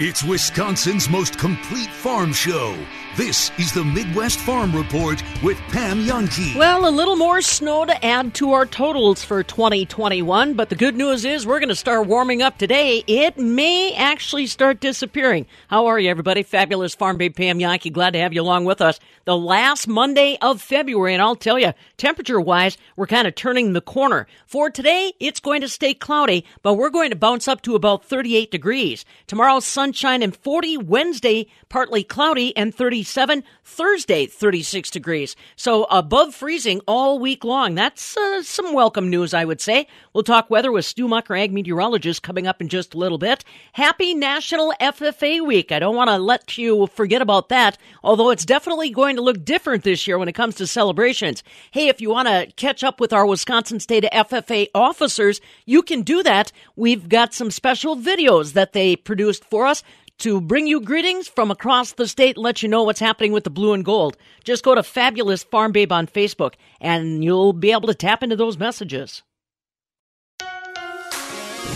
It's 0.00 0.24
Wisconsin's 0.24 1.08
most 1.08 1.38
complete 1.38 1.88
farm 1.88 2.32
show. 2.32 2.76
This 3.16 3.52
is 3.60 3.72
the 3.72 3.84
Midwest 3.84 4.40
Farm 4.40 4.74
Report 4.74 5.22
with 5.40 5.56
Pam 5.68 6.04
Jahnke. 6.04 6.56
Well, 6.56 6.88
a 6.88 6.90
little 6.90 7.14
more 7.14 7.40
snow 7.40 7.84
to 7.84 8.04
add 8.04 8.34
to 8.34 8.54
our 8.54 8.66
totals 8.66 9.22
for 9.22 9.44
2021, 9.44 10.54
but 10.54 10.68
the 10.68 10.74
good 10.74 10.96
news 10.96 11.24
is 11.24 11.46
we're 11.46 11.60
going 11.60 11.68
to 11.68 11.76
start 11.76 12.08
warming 12.08 12.42
up 12.42 12.58
today. 12.58 13.04
It 13.06 13.38
may 13.38 13.94
actually 13.94 14.48
start 14.48 14.80
disappearing. 14.80 15.46
How 15.68 15.86
are 15.86 16.00
you, 16.00 16.10
everybody? 16.10 16.42
Fabulous 16.42 16.96
Farm 16.96 17.16
Babe 17.16 17.36
Pam 17.36 17.60
Jahnke. 17.60 17.92
Glad 17.92 18.14
to 18.14 18.18
have 18.18 18.32
you 18.32 18.42
along 18.42 18.64
with 18.64 18.80
us. 18.80 18.98
The 19.24 19.36
last 19.36 19.88
Monday 19.88 20.36
of 20.42 20.60
February, 20.60 21.14
and 21.14 21.22
I'll 21.22 21.34
tell 21.34 21.58
you, 21.58 21.72
temperature 21.96 22.40
wise, 22.40 22.76
we're 22.94 23.06
kind 23.06 23.26
of 23.26 23.34
turning 23.34 23.72
the 23.72 23.80
corner. 23.80 24.26
For 24.46 24.68
today, 24.68 25.14
it's 25.18 25.40
going 25.40 25.62
to 25.62 25.68
stay 25.68 25.94
cloudy, 25.94 26.44
but 26.62 26.74
we're 26.74 26.90
going 26.90 27.10
to 27.10 27.16
bounce 27.16 27.48
up 27.48 27.62
to 27.62 27.74
about 27.74 28.04
38 28.04 28.50
degrees. 28.50 29.04
Tomorrow, 29.26 29.60
sunshine 29.60 30.22
and 30.22 30.36
40. 30.36 30.76
Wednesday, 30.76 31.46
partly 31.68 32.04
cloudy 32.04 32.54
and 32.56 32.74
37. 32.74 33.44
Thursday, 33.64 34.26
36 34.26 34.90
degrees. 34.90 35.36
So 35.56 35.84
above 35.84 36.34
freezing 36.34 36.80
all 36.86 37.18
week 37.18 37.44
long. 37.44 37.74
That's 37.74 38.16
uh, 38.16 38.42
some 38.42 38.74
welcome 38.74 39.08
news, 39.08 39.32
I 39.32 39.46
would 39.46 39.60
say. 39.60 39.86
We'll 40.12 40.22
talk 40.22 40.50
weather 40.50 40.70
with 40.70 40.84
Stu 40.84 41.08
Mucker, 41.08 41.34
ag 41.34 41.52
meteorologist, 41.52 42.22
coming 42.22 42.46
up 42.46 42.60
in 42.60 42.68
just 42.68 42.94
a 42.94 42.98
little 42.98 43.18
bit. 43.18 43.42
Happy 43.72 44.12
National 44.14 44.74
FFA 44.80 45.44
Week. 45.44 45.72
I 45.72 45.78
don't 45.78 45.96
want 45.96 46.10
to 46.10 46.18
let 46.18 46.58
you 46.58 46.86
forget 46.88 47.22
about 47.22 47.48
that, 47.48 47.78
although 48.02 48.30
it's 48.30 48.44
definitely 48.44 48.90
going 48.90 49.13
to 49.16 49.22
look 49.22 49.44
different 49.44 49.84
this 49.84 50.06
year 50.06 50.18
when 50.18 50.28
it 50.28 50.34
comes 50.34 50.54
to 50.56 50.66
celebrations. 50.66 51.42
Hey, 51.70 51.88
if 51.88 52.00
you 52.00 52.10
want 52.10 52.28
to 52.28 52.52
catch 52.56 52.84
up 52.84 53.00
with 53.00 53.12
our 53.12 53.26
Wisconsin 53.26 53.80
State 53.80 54.04
FFA 54.12 54.68
officers, 54.74 55.40
you 55.66 55.82
can 55.82 56.02
do 56.02 56.22
that. 56.22 56.52
We've 56.76 57.08
got 57.08 57.34
some 57.34 57.50
special 57.50 57.96
videos 57.96 58.52
that 58.52 58.72
they 58.72 58.96
produced 58.96 59.44
for 59.44 59.66
us 59.66 59.82
to 60.18 60.40
bring 60.40 60.66
you 60.66 60.80
greetings 60.80 61.28
from 61.28 61.50
across 61.50 61.92
the 61.92 62.06
state 62.06 62.36
and 62.36 62.44
let 62.44 62.62
you 62.62 62.68
know 62.68 62.82
what's 62.82 63.00
happening 63.00 63.32
with 63.32 63.44
the 63.44 63.50
blue 63.50 63.72
and 63.72 63.84
gold. 63.84 64.16
Just 64.44 64.64
go 64.64 64.74
to 64.74 64.82
Fabulous 64.82 65.42
Farm 65.42 65.72
Babe 65.72 65.92
on 65.92 66.06
Facebook 66.06 66.54
and 66.80 67.24
you'll 67.24 67.52
be 67.52 67.72
able 67.72 67.88
to 67.88 67.94
tap 67.94 68.22
into 68.22 68.36
those 68.36 68.58
messages. 68.58 69.22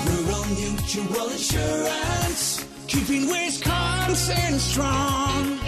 Rural 0.07 0.45
Mutual 0.47 1.31
Insurance, 1.31 2.67
keeping 2.87 3.29
Wisconsin 3.29 4.59
strong. 4.59 5.68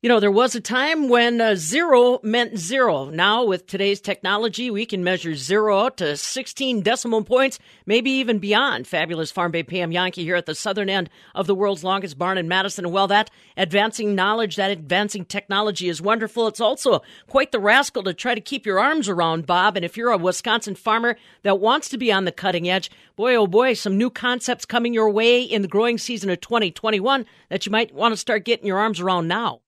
You 0.00 0.08
know, 0.08 0.20
there 0.20 0.30
was 0.30 0.54
a 0.54 0.60
time 0.60 1.08
when 1.08 1.40
uh, 1.40 1.56
zero 1.56 2.20
meant 2.22 2.56
zero. 2.56 3.10
Now, 3.10 3.44
with 3.44 3.66
today's 3.66 4.00
technology, 4.00 4.70
we 4.70 4.86
can 4.86 5.02
measure 5.02 5.34
zero 5.34 5.88
to 5.88 6.16
16 6.16 6.82
decimal 6.82 7.24
points, 7.24 7.58
maybe 7.84 8.12
even 8.12 8.38
beyond. 8.38 8.86
Fabulous 8.86 9.32
Farm 9.32 9.50
Babe 9.50 9.68
Pam 9.68 9.90
Jahnke 9.90 10.22
here 10.22 10.36
at 10.36 10.46
the 10.46 10.54
southern 10.54 10.88
end 10.88 11.10
of 11.34 11.48
the 11.48 11.54
world's 11.56 11.82
longest 11.82 12.16
barn 12.16 12.38
in 12.38 12.46
Madison. 12.46 12.84
And 12.84 12.94
while 12.94 13.08
that 13.08 13.28
advancing 13.56 14.14
knowledge, 14.14 14.54
that 14.54 14.70
advancing 14.70 15.24
technology 15.24 15.88
is 15.88 16.00
wonderful, 16.00 16.46
it's 16.46 16.60
also 16.60 17.02
quite 17.26 17.50
the 17.50 17.58
rascal 17.58 18.04
to 18.04 18.14
try 18.14 18.36
to 18.36 18.40
keep 18.40 18.66
your 18.66 18.78
arms 18.78 19.08
around, 19.08 19.46
Bob. 19.46 19.74
And 19.74 19.84
if 19.84 19.96
you're 19.96 20.12
a 20.12 20.16
Wisconsin 20.16 20.76
farmer 20.76 21.16
that 21.42 21.58
wants 21.58 21.88
to 21.88 21.98
be 21.98 22.12
on 22.12 22.24
the 22.24 22.30
cutting 22.30 22.68
edge, 22.68 22.88
boy, 23.16 23.34
oh 23.34 23.48
boy, 23.48 23.74
some 23.74 23.98
new 23.98 24.10
concepts 24.10 24.64
coming 24.64 24.94
your 24.94 25.10
way 25.10 25.42
in 25.42 25.62
the 25.62 25.66
growing 25.66 25.98
season 25.98 26.30
of 26.30 26.40
2021 26.40 27.26
that 27.48 27.66
you 27.66 27.72
might 27.72 27.92
want 27.92 28.12
to 28.12 28.16
start 28.16 28.44
getting 28.44 28.68
your 28.68 28.78
arms 28.78 29.00
around 29.00 29.26
now 29.26 29.60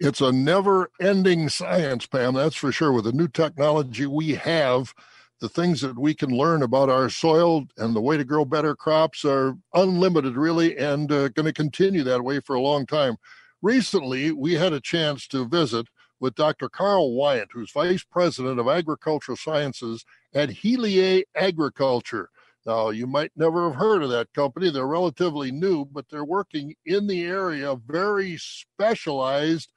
it's 0.00 0.22
a 0.22 0.32
never 0.32 0.90
ending 0.98 1.50
science, 1.50 2.06
Pam, 2.06 2.32
that's 2.32 2.56
for 2.56 2.72
sure. 2.72 2.90
With 2.90 3.04
the 3.04 3.12
new 3.12 3.28
technology 3.28 4.06
we 4.06 4.30
have, 4.34 4.94
the 5.40 5.48
things 5.48 5.82
that 5.82 5.98
we 5.98 6.14
can 6.14 6.30
learn 6.30 6.62
about 6.62 6.88
our 6.88 7.10
soil 7.10 7.66
and 7.76 7.94
the 7.94 8.00
way 8.00 8.16
to 8.16 8.24
grow 8.24 8.46
better 8.46 8.74
crops 8.74 9.26
are 9.26 9.58
unlimited, 9.74 10.36
really, 10.36 10.76
and 10.78 11.12
uh, 11.12 11.28
going 11.28 11.44
to 11.44 11.52
continue 11.52 12.02
that 12.02 12.24
way 12.24 12.40
for 12.40 12.56
a 12.56 12.62
long 12.62 12.86
time. 12.86 13.16
Recently, 13.60 14.32
we 14.32 14.54
had 14.54 14.72
a 14.72 14.80
chance 14.80 15.28
to 15.28 15.46
visit 15.46 15.86
with 16.18 16.34
Dr. 16.34 16.70
Karl 16.70 17.12
Wyant, 17.14 17.50
who's 17.52 17.70
Vice 17.70 18.02
President 18.02 18.58
of 18.58 18.68
Agricultural 18.68 19.36
Sciences 19.36 20.06
at 20.34 20.48
Heliae 20.48 21.24
Agriculture. 21.34 22.30
Now, 22.64 22.88
you 22.88 23.06
might 23.06 23.32
never 23.36 23.68
have 23.68 23.78
heard 23.78 24.02
of 24.02 24.10
that 24.10 24.32
company. 24.32 24.70
They're 24.70 24.86
relatively 24.86 25.50
new, 25.50 25.84
but 25.84 26.06
they're 26.08 26.24
working 26.24 26.74
in 26.86 27.06
the 27.06 27.24
area, 27.24 27.76
very 27.76 28.38
specialized 28.38 29.70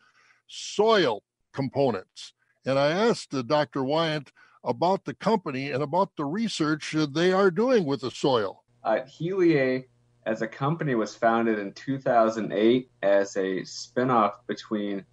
soil 0.54 1.24
components. 1.52 2.34
And 2.66 2.78
I 2.78 2.92
asked 2.92 3.34
uh, 3.34 3.42
Dr. 3.42 3.84
Wyant 3.84 4.32
about 4.64 5.06
the 5.06 5.14
company 5.14 5.72
and 5.72 5.84
about 5.84 6.12
the 6.16 6.26
research 6.26 6.96
they 7.14 7.34
are 7.34 7.52
doing 7.52 7.86
with 7.86 8.02
the 8.02 8.12
soil. 8.12 8.64
Uh, 8.84 9.00
Heliae, 9.06 9.86
as 10.26 10.42
a 10.42 10.48
company, 10.48 10.96
was 10.96 11.16
founded 11.16 11.60
in 11.60 11.74
2008 11.74 12.90
as 13.02 13.36
a 13.36 13.62
spinoff 13.62 14.34
between 14.48 15.06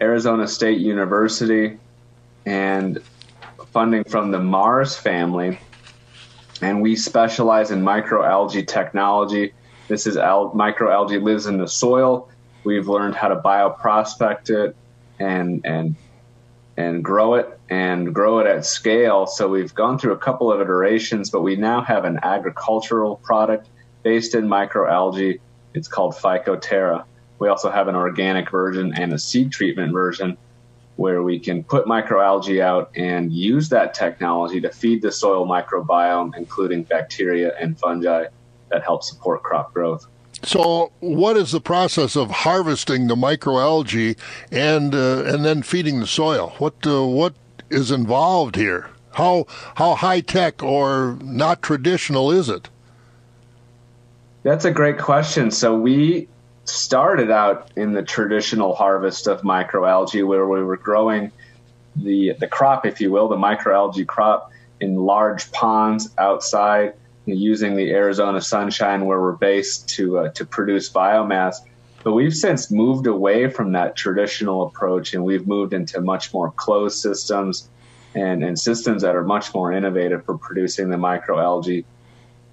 Arizona 0.00 0.46
State 0.46 0.78
University 0.78 1.78
and 2.44 3.00
funding 3.72 4.04
from 4.04 4.30
the 4.30 4.38
Mars 4.38 4.96
family. 4.96 5.58
And 6.60 6.82
we 6.82 6.96
specialize 6.96 7.70
in 7.70 7.82
microalgae 7.82 8.66
technology. 8.66 9.54
This 9.88 10.06
is 10.06 10.16
al- 10.16 10.52
microalgae 10.52 11.22
lives 11.22 11.46
in 11.46 11.56
the 11.56 11.68
soil 11.68 12.28
We've 12.66 12.88
learned 12.88 13.14
how 13.14 13.28
to 13.28 13.36
bioprospect 13.36 14.50
it 14.50 14.76
and 15.20 15.64
and 15.64 15.94
and 16.76 17.02
grow 17.02 17.34
it 17.34 17.58
and 17.70 18.12
grow 18.12 18.40
it 18.40 18.46
at 18.48 18.66
scale. 18.66 19.28
So 19.28 19.48
we've 19.48 19.72
gone 19.72 19.98
through 20.00 20.14
a 20.14 20.18
couple 20.18 20.52
of 20.52 20.60
iterations, 20.60 21.30
but 21.30 21.42
we 21.42 21.54
now 21.54 21.80
have 21.82 22.04
an 22.04 22.18
agricultural 22.24 23.16
product 23.16 23.68
based 24.02 24.34
in 24.34 24.48
microalgae. 24.48 25.38
It's 25.74 25.86
called 25.86 26.14
Phycoterra. 26.14 27.04
We 27.38 27.48
also 27.48 27.70
have 27.70 27.86
an 27.86 27.94
organic 27.94 28.50
version 28.50 28.92
and 28.94 29.12
a 29.12 29.18
seed 29.18 29.52
treatment 29.52 29.92
version 29.92 30.36
where 30.96 31.22
we 31.22 31.38
can 31.38 31.62
put 31.62 31.86
microalgae 31.86 32.60
out 32.60 32.90
and 32.96 33.32
use 33.32 33.68
that 33.68 33.94
technology 33.94 34.60
to 34.60 34.70
feed 34.70 35.02
the 35.02 35.12
soil 35.12 35.46
microbiome, 35.46 36.36
including 36.36 36.82
bacteria 36.82 37.54
and 37.60 37.78
fungi 37.78 38.24
that 38.70 38.82
help 38.82 39.04
support 39.04 39.44
crop 39.44 39.72
growth. 39.72 40.08
So, 40.42 40.92
what 41.00 41.36
is 41.36 41.52
the 41.52 41.60
process 41.60 42.14
of 42.14 42.30
harvesting 42.30 43.06
the 43.06 43.16
microalgae 43.16 44.16
and 44.52 44.94
uh, 44.94 45.24
and 45.24 45.44
then 45.44 45.62
feeding 45.62 46.00
the 46.00 46.06
soil? 46.06 46.54
What 46.58 46.74
uh, 46.86 47.04
what 47.04 47.34
is 47.70 47.90
involved 47.90 48.56
here? 48.56 48.90
How 49.12 49.46
how 49.76 49.94
high 49.94 50.20
tech 50.20 50.62
or 50.62 51.18
not 51.22 51.62
traditional 51.62 52.30
is 52.30 52.48
it? 52.48 52.68
That's 54.42 54.64
a 54.64 54.70
great 54.70 54.98
question. 54.98 55.50
So 55.50 55.76
we 55.76 56.28
started 56.64 57.30
out 57.30 57.70
in 57.74 57.92
the 57.92 58.02
traditional 58.02 58.74
harvest 58.74 59.26
of 59.26 59.40
microalgae, 59.42 60.26
where 60.26 60.46
we 60.46 60.62
were 60.62 60.76
growing 60.76 61.32
the 61.96 62.34
the 62.38 62.46
crop, 62.46 62.84
if 62.84 63.00
you 63.00 63.10
will, 63.10 63.28
the 63.28 63.36
microalgae 63.36 64.06
crop 64.06 64.52
in 64.80 64.96
large 64.96 65.50
ponds 65.52 66.10
outside 66.18 66.92
using 67.26 67.76
the 67.76 67.90
Arizona 67.90 68.40
sunshine 68.40 69.04
where 69.04 69.20
we're 69.20 69.32
based 69.32 69.88
to 69.90 70.18
uh, 70.18 70.28
to 70.30 70.44
produce 70.44 70.90
biomass. 70.90 71.56
But 72.04 72.12
we've 72.12 72.34
since 72.34 72.70
moved 72.70 73.08
away 73.08 73.50
from 73.50 73.72
that 73.72 73.96
traditional 73.96 74.66
approach, 74.66 75.12
and 75.12 75.24
we've 75.24 75.46
moved 75.46 75.72
into 75.72 76.00
much 76.00 76.32
more 76.32 76.52
closed 76.52 76.98
systems 76.98 77.68
and, 78.14 78.44
and 78.44 78.58
systems 78.58 79.02
that 79.02 79.16
are 79.16 79.24
much 79.24 79.52
more 79.52 79.72
innovative 79.72 80.24
for 80.24 80.38
producing 80.38 80.88
the 80.88 80.96
microalgae. 80.96 81.84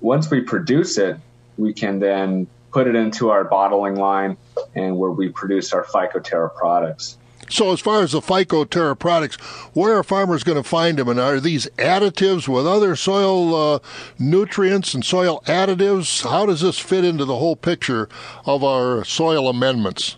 Once 0.02 0.30
we 0.32 0.42
produce 0.42 0.98
it, 0.98 1.18
we 1.58 1.72
can 1.72 2.00
then 2.00 2.48
put 2.72 2.88
it 2.88 2.96
into 2.96 3.30
our 3.30 3.44
bottling 3.44 3.96
line 3.96 4.36
and 4.74 4.98
where 4.98 5.12
we 5.12 5.30
produce 5.30 5.72
our 5.72 5.86
Phycoterra 5.86 6.54
products. 6.56 7.18
So, 7.54 7.72
as 7.72 7.80
far 7.80 8.02
as 8.02 8.14
the 8.14 8.20
Phycoterra 8.20 8.98
products, 8.98 9.36
where 9.76 9.96
are 9.96 10.04
farmers 10.04 10.44
going 10.44 10.58
to 10.58 10.68
find 10.68 10.98
them? 10.98 11.08
And 11.08 11.20
are 11.20 11.40
these 11.40 11.68
additives 11.78 12.48
with 12.48 12.66
other 12.66 12.96
soil 12.96 13.76
uh, 13.76 13.80
nutrients 14.18 14.96
and 14.96 15.06
soil 15.06 15.44
additives? 15.46 16.28
How 16.28 16.48
does 16.48 16.62
this 16.62 16.80
fit 16.80 17.06
into 17.06 17.26
the 17.26 17.38
whole 17.38 17.56
picture 17.56 18.10
of 18.48 18.64
our 18.64 19.06
soil 19.06 19.48
amendments? 19.48 20.18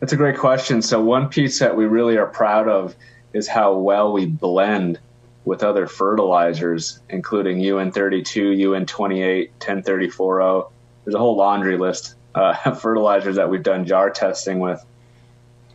That's 0.00 0.12
a 0.12 0.16
great 0.16 0.36
question. 0.36 0.82
So, 0.82 1.00
one 1.00 1.28
piece 1.28 1.60
that 1.60 1.76
we 1.76 1.84
really 1.84 2.16
are 2.16 2.26
proud 2.26 2.66
of 2.66 2.96
is 3.32 3.46
how 3.46 3.74
well 3.74 4.12
we 4.12 4.26
blend 4.26 4.98
with 5.44 5.62
other 5.62 5.86
fertilizers, 5.86 6.98
including 7.10 7.60
UAN32, 7.60 8.58
UAN28, 8.58 9.50
10340. 9.60 10.68
There's 11.04 11.14
a 11.14 11.18
whole 11.18 11.36
laundry 11.36 11.78
list 11.78 12.16
uh, 12.34 12.56
of 12.64 12.80
fertilizers 12.82 13.36
that 13.36 13.48
we've 13.48 13.62
done 13.62 13.86
jar 13.86 14.10
testing 14.10 14.58
with. 14.58 14.84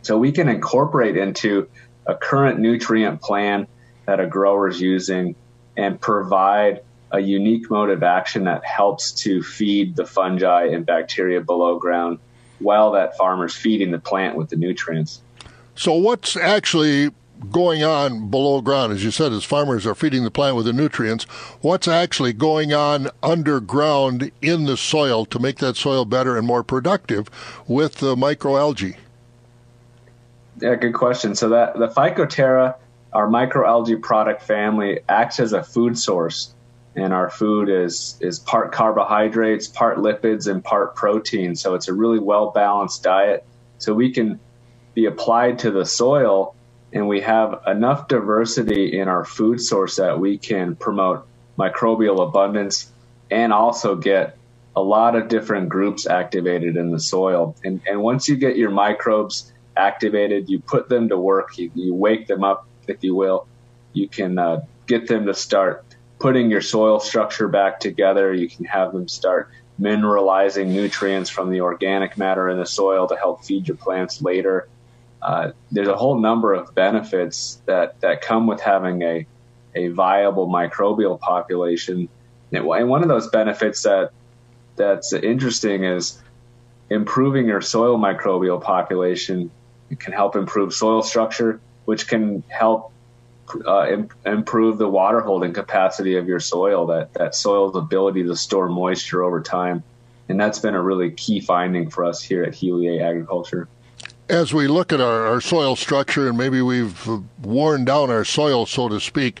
So 0.08 0.16
we 0.16 0.32
can 0.32 0.48
incorporate 0.48 1.18
into 1.18 1.68
a 2.06 2.14
current 2.14 2.58
nutrient 2.58 3.20
plan 3.20 3.66
that 4.06 4.20
a 4.20 4.26
grower 4.26 4.66
is 4.66 4.80
using 4.80 5.36
and 5.76 6.00
provide 6.00 6.80
a 7.10 7.20
unique 7.20 7.70
mode 7.70 7.90
of 7.90 8.02
action 8.02 8.44
that 8.44 8.64
helps 8.64 9.12
to 9.24 9.42
feed 9.42 9.96
the 9.96 10.06
fungi 10.06 10.68
and 10.68 10.86
bacteria 10.86 11.42
below 11.42 11.78
ground 11.78 12.20
while 12.58 12.92
that 12.92 13.18
farmer's 13.18 13.54
feeding 13.54 13.90
the 13.90 13.98
plant 13.98 14.34
with 14.34 14.48
the 14.48 14.56
nutrients. 14.56 15.20
So, 15.74 15.92
what's 15.92 16.38
actually 16.38 17.10
going 17.50 17.84
on 17.84 18.30
below 18.30 18.62
ground? 18.62 18.94
As 18.94 19.04
you 19.04 19.10
said, 19.10 19.32
as 19.32 19.44
farmers 19.44 19.86
are 19.86 19.94
feeding 19.94 20.24
the 20.24 20.30
plant 20.30 20.56
with 20.56 20.64
the 20.64 20.72
nutrients, 20.72 21.24
what's 21.60 21.86
actually 21.86 22.32
going 22.32 22.72
on 22.72 23.10
underground 23.22 24.32
in 24.40 24.64
the 24.64 24.78
soil 24.78 25.26
to 25.26 25.38
make 25.38 25.58
that 25.58 25.76
soil 25.76 26.06
better 26.06 26.38
and 26.38 26.46
more 26.46 26.62
productive 26.62 27.28
with 27.66 27.96
the 27.96 28.16
microalgae? 28.16 28.96
Yeah, 30.60 30.74
good 30.74 30.94
question. 30.94 31.34
So 31.34 31.50
that 31.50 31.78
the 31.78 31.88
Phycoterra, 31.88 32.76
our 33.12 33.28
microalgae 33.28 34.02
product 34.02 34.42
family, 34.42 35.00
acts 35.08 35.40
as 35.40 35.52
a 35.52 35.62
food 35.62 35.98
source, 35.98 36.54
and 36.96 37.12
our 37.12 37.30
food 37.30 37.68
is 37.68 38.16
is 38.20 38.38
part 38.38 38.72
carbohydrates, 38.72 39.68
part 39.68 39.98
lipids, 39.98 40.50
and 40.50 40.62
part 40.64 40.96
protein. 40.96 41.54
So 41.54 41.74
it's 41.74 41.88
a 41.88 41.92
really 41.92 42.18
well 42.18 42.50
balanced 42.50 43.02
diet. 43.02 43.44
So 43.78 43.94
we 43.94 44.12
can 44.12 44.40
be 44.94 45.06
applied 45.06 45.60
to 45.60 45.70
the 45.70 45.86
soil 45.86 46.56
and 46.92 47.06
we 47.06 47.20
have 47.20 47.62
enough 47.66 48.08
diversity 48.08 48.98
in 48.98 49.08
our 49.08 49.24
food 49.24 49.60
source 49.60 49.96
that 49.96 50.18
we 50.18 50.38
can 50.38 50.74
promote 50.74 51.26
microbial 51.58 52.26
abundance 52.26 52.90
and 53.30 53.52
also 53.52 53.94
get 53.94 54.36
a 54.74 54.82
lot 54.82 55.14
of 55.14 55.28
different 55.28 55.68
groups 55.68 56.06
activated 56.06 56.76
in 56.76 56.90
the 56.90 57.00
soil. 57.00 57.54
And, 57.64 57.80
and 57.86 58.00
once 58.00 58.28
you 58.28 58.36
get 58.36 58.56
your 58.56 58.70
microbes 58.70 59.52
activated, 59.78 60.48
you 60.48 60.60
put 60.60 60.88
them 60.88 61.08
to 61.08 61.16
work, 61.16 61.56
you, 61.58 61.70
you 61.74 61.94
wake 61.94 62.26
them 62.26 62.44
up, 62.44 62.66
if 62.86 63.02
you 63.02 63.14
will. 63.14 63.46
You 63.92 64.08
can 64.08 64.38
uh, 64.38 64.62
get 64.86 65.06
them 65.08 65.26
to 65.26 65.34
start 65.34 65.84
putting 66.18 66.50
your 66.50 66.60
soil 66.60 67.00
structure 67.00 67.48
back 67.48 67.80
together. 67.80 68.34
You 68.34 68.48
can 68.48 68.64
have 68.64 68.92
them 68.92 69.08
start 69.08 69.50
mineralizing 69.80 70.68
nutrients 70.68 71.30
from 71.30 71.50
the 71.50 71.60
organic 71.60 72.18
matter 72.18 72.48
in 72.48 72.58
the 72.58 72.66
soil 72.66 73.06
to 73.06 73.16
help 73.16 73.44
feed 73.44 73.68
your 73.68 73.76
plants 73.76 74.20
later 74.20 74.68
uh, 75.22 75.50
there's 75.72 75.88
a 75.88 75.96
whole 75.96 76.18
number 76.18 76.54
of 76.54 76.74
benefits 76.74 77.60
that, 77.66 78.00
that 78.00 78.22
come 78.22 78.46
with 78.46 78.60
having 78.60 79.02
a, 79.02 79.26
a 79.74 79.88
viable 79.88 80.48
microbial 80.48 81.18
population. 81.18 82.08
And 82.52 82.64
one 82.64 83.02
of 83.02 83.08
those 83.08 83.28
benefits 83.28 83.82
that 83.82 84.12
that's 84.76 85.12
interesting 85.12 85.84
is 85.84 86.22
improving 86.88 87.46
your 87.46 87.60
soil 87.60 87.98
microbial 87.98 88.62
population. 88.62 89.50
It 89.90 90.00
can 90.00 90.12
help 90.12 90.36
improve 90.36 90.72
soil 90.72 91.02
structure, 91.02 91.60
which 91.84 92.08
can 92.08 92.42
help 92.48 92.92
uh, 93.66 93.86
Im- 93.88 94.10
improve 94.26 94.78
the 94.78 94.88
water 94.88 95.20
holding 95.20 95.52
capacity 95.52 96.16
of 96.16 96.28
your 96.28 96.40
soil, 96.40 96.86
that, 96.86 97.14
that 97.14 97.34
soil's 97.34 97.76
ability 97.76 98.24
to 98.24 98.36
store 98.36 98.68
moisture 98.68 99.22
over 99.22 99.40
time. 99.40 99.82
And 100.28 100.38
that's 100.38 100.58
been 100.58 100.74
a 100.74 100.82
really 100.82 101.10
key 101.12 101.40
finding 101.40 101.88
for 101.88 102.04
us 102.04 102.22
here 102.22 102.42
at 102.42 102.52
Heliae 102.52 103.00
Agriculture 103.00 103.68
as 104.28 104.52
we 104.52 104.68
look 104.68 104.92
at 104.92 105.00
our, 105.00 105.26
our, 105.26 105.40
soil 105.40 105.74
structure 105.74 106.28
and 106.28 106.36
maybe 106.36 106.60
we've 106.60 107.08
worn 107.42 107.84
down 107.84 108.10
our 108.10 108.24
soil, 108.24 108.66
so 108.66 108.88
to 108.88 109.00
speak, 109.00 109.40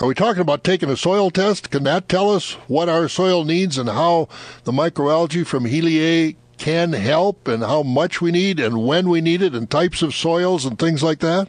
are 0.00 0.06
we 0.06 0.14
talking 0.14 0.40
about 0.40 0.62
taking 0.62 0.88
a 0.88 0.96
soil 0.96 1.30
test? 1.30 1.70
Can 1.70 1.84
that 1.84 2.08
tell 2.08 2.30
us 2.30 2.52
what 2.68 2.88
our 2.88 3.08
soil 3.08 3.44
needs 3.44 3.78
and 3.78 3.88
how 3.88 4.28
the 4.64 4.72
microalgae 4.72 5.46
from 5.46 5.64
Heliae 5.64 6.36
can 6.58 6.92
help 6.92 7.48
and 7.48 7.62
how 7.62 7.82
much 7.82 8.20
we 8.20 8.30
need 8.30 8.60
and 8.60 8.84
when 8.84 9.08
we 9.08 9.20
need 9.20 9.42
it 9.42 9.54
and 9.54 9.70
types 9.70 10.02
of 10.02 10.14
soils 10.14 10.64
and 10.64 10.78
things 10.78 11.02
like 11.02 11.20
that? 11.20 11.48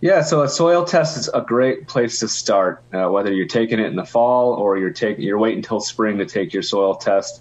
Yeah, 0.00 0.22
so 0.22 0.42
a 0.42 0.48
soil 0.48 0.84
test 0.84 1.16
is 1.16 1.30
a 1.32 1.42
great 1.42 1.86
place 1.86 2.18
to 2.20 2.28
start. 2.28 2.82
Uh, 2.92 3.08
whether 3.08 3.32
you're 3.32 3.46
taking 3.46 3.78
it 3.78 3.86
in 3.86 3.94
the 3.94 4.04
fall 4.04 4.54
or 4.54 4.76
you're 4.76 4.90
taking 4.90 5.22
you're 5.24 5.38
waiting 5.38 5.58
until 5.58 5.78
spring 5.78 6.18
to 6.18 6.26
take 6.26 6.52
your 6.52 6.62
soil 6.62 6.96
test. 6.96 7.40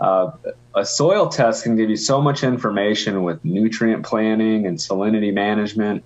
Uh, 0.00 0.32
a 0.74 0.84
soil 0.84 1.28
test 1.28 1.62
can 1.62 1.76
give 1.76 1.88
you 1.88 1.96
so 1.96 2.20
much 2.20 2.42
information 2.42 3.22
with 3.22 3.44
nutrient 3.44 4.04
planning 4.04 4.66
and 4.66 4.78
salinity 4.78 5.32
management, 5.32 6.02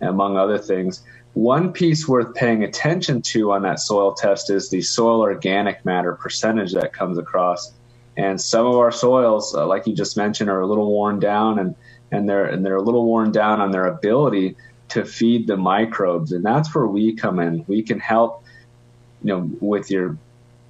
among 0.00 0.36
other 0.36 0.58
things. 0.58 1.02
One 1.32 1.72
piece 1.72 2.08
worth 2.08 2.34
paying 2.34 2.64
attention 2.64 3.22
to 3.22 3.52
on 3.52 3.62
that 3.62 3.78
soil 3.78 4.14
test 4.14 4.50
is 4.50 4.68
the 4.68 4.82
soil 4.82 5.20
organic 5.20 5.84
matter 5.84 6.12
percentage 6.14 6.72
that 6.74 6.92
comes 6.92 7.18
across. 7.18 7.72
And 8.16 8.40
some 8.40 8.66
of 8.66 8.76
our 8.76 8.92
soils, 8.92 9.54
uh, 9.54 9.66
like 9.66 9.86
you 9.86 9.94
just 9.94 10.16
mentioned, 10.16 10.48
are 10.48 10.60
a 10.60 10.66
little 10.66 10.90
worn 10.90 11.20
down, 11.20 11.58
and 11.58 11.74
and 12.10 12.28
they're 12.28 12.46
and 12.46 12.64
they're 12.64 12.76
a 12.76 12.82
little 12.82 13.04
worn 13.04 13.30
down 13.32 13.60
on 13.60 13.70
their 13.70 13.86
ability 13.86 14.56
to 14.88 15.04
feed 15.04 15.46
the 15.46 15.56
microbes, 15.56 16.32
and 16.32 16.44
that's 16.44 16.74
where 16.74 16.86
we 16.86 17.14
come 17.14 17.40
in. 17.40 17.64
We 17.66 17.82
can 17.82 18.00
help, 18.00 18.44
you 19.22 19.28
know, 19.28 19.50
with 19.60 19.90
your 19.90 20.16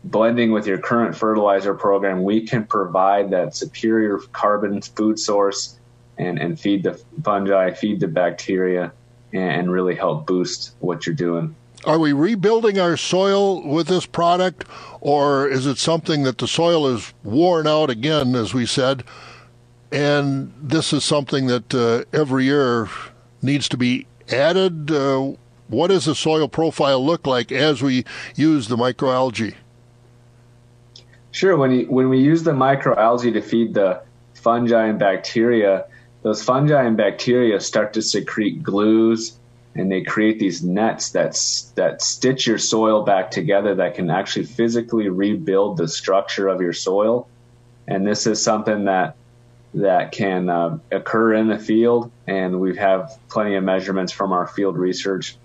blending 0.06 0.52
with 0.52 0.66
your 0.66 0.78
current 0.78 1.16
fertilizer 1.16 1.75
program, 1.75 2.22
we 2.22 2.46
can 2.46 2.64
provide 2.64 3.31
that 3.31 3.54
superior 3.54 4.19
carbon 4.32 4.81
food 4.81 5.19
source 5.19 5.78
and, 6.16 6.38
and 6.38 6.58
feed 6.58 6.84
the 6.84 7.00
fungi, 7.25 7.72
feed 7.72 8.00
the 8.00 8.08
bacteria, 8.08 8.92
and 9.32 9.70
really 9.70 9.94
help 9.94 10.26
boost 10.26 10.75
what 10.81 11.06
you're 11.06 11.14
doing. 11.14 11.54
Are 11.84 11.99
we 11.99 12.12
rebuilding 12.12 12.78
our 12.81 12.96
soil 12.96 13.62
with 13.66 13.87
this 13.87 14.06
product, 14.06 14.64
or 15.06 15.46
is 15.46 15.66
it 15.66 15.78
something 15.78 16.24
that 16.24 16.38
the 16.38 16.48
soil 16.48 16.88
is 16.88 17.14
worn 17.22 17.68
out 17.68 17.90
again, 17.90 18.34
as 18.34 18.52
we 18.52 18.66
said, 18.66 19.04
and 19.92 20.52
this 20.60 20.92
is 20.92 21.04
something 21.04 21.46
that 21.46 21.72
uh, 21.72 22.02
every 22.12 22.42
year 22.42 22.88
needs 23.40 23.68
to 23.68 23.76
be 23.76 24.04
added? 24.32 24.90
Uh, 24.90 25.34
what 25.68 25.88
does 25.88 26.06
the 26.06 26.14
soil 26.16 26.48
profile 26.48 27.06
look 27.06 27.24
like 27.24 27.52
as 27.52 27.84
we 27.84 28.04
use 28.34 28.66
the 28.66 28.76
microalgae? 28.76 29.54
Sure. 31.30 31.56
When 31.56 31.70
you, 31.70 31.86
when 31.86 32.08
we 32.08 32.18
use 32.18 32.42
the 32.42 32.50
microalgae 32.50 33.32
to 33.32 33.42
feed 33.42 33.74
the 33.74 34.02
fungi 34.34 34.86
and 34.86 34.98
bacteria, 34.98 35.84
those 36.25 36.42
fungi 36.42 36.82
and 36.82 36.96
bacteria 36.96 37.60
start 37.60 37.92
to 37.92 38.02
secrete 38.02 38.60
glues, 38.60 39.38
and 39.76 39.92
they 39.92 40.02
create 40.02 40.38
these 40.38 40.62
nets 40.62 41.11
that 41.11 41.38
that 41.75 42.00
stitch 42.00 42.47
your 42.47 42.59
soil 42.59 43.04
back 43.04 43.30
together 43.30 43.75
that 43.76 43.95
can 43.95 44.11
actually 44.11 44.47
physically 44.47 45.09
rebuild 45.09 45.76
the 45.76 45.87
structure 45.87 46.49
of 46.49 46.61
your 46.61 46.73
soil. 46.73 47.28
And 47.87 48.06
this 48.06 48.26
is 48.26 48.42
something 48.42 48.87
that 48.87 49.16
that 49.75 50.12
can 50.12 50.49
uh, 50.49 50.78
occur 50.90 51.35
in 51.35 51.49
the 51.49 51.59
field, 51.59 52.11
and 52.26 52.61
we 52.61 52.76
have 52.76 53.18
plenty 53.28 53.56
of 53.56 53.64
measurements 53.64 54.12
from 54.12 54.33
our 54.33 54.47
field 54.47 54.78
research. 54.78 55.37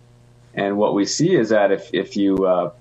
And 0.53 0.77
what 0.77 0.95
we 0.95 1.05
see 1.05 1.35
is 1.35 1.49
that 1.49 1.71
if 1.71 1.93
if 1.93 2.15
you 2.15 2.45
uh, 2.45 2.71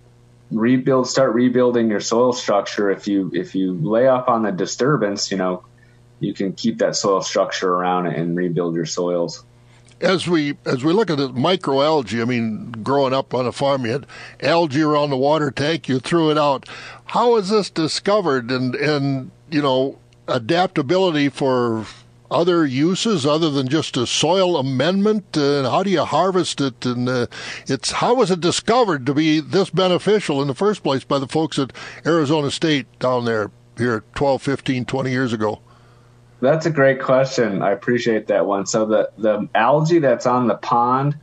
rebuild 0.53 1.09
start 1.09 1.35
rebuilding 1.35 1.91
your 1.91 2.01
soil 2.01 2.33
structure 2.33 2.91
if 2.91 3.07
you 3.07 3.31
if 3.35 3.55
you 3.55 3.73
lay 3.73 4.09
off 4.09 4.29
on 4.29 4.43
the 4.43 4.51
disturbance 4.51 5.31
you 5.31 5.37
know 5.37 5.65
you 6.19 6.35
can 6.35 6.53
keep 6.53 6.79
that 6.79 6.97
soil 6.97 7.23
structure 7.23 7.73
around 7.73 8.09
and 8.09 8.37
rebuild 8.37 8.75
your 8.75 8.85
soils 8.85 9.45
as 10.01 10.27
we 10.27 10.57
as 10.65 10.83
we 10.85 10.93
look 10.93 11.11
at 11.11 11.19
the 11.19 11.29
microalgae, 11.29 12.23
I 12.23 12.25
mean, 12.25 12.73
growing 12.83 13.13
up 13.13 13.35
on 13.35 13.47
a 13.47 13.53
farm, 13.53 13.85
you 13.85 13.93
had 13.93 14.07
algae 14.41 14.83
around 14.83 15.11
the 15.11 15.17
water 15.17 15.51
tank, 15.51 15.89
you 15.89 15.99
threw 15.99 16.31
it 16.31 16.39
out. 16.39 16.69
How 17.07 17.37
is 17.37 17.51
this 17.51 17.71
discovered 17.71 18.51
and 18.51 18.75
and 18.75 19.31
you 19.51 19.63
know 19.63 19.99
adaptability 20.27 21.29
for 21.29 21.87
other 22.31 22.65
uses 22.65 23.27
other 23.27 23.51
than 23.51 23.69
just 23.69 23.97
a 23.97 24.07
soil 24.07 24.57
amendment? 24.57 25.37
And 25.37 25.67
how 25.67 25.83
do 25.83 25.91
you 25.91 26.05
harvest 26.05 26.61
it? 26.61 26.87
And 26.87 27.09
uh, 27.09 27.27
it's 27.67 27.93
how 27.93 28.15
was 28.15 28.31
it 28.31 28.41
discovered 28.41 29.05
to 29.07 29.15
be 29.15 29.41
this 29.41 29.71
beneficial 29.71 30.41
in 30.41 30.49
the 30.49 30.55
first 30.55 30.83
place 30.83 31.05
by 31.05 31.19
the 31.19 31.29
folks 31.29 31.59
at 31.59 31.73
Arizona 32.07 32.51
State 32.51 32.87
down 32.99 33.25
there 33.25 33.51
here 33.77 34.05
12, 34.15 34.43
15, 34.43 34.85
20 34.85 35.11
years 35.11 35.33
ago? 35.33 35.61
That's 36.41 36.67
a 36.67 36.71
great 36.71 37.01
question. 37.01 37.63
I 37.63 37.73
appreciate 37.73 38.29
that 38.29 38.47
one. 38.47 38.67
So 38.67 38.87
the 38.87 39.11
the 39.19 39.49
algae 39.55 39.99
that's 39.99 40.27
on 40.27 40.47
the 40.47 40.57
pond, 40.57 41.17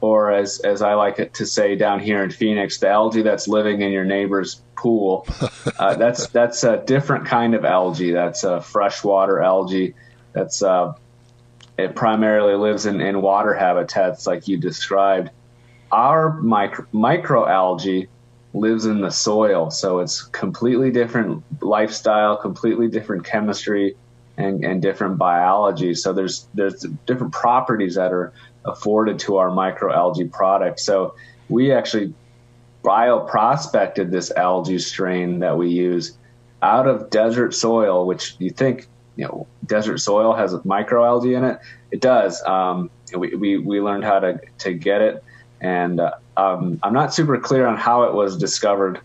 or 0.00 0.30
as 0.30 0.60
as 0.60 0.82
I 0.82 0.94
like 0.94 1.18
it 1.18 1.34
to 1.34 1.46
say 1.46 1.74
down 1.74 2.00
here 2.00 2.22
in 2.22 2.30
Phoenix, 2.30 2.78
the 2.78 2.88
algae 2.88 3.22
that's 3.22 3.48
living 3.48 3.80
in 3.80 3.92
your 3.92 4.04
neighbor's 4.04 4.60
pool, 4.76 5.26
uh, 5.78 5.94
that's 5.94 6.26
that's 6.28 6.64
a 6.64 6.82
different 6.84 7.26
kind 7.26 7.54
of 7.54 7.64
algae. 7.64 8.10
That's 8.10 8.44
a 8.44 8.60
freshwater 8.60 9.42
algae 9.42 9.94
that's 10.32 10.62
uh, 10.62 10.92
it 11.78 11.94
primarily 11.94 12.54
lives 12.54 12.86
in, 12.86 13.00
in 13.00 13.22
water 13.22 13.54
habitats 13.54 14.26
like 14.26 14.48
you 14.48 14.58
described. 14.58 15.30
Our 15.90 16.32
micro, 16.40 16.86
microalgae 16.92 18.08
lives 18.54 18.86
in 18.86 19.00
the 19.00 19.10
soil, 19.10 19.70
so 19.70 20.00
it's 20.00 20.22
completely 20.22 20.90
different 20.90 21.42
lifestyle, 21.62 22.36
completely 22.36 22.88
different 22.88 23.24
chemistry, 23.24 23.96
and, 24.36 24.64
and 24.64 24.82
different 24.82 25.18
biology. 25.18 25.94
So 25.94 26.12
there's 26.12 26.46
there's 26.54 26.86
different 27.06 27.32
properties 27.32 27.94
that 27.96 28.12
are 28.12 28.32
afforded 28.64 29.18
to 29.20 29.36
our 29.36 29.50
microalgae 29.50 30.30
product. 30.30 30.80
So 30.80 31.14
we 31.48 31.72
actually 31.72 32.14
bioprospected 32.82 34.10
this 34.10 34.30
algae 34.32 34.78
strain 34.78 35.38
that 35.40 35.56
we 35.56 35.68
use 35.68 36.16
out 36.62 36.86
of 36.86 37.10
desert 37.10 37.54
soil, 37.54 38.06
which 38.06 38.36
you 38.38 38.50
think 38.50 38.88
you 39.16 39.24
know 39.24 39.46
desert 39.66 39.98
soil 39.98 40.32
has 40.32 40.54
microalgae 40.54 41.36
in 41.36 41.44
it. 41.44 41.58
It 41.90 42.00
does. 42.00 42.42
Um, 42.44 42.90
we, 43.14 43.34
we 43.34 43.58
we 43.58 43.80
learned 43.80 44.04
how 44.04 44.20
to 44.20 44.40
to 44.58 44.72
get 44.72 45.02
it, 45.02 45.22
and 45.60 46.00
uh, 46.00 46.12
um, 46.36 46.78
I'm 46.82 46.94
not 46.94 47.12
super 47.12 47.38
clear 47.38 47.66
on 47.66 47.76
how 47.76 48.04
it 48.04 48.14
was 48.14 48.36
discovered. 48.36 49.00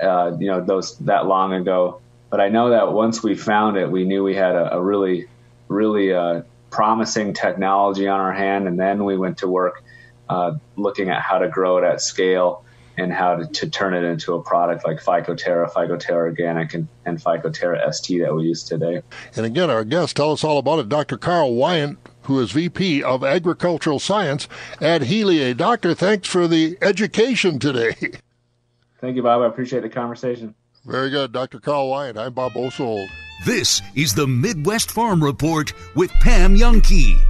Uh, 0.00 0.36
you 0.38 0.46
know 0.46 0.64
those 0.64 0.96
that 0.98 1.26
long 1.26 1.52
ago, 1.52 2.00
but 2.30 2.40
I 2.40 2.48
know 2.48 2.70
that 2.70 2.92
once 2.92 3.22
we 3.22 3.34
found 3.34 3.76
it, 3.76 3.90
we 3.90 4.04
knew 4.04 4.22
we 4.24 4.34
had 4.34 4.54
a, 4.54 4.74
a 4.76 4.82
really 4.82 5.28
really 5.68 6.12
uh, 6.12 6.42
promising 6.70 7.32
technology 7.32 8.08
on 8.08 8.20
our 8.20 8.32
hand, 8.32 8.66
and 8.66 8.78
then 8.78 9.04
we 9.04 9.16
went 9.16 9.38
to 9.38 9.48
work 9.48 9.82
uh, 10.28 10.52
looking 10.76 11.10
at 11.10 11.20
how 11.22 11.38
to 11.38 11.48
grow 11.48 11.78
it 11.78 11.84
at 11.84 12.00
scale 12.00 12.64
and 12.96 13.12
how 13.12 13.36
to, 13.36 13.46
to, 13.46 13.70
turn 13.70 13.94
it 13.94 14.04
into 14.04 14.34
a 14.34 14.42
product 14.42 14.84
like 14.84 15.02
Phycoterra, 15.02 15.70
Phycoterra 15.72 16.12
Organic, 16.12 16.74
and, 16.74 16.86
and 17.06 17.22
Phycoterra 17.22 17.92
ST 17.92 18.20
that 18.20 18.34
we 18.34 18.44
use 18.44 18.62
today. 18.62 19.02
And 19.34 19.46
again, 19.46 19.70
our 19.70 19.84
guest, 19.84 20.16
tell 20.16 20.32
us 20.32 20.44
all 20.44 20.58
about 20.58 20.80
it, 20.80 20.88
Dr. 20.88 21.16
Karl 21.16 21.54
Wyant, 21.54 21.98
who 22.22 22.38
is 22.40 22.52
VP 22.52 23.02
of 23.02 23.24
Agricultural 23.24 23.98
Science 23.98 24.48
at 24.80 25.02
Heliae. 25.02 25.56
Doctor, 25.56 25.94
thanks 25.94 26.28
for 26.28 26.46
the 26.46 26.76
education 26.82 27.58
today. 27.58 27.94
Thank 29.00 29.16
you, 29.16 29.22
Bob. 29.22 29.40
I 29.40 29.46
appreciate 29.46 29.80
the 29.80 29.88
conversation. 29.88 30.54
Very 30.84 31.10
good. 31.10 31.32
Dr. 31.32 31.60
Karl 31.60 31.90
Wyant. 31.90 32.18
I'm 32.18 32.32
Bob 32.32 32.54
Bosold. 32.54 33.08
This 33.44 33.82
is 33.94 34.14
the 34.14 34.26
Midwest 34.26 34.90
Farm 34.90 35.22
Report 35.22 35.72
with 35.94 36.10
Pam 36.20 36.56
Jahnke. 36.56 37.29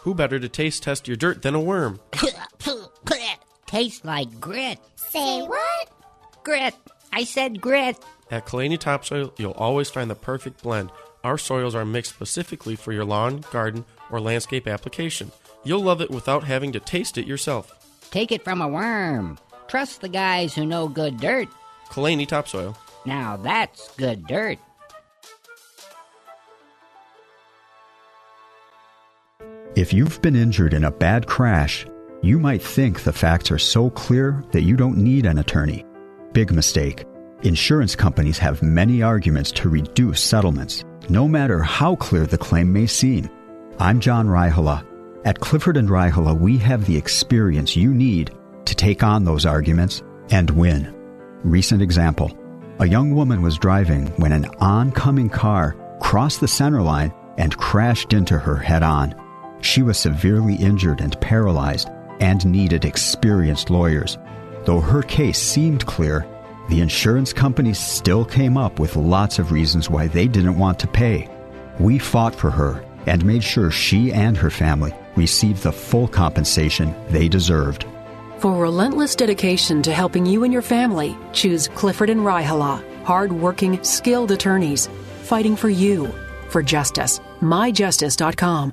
Who 0.00 0.14
better 0.14 0.38
to 0.38 0.48
taste 0.48 0.82
test 0.82 1.06
your 1.06 1.16
dirt 1.16 1.42
than 1.42 1.54
a 1.54 1.60
worm? 1.60 2.00
Tastes 3.66 4.04
like 4.04 4.40
grit. 4.40 4.80
Say 4.96 5.42
what? 5.42 5.88
Grit. 6.42 6.74
I 7.12 7.22
said 7.22 7.60
grit. 7.60 7.96
At 8.28 8.44
Kalani 8.44 8.78
Topsoil, 8.78 9.32
you'll 9.36 9.52
always 9.52 9.90
find 9.90 10.10
the 10.10 10.16
perfect 10.16 10.62
blend. 10.62 10.90
Our 11.22 11.38
soils 11.38 11.74
are 11.76 11.84
mixed 11.84 12.14
specifically 12.14 12.74
for 12.74 12.92
your 12.92 13.04
lawn, 13.04 13.44
garden, 13.52 13.84
or 14.10 14.20
landscape 14.20 14.66
application. 14.66 15.30
You'll 15.62 15.82
love 15.82 16.00
it 16.00 16.10
without 16.10 16.44
having 16.44 16.72
to 16.72 16.80
taste 16.80 17.16
it 17.16 17.28
yourself. 17.28 17.70
Take 18.10 18.32
it 18.32 18.42
from 18.42 18.60
a 18.60 18.66
worm. 18.66 19.38
Trust 19.68 20.00
the 20.00 20.08
guys 20.08 20.52
who 20.54 20.66
know 20.66 20.88
good 20.88 21.18
dirt. 21.18 21.48
Kalani 21.90 22.26
Topsoil. 22.26 22.76
Now 23.06 23.36
that's 23.36 23.94
good 23.96 24.26
dirt. 24.26 24.58
If 29.80 29.94
you've 29.94 30.20
been 30.20 30.36
injured 30.36 30.74
in 30.74 30.84
a 30.84 30.90
bad 30.90 31.26
crash, 31.26 31.86
you 32.20 32.38
might 32.38 32.62
think 32.62 33.02
the 33.02 33.14
facts 33.14 33.50
are 33.50 33.56
so 33.56 33.88
clear 33.88 34.44
that 34.52 34.64
you 34.64 34.76
don't 34.76 34.98
need 34.98 35.24
an 35.24 35.38
attorney. 35.38 35.86
Big 36.34 36.52
mistake. 36.52 37.06
Insurance 37.44 37.96
companies 37.96 38.36
have 38.36 38.62
many 38.62 39.02
arguments 39.02 39.50
to 39.52 39.70
reduce 39.70 40.20
settlements, 40.20 40.84
no 41.08 41.26
matter 41.26 41.62
how 41.62 41.96
clear 41.96 42.26
the 42.26 42.36
claim 42.36 42.70
may 42.70 42.84
seem. 42.84 43.30
I'm 43.78 44.00
John 44.00 44.26
Raihala. 44.26 44.84
At 45.24 45.40
Clifford 45.40 45.78
and 45.78 45.88
Raihala, 45.88 46.38
we 46.38 46.58
have 46.58 46.84
the 46.84 46.98
experience 46.98 47.74
you 47.74 47.94
need 47.94 48.32
to 48.66 48.74
take 48.74 49.02
on 49.02 49.24
those 49.24 49.46
arguments 49.46 50.02
and 50.28 50.50
win. 50.50 50.94
Recent 51.42 51.80
example. 51.80 52.30
A 52.80 52.86
young 52.86 53.14
woman 53.14 53.40
was 53.40 53.56
driving 53.56 54.08
when 54.18 54.32
an 54.32 54.44
oncoming 54.58 55.30
car 55.30 55.74
crossed 56.02 56.42
the 56.42 56.48
center 56.48 56.82
line 56.82 57.14
and 57.38 57.56
crashed 57.56 58.12
into 58.12 58.38
her 58.38 58.56
head 58.56 58.82
on. 58.82 59.14
She 59.60 59.82
was 59.82 59.98
severely 59.98 60.54
injured 60.54 61.00
and 61.00 61.20
paralyzed 61.20 61.88
and 62.20 62.44
needed 62.44 62.84
experienced 62.84 63.70
lawyers. 63.70 64.18
Though 64.64 64.80
her 64.80 65.02
case 65.02 65.38
seemed 65.38 65.86
clear, 65.86 66.26
the 66.68 66.80
insurance 66.80 67.32
companies 67.32 67.78
still 67.78 68.24
came 68.24 68.56
up 68.56 68.78
with 68.78 68.96
lots 68.96 69.38
of 69.38 69.52
reasons 69.52 69.90
why 69.90 70.06
they 70.06 70.28
didn't 70.28 70.58
want 70.58 70.78
to 70.80 70.86
pay. 70.86 71.28
We 71.78 71.98
fought 71.98 72.34
for 72.34 72.50
her 72.50 72.84
and 73.06 73.24
made 73.24 73.42
sure 73.42 73.70
she 73.70 74.12
and 74.12 74.36
her 74.36 74.50
family 74.50 74.92
received 75.16 75.62
the 75.62 75.72
full 75.72 76.06
compensation 76.08 76.94
they 77.08 77.28
deserved. 77.28 77.86
For 78.38 78.56
relentless 78.56 79.14
dedication 79.14 79.82
to 79.82 79.92
helping 79.92 80.24
you 80.26 80.44
and 80.44 80.52
your 80.52 80.62
family, 80.62 81.16
choose 81.32 81.68
Clifford 81.68 82.10
and 82.10 82.20
Raihala, 82.20 82.82
hard-working, 83.04 83.82
skilled 83.82 84.30
attorneys 84.30 84.88
fighting 85.22 85.56
for 85.56 85.68
you 85.68 86.12
for 86.48 86.62
justice. 86.62 87.20
MyJustice.com. 87.40 88.72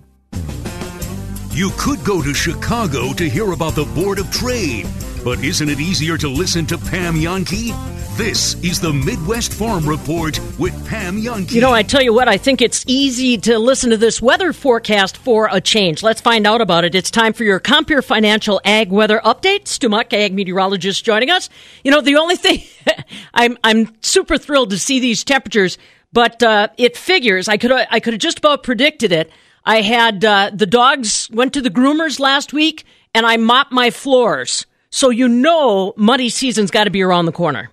You 1.58 1.72
could 1.76 2.04
go 2.04 2.22
to 2.22 2.36
Chicago 2.36 3.14
to 3.14 3.28
hear 3.28 3.52
about 3.52 3.74
the 3.74 3.86
Board 3.86 4.20
of 4.20 4.30
Trade, 4.30 4.86
but 5.24 5.44
isn't 5.44 5.68
it 5.68 5.80
easier 5.80 6.16
to 6.16 6.30
listen 6.30 6.68
to 6.68 6.78
Pam 6.78 7.16
Jahnke? 7.16 7.74
This 8.16 8.54
is 8.64 8.80
the 8.80 8.94
Midwest 8.94 9.56
Farm 9.56 9.90
Report 9.90 10.40
with 10.60 10.88
Pam 10.88 11.20
Jahnke. 11.20 11.54
You 11.54 11.62
know, 11.62 11.74
I 11.74 11.82
tell 11.82 12.04
you 12.04 12.14
what, 12.14 12.28
I 12.28 12.38
think 12.38 12.62
it's 12.62 12.84
easy 12.86 13.40
to 13.40 13.58
listen 13.58 13.90
to 13.90 13.98
this 13.98 14.22
weather 14.22 14.54
forecast 14.54 15.18
for 15.18 15.50
a 15.52 15.60
change. 15.60 16.04
Let's 16.04 16.22
find 16.22 16.46
out 16.46 16.62
about 16.62 16.86
it. 16.86 16.94
It's 16.94 17.10
time 17.10 17.34
for 17.34 17.44
your 17.44 17.60
Compeer 17.60 18.04
Financial 18.04 18.62
Ag 18.64 18.92
Weather 18.92 19.20
Update. 19.26 19.68
Stu 19.68 19.90
Muck, 19.90 20.14
ag 20.14 20.36
meteorologist, 20.36 21.04
joining 21.04 21.32
us. 21.32 21.50
You 21.84 21.90
know, 21.90 22.02
the 22.02 22.18
only 22.18 22.36
thing, 22.36 22.62
I'm, 23.34 23.58
I'm 23.64 23.96
super 24.04 24.38
thrilled 24.38 24.70
to 24.70 24.78
see 24.78 25.00
these 25.00 25.24
temperatures, 25.24 25.80
but 26.14 26.44
uh, 26.44 26.68
it 26.78 26.96
figures, 26.96 27.48
I 27.48 27.58
could, 27.58 27.72
I 27.72 28.00
could 28.00 28.14
have 28.14 28.22
just 28.22 28.38
about 28.38 28.62
predicted 28.62 29.12
it. 29.12 29.32
I 29.68 29.82
had 29.82 30.24
uh, 30.24 30.52
the 30.54 30.66
dogs 30.66 31.30
went 31.32 31.54
to 31.54 31.62
the 31.62 31.70
groomers 31.70 32.22
last 32.22 32.54
week, 32.54 32.86
and 33.14 33.26
I 33.26 33.36
mopped 33.36 33.74
my 33.74 33.92
floors. 33.92 34.66
So 34.90 35.10
you 35.10 35.28
know, 35.28 35.94
muddy 35.98 36.30
season's 36.30 36.72
got 36.72 36.86
to 36.86 36.90
be 36.90 37.02
around 37.02 37.26
the 37.26 37.34
corner. 37.34 37.70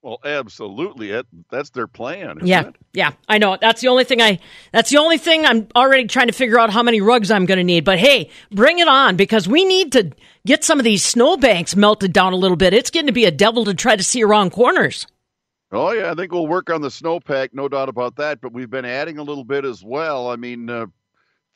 Well, 0.00 0.18
absolutely. 0.24 1.20
That's 1.50 1.70
their 1.70 1.88
plan. 1.88 2.38
yeah, 2.42 2.68
it? 2.68 2.76
yeah. 2.94 3.12
I 3.28 3.36
know. 3.36 3.58
That's 3.60 3.82
the 3.82 3.88
only 3.88 4.04
thing 4.04 4.22
I. 4.22 4.38
That's 4.72 4.88
the 4.88 4.96
only 4.96 5.18
thing 5.18 5.44
I'm 5.44 5.68
already 5.76 6.06
trying 6.06 6.28
to 6.28 6.32
figure 6.32 6.58
out 6.58 6.70
how 6.70 6.82
many 6.82 7.02
rugs 7.02 7.30
I'm 7.30 7.44
going 7.44 7.58
to 7.58 7.64
need. 7.64 7.84
But 7.84 7.98
hey, 7.98 8.30
bring 8.50 8.78
it 8.78 8.88
on 8.88 9.16
because 9.16 9.46
we 9.46 9.66
need 9.66 9.92
to 9.92 10.12
get 10.46 10.64
some 10.64 10.78
of 10.78 10.84
these 10.84 11.04
snowbanks 11.04 11.76
melted 11.76 12.14
down 12.14 12.32
a 12.32 12.36
little 12.36 12.56
bit. 12.56 12.72
It's 12.72 12.90
getting 12.90 13.08
to 13.08 13.12
be 13.12 13.26
a 13.26 13.30
devil 13.30 13.66
to 13.66 13.74
try 13.74 13.94
to 13.94 14.02
see 14.02 14.22
around 14.22 14.52
corners. 14.52 15.06
Oh 15.72 15.90
yeah, 15.90 16.12
I 16.12 16.14
think 16.14 16.32
we'll 16.32 16.46
work 16.46 16.70
on 16.70 16.80
the 16.80 16.88
snowpack, 16.88 17.48
no 17.52 17.68
doubt 17.68 17.90
about 17.90 18.16
that. 18.16 18.40
But 18.40 18.52
we've 18.52 18.70
been 18.70 18.84
adding 18.84 19.18
a 19.18 19.22
little 19.22 19.44
bit 19.44 19.64
as 19.64 19.84
well. 19.84 20.30
I 20.30 20.36
mean, 20.36 20.70
uh, 20.70 20.86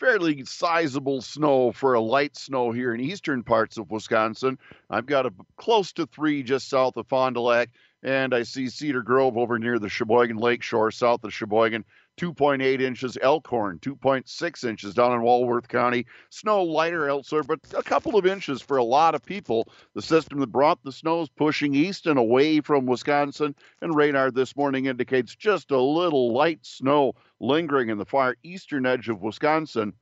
fairly 0.01 0.43
sizable 0.47 1.21
snow 1.21 1.71
for 1.73 1.93
a 1.93 2.01
light 2.01 2.35
snow 2.35 2.73
here 2.73 2.95
in 2.95 3.01
eastern 3.01 3.45
parts 3.45 3.77
of 3.77 3.91
Wisconsin. 3.91 4.59
I've 4.89 5.05
got 5.05 5.27
a 5.27 5.33
close 5.59 5.93
to 5.93 6.07
three 6.07 6.43
just 6.43 6.71
south 6.71 6.97
of 6.97 7.07
Fond 7.07 7.35
du 7.35 7.43
Lac, 7.43 7.69
and 8.03 8.35
I 8.35 8.45
see 8.45 8.71
Cedar 8.71 9.03
Grove 9.03 9.37
over 9.37 9.59
near 9.59 9.79
the 9.79 9.91
Sheboygan 9.91 10.39
Lake 10.39 10.63
Shore, 10.63 10.91
south 10.91 11.23
of 11.23 11.35
Sheboygan. 11.35 11.85
2.8 12.21 12.83
inches, 12.83 13.17
Elkhorn 13.23 13.79
2.6 13.79 14.69
inches 14.69 14.93
down 14.93 15.15
in 15.15 15.23
Walworth 15.23 15.69
County. 15.69 16.05
Snow 16.29 16.63
lighter 16.63 17.09
elsewhere, 17.09 17.43
but 17.43 17.61
a 17.75 17.83
couple 17.83 18.19
of 18.19 18.27
inches 18.27 18.61
for 18.61 18.77
a 18.77 18.85
lot 18.85 19.15
of 19.15 19.25
people. 19.25 19.73
The 19.95 20.03
system 20.03 20.39
that 20.41 20.49
brought 20.49 20.85
the 20.85 20.93
snow 20.93 21.23
is 21.23 21.31
pushing 21.31 21.75
east 21.75 22.07
and 22.07 22.19
away 22.19 22.61
from 22.61 22.85
Wisconsin, 22.85 23.55
and 23.81 23.97
radar 23.97 24.31
this 24.31 24.55
morning 24.55 24.85
indicates 24.85 25.35
just 25.35 25.71
a 25.71 25.81
little 25.81 26.35
light 26.35 26.59
snow 26.61 27.15
lingering 27.41 27.89
in 27.89 27.97
the 27.97 28.05
far 28.05 28.37
eastern 28.43 28.85
edge 28.85 29.09
of 29.09 29.23
Wisconsin. 29.23 29.95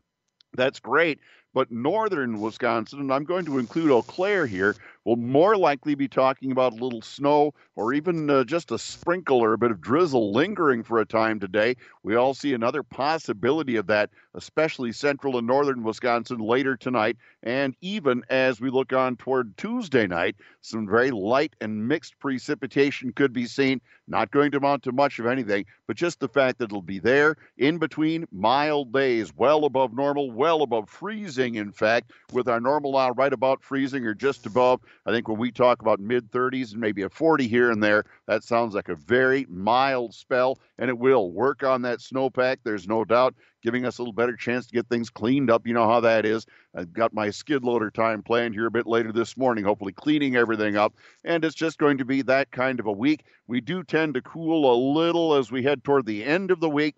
That's 0.55 0.81
great, 0.81 1.21
but 1.55 1.71
northern 1.71 2.41
Wisconsin, 2.41 2.99
and 2.99 3.13
I'm 3.13 3.25
going 3.25 3.45
to 3.45 3.59
include 3.59 3.93
Eau 3.93 4.03
Claire 4.03 4.47
here, 4.47 4.75
We'll 5.09 5.17
more 5.17 5.57
likely 5.57 5.95
be 5.95 6.07
talking 6.07 6.53
about 6.53 6.75
a 6.75 6.85
little 6.85 7.01
snow 7.01 7.55
or 7.77 7.95
even 7.95 8.29
uh, 8.29 8.45
just 8.45 8.71
a 8.73 8.79
sprinkle 8.79 9.43
or 9.43 9.55
a 9.55 9.59
bit 9.59 9.71
of 9.71 9.81
drizzle 9.81 10.33
lingering 10.33 10.83
for 10.83 10.99
a 10.99 11.07
time 11.07 11.41
today. 11.41 11.77
We 12.03 12.15
all 12.15 12.35
see 12.35 12.53
another 12.53 12.83
possibility 12.83 13.77
of 13.77 13.87
that, 13.87 14.11
especially 14.35 14.93
central 14.93 15.39
and 15.39 15.47
northern 15.47 15.83
Wisconsin 15.83 16.41
later 16.41 16.77
tonight. 16.77 17.17
And 17.43 17.75
even 17.81 18.23
as 18.29 18.61
we 18.61 18.69
look 18.69 18.93
on 18.93 19.17
toward 19.17 19.57
Tuesday 19.57 20.07
night, 20.07 20.37
some 20.61 20.87
very 20.87 21.11
light 21.11 21.57
and 21.63 21.89
mixed 21.89 22.19
precipitation 22.19 23.15
could 23.15 23.33
be 23.33 23.47
seen. 23.47 23.81
Not 24.09 24.31
going 24.31 24.51
to 24.51 24.57
amount 24.59 24.83
to 24.85 24.93
much 24.93 25.19
of 25.19 25.27
anything, 25.27 25.67
but 25.87 25.97
just 25.97 26.21
the 26.21 26.29
fact 26.29 26.59
that 26.59 26.67
it'll 26.67 26.83
be 26.83 26.99
there 26.99 27.37
in 27.59 27.79
between 27.79 28.27
mild 28.33 28.93
days, 28.93 29.35
well 29.37 29.65
above 29.65 29.95
normal, 29.95 30.31
well 30.31 30.63
above 30.63 30.89
freezing, 30.89 31.57
in 31.57 31.73
fact, 31.73 32.13
with 32.33 32.49
our 32.49 32.61
normal 32.61 32.93
now 32.93 33.11
right 33.11 33.33
about 33.33 33.63
freezing 33.63 34.07
or 34.07 34.15
just 34.15 34.47
above. 34.47 34.81
I 35.07 35.13
think 35.13 35.29
when 35.29 35.39
we 35.39 35.51
talk 35.51 35.83
about 35.83 36.01
mid 36.01 36.31
30s 36.31 36.73
and 36.73 36.81
maybe 36.81 37.03
a 37.03 37.09
40 37.09 37.49
here 37.49 37.71
and 37.71 37.83
there, 37.83 38.05
that 38.27 38.45
sounds 38.45 38.75
like 38.75 38.89
a 38.89 38.95
very 38.95 39.47
mild 39.49 40.15
spell, 40.15 40.59
and 40.79 40.91
it 40.91 40.99
will 40.99 41.33
work 41.33 41.63
on 41.63 41.83
that 41.83 42.01
snowpack. 42.01 42.59
There's 42.65 42.89
no 42.89 43.05
doubt 43.05 43.35
giving 43.63 43.85
us 43.85 43.99
a 43.99 44.03
little 44.03 44.13
better 44.13 44.37
chance 44.37 44.67
to 44.67 44.75
get 44.75 44.89
things 44.89 45.11
cleaned 45.11 45.51
up. 45.51 45.67
You 45.67 45.75
know 45.75 45.89
how 45.89 46.01
that 46.01 46.25
is. 46.25 46.47
I've 46.75 46.93
got 46.93 47.13
my 47.13 47.31
skid 47.31 47.65
loader 47.65 47.91
time 47.91 48.23
planned 48.23 48.55
here 48.55 48.67
a 48.67 48.71
bit 48.71 48.87
later 48.87 49.13
this 49.13 49.37
morning, 49.37 49.65
hopefully 49.65 49.93
cleaning 49.93 50.37
everything 50.37 50.77
up. 50.77 50.95
And 51.25 51.45
it's 51.45 51.55
just 51.55 51.79
going 51.79 51.99
to 51.99 52.05
be 52.05 52.23
that 52.23 52.51
kind 52.51 52.79
of 52.81 52.87
a 52.87 52.93
week. 52.93 53.25
We 53.47 53.61
do 53.61 53.83
tend 53.83 54.15
to 54.15 54.23
cool 54.23 54.73
a 54.73 54.77
little 54.95 55.35
as 55.35 55.51
we 55.51 55.63
head 55.63 55.85
toward 55.85 56.07
the 56.07 56.25
end 56.25 56.51
of 56.51 56.61
the 56.61 56.71
week. 56.71 56.95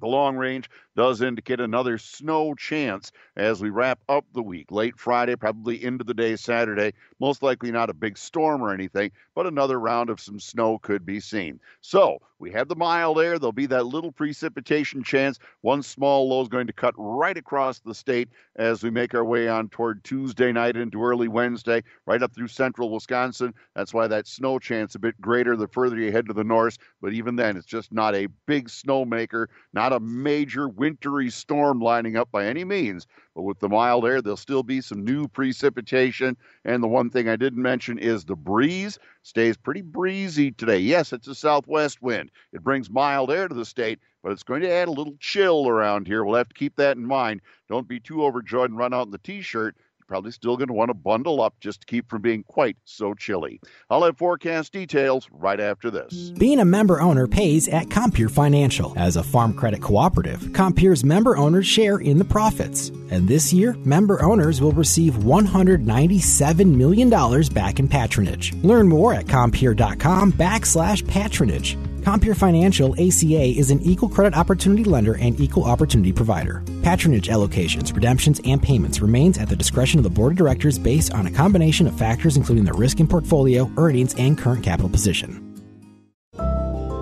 The 0.00 0.06
long 0.06 0.36
range 0.36 0.70
does 0.98 1.22
indicate 1.22 1.60
another 1.60 1.96
snow 1.96 2.56
chance 2.56 3.12
as 3.36 3.62
we 3.62 3.70
wrap 3.70 4.00
up 4.08 4.24
the 4.34 4.42
week. 4.42 4.72
Late 4.72 4.98
Friday, 4.98 5.36
probably 5.36 5.84
into 5.84 6.02
the 6.02 6.12
day 6.12 6.34
Saturday. 6.34 6.92
Most 7.20 7.40
likely 7.40 7.70
not 7.70 7.88
a 7.88 7.94
big 7.94 8.18
storm 8.18 8.60
or 8.60 8.74
anything, 8.74 9.12
but 9.36 9.46
another 9.46 9.78
round 9.78 10.10
of 10.10 10.20
some 10.20 10.40
snow 10.40 10.76
could 10.76 11.06
be 11.06 11.20
seen. 11.20 11.60
So 11.82 12.18
we 12.40 12.52
have 12.52 12.68
the 12.68 12.76
mild 12.76 13.18
air. 13.18 13.38
There'll 13.38 13.52
be 13.52 13.66
that 13.66 13.86
little 13.86 14.12
precipitation 14.12 15.02
chance. 15.02 15.38
One 15.62 15.82
small 15.82 16.28
low 16.28 16.40
is 16.42 16.48
going 16.48 16.68
to 16.68 16.72
cut 16.72 16.94
right 16.96 17.36
across 17.36 17.80
the 17.80 17.94
state 17.94 18.28
as 18.56 18.82
we 18.82 18.90
make 18.90 19.14
our 19.14 19.24
way 19.24 19.48
on 19.48 19.68
toward 19.68 20.04
Tuesday 20.04 20.52
night 20.52 20.76
into 20.76 21.02
early 21.02 21.28
Wednesday, 21.28 21.82
right 22.06 22.22
up 22.22 22.34
through 22.34 22.48
central 22.48 22.90
Wisconsin. 22.90 23.54
That's 23.74 23.92
why 23.92 24.06
that 24.06 24.28
snow 24.28 24.58
chance 24.58 24.94
a 24.94 25.00
bit 25.00 25.20
greater 25.20 25.56
the 25.56 25.68
further 25.68 25.96
you 25.96 26.12
head 26.12 26.26
to 26.26 26.32
the 26.32 26.44
north. 26.44 26.78
But 27.00 27.12
even 27.12 27.36
then, 27.36 27.56
it's 27.56 27.66
just 27.66 27.92
not 27.92 28.14
a 28.14 28.28
big 28.46 28.68
snowmaker, 28.68 29.46
not 29.72 29.92
a 29.92 30.00
major 30.00 30.68
wintry 30.88 31.28
storm 31.28 31.80
lining 31.80 32.16
up 32.16 32.30
by 32.32 32.46
any 32.46 32.64
means. 32.64 33.06
But 33.34 33.42
with 33.42 33.60
the 33.60 33.68
mild 33.68 34.06
air, 34.06 34.22
there'll 34.22 34.38
still 34.38 34.62
be 34.62 34.80
some 34.80 35.04
new 35.04 35.28
precipitation. 35.28 36.34
And 36.64 36.82
the 36.82 36.88
one 36.88 37.10
thing 37.10 37.28
I 37.28 37.36
didn't 37.36 37.60
mention 37.60 37.98
is 37.98 38.24
the 38.24 38.34
breeze 38.34 38.98
stays 39.22 39.58
pretty 39.58 39.82
breezy 39.82 40.50
today. 40.50 40.78
Yes, 40.78 41.12
it's 41.12 41.28
a 41.28 41.34
southwest 41.34 42.00
wind. 42.00 42.30
It 42.54 42.64
brings 42.64 42.88
mild 42.88 43.30
air 43.30 43.48
to 43.48 43.54
the 43.54 43.66
state, 43.66 43.98
but 44.22 44.32
it's 44.32 44.42
going 44.42 44.62
to 44.62 44.72
add 44.72 44.88
a 44.88 44.92
little 44.92 45.14
chill 45.20 45.68
around 45.68 46.06
here. 46.06 46.24
We'll 46.24 46.36
have 46.36 46.48
to 46.48 46.54
keep 46.54 46.76
that 46.76 46.96
in 46.96 47.04
mind. 47.04 47.42
Don't 47.68 47.86
be 47.86 48.00
too 48.00 48.24
overjoyed 48.24 48.70
and 48.70 48.78
run 48.78 48.94
out 48.94 49.06
in 49.06 49.12
the 49.12 49.18
t 49.18 49.42
shirt 49.42 49.76
probably 50.08 50.32
still 50.32 50.56
going 50.56 50.68
to 50.68 50.74
want 50.74 50.88
to 50.88 50.94
bundle 50.94 51.40
up 51.40 51.54
just 51.60 51.82
to 51.82 51.86
keep 51.86 52.08
from 52.08 52.22
being 52.22 52.42
quite 52.42 52.76
so 52.84 53.14
chilly. 53.14 53.60
I'll 53.90 54.02
have 54.02 54.16
forecast 54.16 54.72
details 54.72 55.28
right 55.30 55.60
after 55.60 55.90
this. 55.90 56.30
Being 56.30 56.58
a 56.58 56.64
member 56.64 57.00
owner 57.00 57.28
pays 57.28 57.68
at 57.68 57.90
Compeer 57.90 58.28
Financial. 58.28 58.92
As 58.96 59.16
a 59.16 59.22
farm 59.22 59.52
credit 59.52 59.82
cooperative, 59.82 60.52
Compeer's 60.52 61.04
member 61.04 61.36
owners 61.36 61.66
share 61.66 61.98
in 61.98 62.18
the 62.18 62.24
profits. 62.24 62.88
And 63.10 63.28
this 63.28 63.52
year, 63.52 63.74
member 63.84 64.22
owners 64.24 64.60
will 64.60 64.72
receive 64.72 65.14
$197 65.14 66.74
million 66.74 67.10
back 67.52 67.78
in 67.78 67.88
patronage. 67.88 68.54
Learn 68.62 68.88
more 68.88 69.14
at 69.14 69.26
Compeer.com 69.26 70.32
backslash 70.32 71.06
patronage. 71.06 71.76
Compeer 72.04 72.34
Financial 72.34 72.92
ACA 72.94 73.58
is 73.58 73.70
an 73.70 73.82
equal 73.82 74.08
credit 74.08 74.36
opportunity 74.36 74.84
lender 74.84 75.16
and 75.16 75.38
equal 75.40 75.64
opportunity 75.64 76.12
provider. 76.12 76.62
Patronage 76.82 77.28
allocations, 77.28 77.94
redemptions, 77.94 78.40
and 78.44 78.62
payments 78.62 79.00
remains 79.00 79.36
at 79.36 79.48
the 79.48 79.56
discretion 79.56 79.98
of 79.98 80.04
the 80.04 80.10
board 80.10 80.32
of 80.32 80.38
directors 80.38 80.78
based 80.78 81.12
on 81.12 81.26
a 81.26 81.30
combination 81.30 81.86
of 81.86 81.98
factors 81.98 82.36
including 82.36 82.64
the 82.64 82.72
risk 82.72 83.00
in 83.00 83.06
portfolio, 83.06 83.70
earnings, 83.76 84.14
and 84.14 84.38
current 84.38 84.64
capital 84.64 84.88
position. 84.88 85.44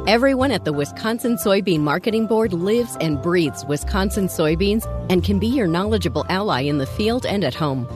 Everyone 0.09 0.53
at 0.53 0.65
the 0.65 0.73
Wisconsin 0.73 1.37
Soybean 1.37 1.81
Marketing 1.81 2.27
Board 2.27 2.53
lives 2.53 2.97
and 3.01 3.21
breathes 3.21 3.67
Wisconsin 3.67 4.29
soybeans 4.29 4.87
and 5.11 5.25
can 5.25 5.41
be 5.41 5.49
your 5.49 5.67
knowledgeable 5.67 6.25
ally 6.29 6.61
in 6.61 6.79
the 6.79 6.87
field 6.87 7.27
and 7.27 7.43
at 7.43 7.55
home. 7.55 7.89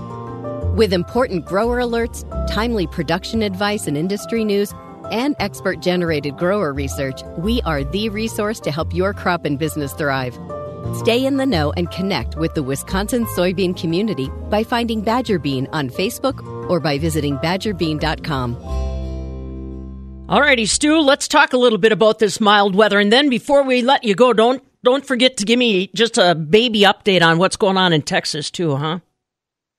With 0.77 0.93
important 0.93 1.47
grower 1.47 1.79
alerts, 1.79 2.25
timely 2.49 2.87
production 2.89 3.43
advice 3.43 3.87
and 3.87 3.97
industry 3.97 4.45
news, 4.45 4.75
and 5.11 5.37
expert 5.39 5.81
generated 5.81 6.37
grower 6.37 6.73
research, 6.73 7.23
we 7.39 7.61
are 7.63 7.85
the 7.85 8.09
resource 8.09 8.61
to 8.61 8.71
help 8.71 8.95
your 8.95 9.13
crop 9.13 9.45
and 9.45 9.59
business 9.59 9.93
thrive. 9.93 10.39
Stay 10.95 11.25
in 11.25 11.37
the 11.37 11.47
know 11.47 11.73
and 11.73 11.91
connect 11.91 12.37
with 12.37 12.55
the 12.55 12.63
Wisconsin 12.63 13.25
soybean 13.27 13.77
community 13.77 14.29
by 14.49 14.65
finding 14.65 15.03
Badger 15.03 15.39
Bean 15.39 15.69
on 15.73 15.91
Facebook 15.91 16.45
or 16.69 16.81
by 16.81 16.99
visiting 16.99 17.37
badgerbean.com. 17.39 18.57
Alrighty, 20.31 20.69
Stu, 20.69 21.01
let's 21.01 21.27
talk 21.27 21.53
a 21.53 21.59
little 21.59 21.79
bit 21.79 21.91
about 21.93 22.21
this 22.21 22.41
mild 22.41 22.75
weather. 22.75 23.01
And 23.01 23.13
then 23.13 23.29
before 23.29 23.65
we 23.65 23.83
let 23.83 24.05
you 24.05 24.15
go, 24.15 24.33
don't 24.33 24.63
don't 24.83 25.05
forget 25.05 25.37
to 25.39 25.45
give 25.45 25.59
me 25.59 25.91
just 25.95 26.19
a 26.19 26.35
baby 26.35 26.83
update 26.83 27.23
on 27.23 27.39
what's 27.39 27.57
going 27.57 27.77
on 27.77 27.93
in 27.93 28.03
Texas 28.03 28.51
too, 28.51 28.77
huh? 28.77 29.01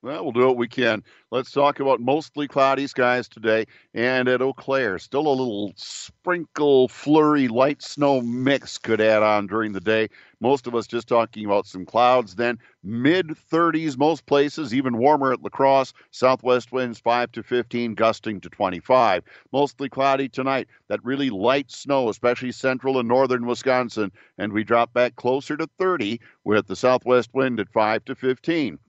Well, 0.03 0.23
we'll 0.23 0.31
do 0.31 0.47
what 0.47 0.57
we 0.57 0.67
can. 0.67 1.03
Let's 1.29 1.51
talk 1.51 1.79
about 1.79 2.01
mostly 2.01 2.47
cloudy 2.47 2.87
skies 2.87 3.27
today 3.29 3.65
and 3.93 4.27
at 4.27 4.41
Eau 4.41 4.51
Claire. 4.51 4.97
Still 4.97 5.27
a 5.27 5.29
little 5.29 5.73
sprinkle, 5.75 6.87
flurry, 6.87 7.47
light 7.47 7.83
snow 7.83 8.19
mix 8.19 8.79
could 8.79 8.99
add 8.99 9.21
on 9.21 9.45
during 9.45 9.73
the 9.73 9.79
day. 9.79 10.09
Most 10.39 10.65
of 10.65 10.73
us 10.73 10.87
just 10.87 11.07
talking 11.07 11.45
about 11.45 11.67
some 11.67 11.85
clouds 11.85 12.33
then. 12.33 12.57
Mid 12.83 13.27
30s 13.27 13.95
most 13.95 14.25
places, 14.25 14.73
even 14.73 14.97
warmer 14.97 15.33
at 15.33 15.43
La 15.43 15.49
Crosse. 15.49 15.93
Southwest 16.09 16.71
winds 16.71 16.99
5 16.99 17.31
to 17.33 17.43
15, 17.43 17.93
gusting 17.93 18.41
to 18.41 18.49
25. 18.49 19.23
Mostly 19.53 19.87
cloudy 19.87 20.27
tonight. 20.27 20.67
That 20.87 21.05
really 21.05 21.29
light 21.29 21.69
snow, 21.69 22.09
especially 22.09 22.53
central 22.53 22.97
and 22.97 23.07
northern 23.07 23.45
Wisconsin. 23.45 24.11
And 24.39 24.51
we 24.51 24.63
drop 24.63 24.93
back 24.93 25.15
closer 25.15 25.55
to 25.57 25.69
30 25.77 26.19
with 26.43 26.65
the 26.65 26.75
southwest 26.75 27.29
wind 27.35 27.59
at 27.59 27.69
5 27.69 28.03
to 28.05 28.15
15. 28.15 28.79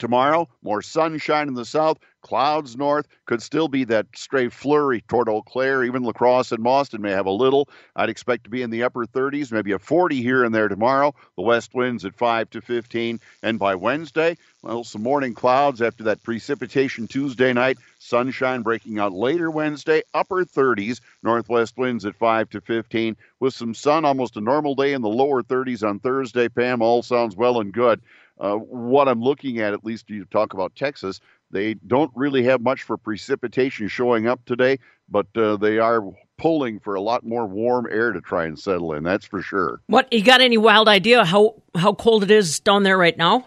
Tomorrow, 0.00 0.48
more 0.62 0.82
sunshine 0.82 1.46
in 1.46 1.54
the 1.54 1.64
south, 1.64 1.98
clouds 2.20 2.76
north. 2.76 3.06
Could 3.26 3.40
still 3.40 3.68
be 3.68 3.84
that 3.84 4.06
stray 4.16 4.48
flurry 4.48 5.02
toward 5.02 5.28
Eau 5.28 5.42
Claire. 5.42 5.84
Even 5.84 6.02
La 6.02 6.10
Crosse 6.10 6.50
and 6.50 6.64
Boston 6.64 7.00
may 7.00 7.12
have 7.12 7.26
a 7.26 7.30
little. 7.30 7.68
I'd 7.94 8.08
expect 8.08 8.42
to 8.44 8.50
be 8.50 8.62
in 8.62 8.70
the 8.70 8.82
upper 8.82 9.06
30s, 9.06 9.52
maybe 9.52 9.70
a 9.70 9.78
40 9.78 10.20
here 10.20 10.42
and 10.42 10.52
there 10.52 10.66
tomorrow. 10.66 11.14
The 11.36 11.42
west 11.42 11.74
winds 11.74 12.04
at 12.04 12.16
5 12.16 12.50
to 12.50 12.60
15. 12.60 13.20
And 13.44 13.58
by 13.60 13.76
Wednesday, 13.76 14.36
well, 14.62 14.82
some 14.82 15.02
morning 15.02 15.32
clouds 15.32 15.80
after 15.80 16.02
that 16.04 16.24
precipitation 16.24 17.06
Tuesday 17.06 17.52
night. 17.52 17.78
Sunshine 18.00 18.62
breaking 18.62 18.98
out 18.98 19.12
later 19.12 19.50
Wednesday, 19.50 20.02
upper 20.12 20.44
30s, 20.44 21.00
northwest 21.22 21.76
winds 21.76 22.04
at 22.04 22.16
5 22.16 22.50
to 22.50 22.60
15, 22.60 23.16
with 23.40 23.54
some 23.54 23.74
sun, 23.74 24.04
almost 24.04 24.36
a 24.36 24.40
normal 24.40 24.74
day 24.74 24.92
in 24.92 25.02
the 25.02 25.08
lower 25.08 25.42
30s 25.42 25.88
on 25.88 26.00
Thursday. 26.00 26.48
Pam, 26.48 26.82
all 26.82 27.02
sounds 27.02 27.36
well 27.36 27.60
and 27.60 27.72
good. 27.72 28.00
Uh, 28.38 28.56
what 28.56 29.08
I'm 29.08 29.22
looking 29.22 29.60
at, 29.60 29.72
at 29.72 29.84
least 29.84 30.10
you 30.10 30.24
talk 30.24 30.54
about 30.54 30.74
Texas, 30.74 31.20
they 31.50 31.74
don't 31.74 32.10
really 32.14 32.42
have 32.44 32.60
much 32.60 32.82
for 32.82 32.96
precipitation 32.96 33.86
showing 33.86 34.26
up 34.26 34.44
today, 34.44 34.78
but 35.08 35.26
uh, 35.36 35.56
they 35.56 35.78
are 35.78 36.02
pulling 36.36 36.80
for 36.80 36.94
a 36.94 37.00
lot 37.00 37.24
more 37.24 37.46
warm 37.46 37.86
air 37.90 38.12
to 38.12 38.20
try 38.20 38.44
and 38.44 38.58
settle 38.58 38.92
in. 38.92 39.04
That's 39.04 39.24
for 39.24 39.40
sure. 39.40 39.80
What 39.86 40.12
you 40.12 40.22
got 40.22 40.40
any 40.40 40.58
wild 40.58 40.88
idea 40.88 41.24
how 41.24 41.62
how 41.76 41.94
cold 41.94 42.24
it 42.24 42.30
is 42.30 42.58
down 42.60 42.82
there 42.82 42.98
right 42.98 43.16
now? 43.16 43.46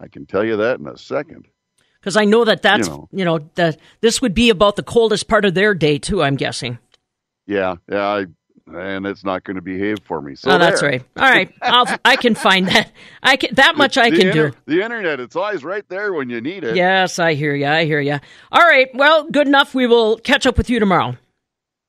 I 0.00 0.08
can 0.08 0.26
tell 0.26 0.44
you 0.44 0.56
that 0.56 0.78
in 0.78 0.86
a 0.86 0.98
second. 0.98 1.48
Because 2.00 2.16
I 2.16 2.24
know 2.24 2.44
that 2.44 2.62
that's 2.62 2.86
you 2.86 2.94
know, 2.94 3.08
you 3.12 3.24
know 3.24 3.38
that 3.54 3.78
this 4.00 4.22
would 4.22 4.34
be 4.34 4.50
about 4.50 4.76
the 4.76 4.82
coldest 4.82 5.28
part 5.28 5.44
of 5.44 5.54
their 5.54 5.74
day 5.74 5.98
too. 5.98 6.22
I'm 6.22 6.36
guessing. 6.36 6.78
Yeah, 7.46 7.76
yeah. 7.90 8.06
I 8.06 8.26
and 8.74 9.06
it's 9.06 9.24
not 9.24 9.44
going 9.44 9.56
to 9.56 9.62
behave 9.62 9.98
for 10.04 10.20
me. 10.20 10.34
So 10.34 10.50
oh, 10.50 10.58
that's 10.58 10.82
right. 10.82 11.02
All 11.16 11.30
right, 11.30 11.52
I'll, 11.62 11.86
I 12.04 12.16
can 12.16 12.34
find 12.34 12.68
that. 12.68 12.92
I 13.22 13.36
can 13.36 13.54
that 13.54 13.76
much 13.76 13.96
I 13.96 14.10
can 14.10 14.28
inter- 14.28 14.50
do. 14.50 14.56
The 14.66 14.82
internet, 14.82 15.20
it's 15.20 15.36
always 15.36 15.64
right 15.64 15.84
there 15.88 16.12
when 16.12 16.30
you 16.30 16.40
need 16.40 16.64
it. 16.64 16.76
Yes, 16.76 17.18
I 17.18 17.34
hear 17.34 17.54
you. 17.54 17.66
I 17.66 17.84
hear 17.84 18.00
you. 18.00 18.18
All 18.52 18.62
right. 18.62 18.88
Well, 18.94 19.24
good 19.30 19.46
enough. 19.46 19.74
We 19.74 19.86
will 19.86 20.18
catch 20.18 20.46
up 20.46 20.56
with 20.56 20.70
you 20.70 20.78
tomorrow. 20.80 21.16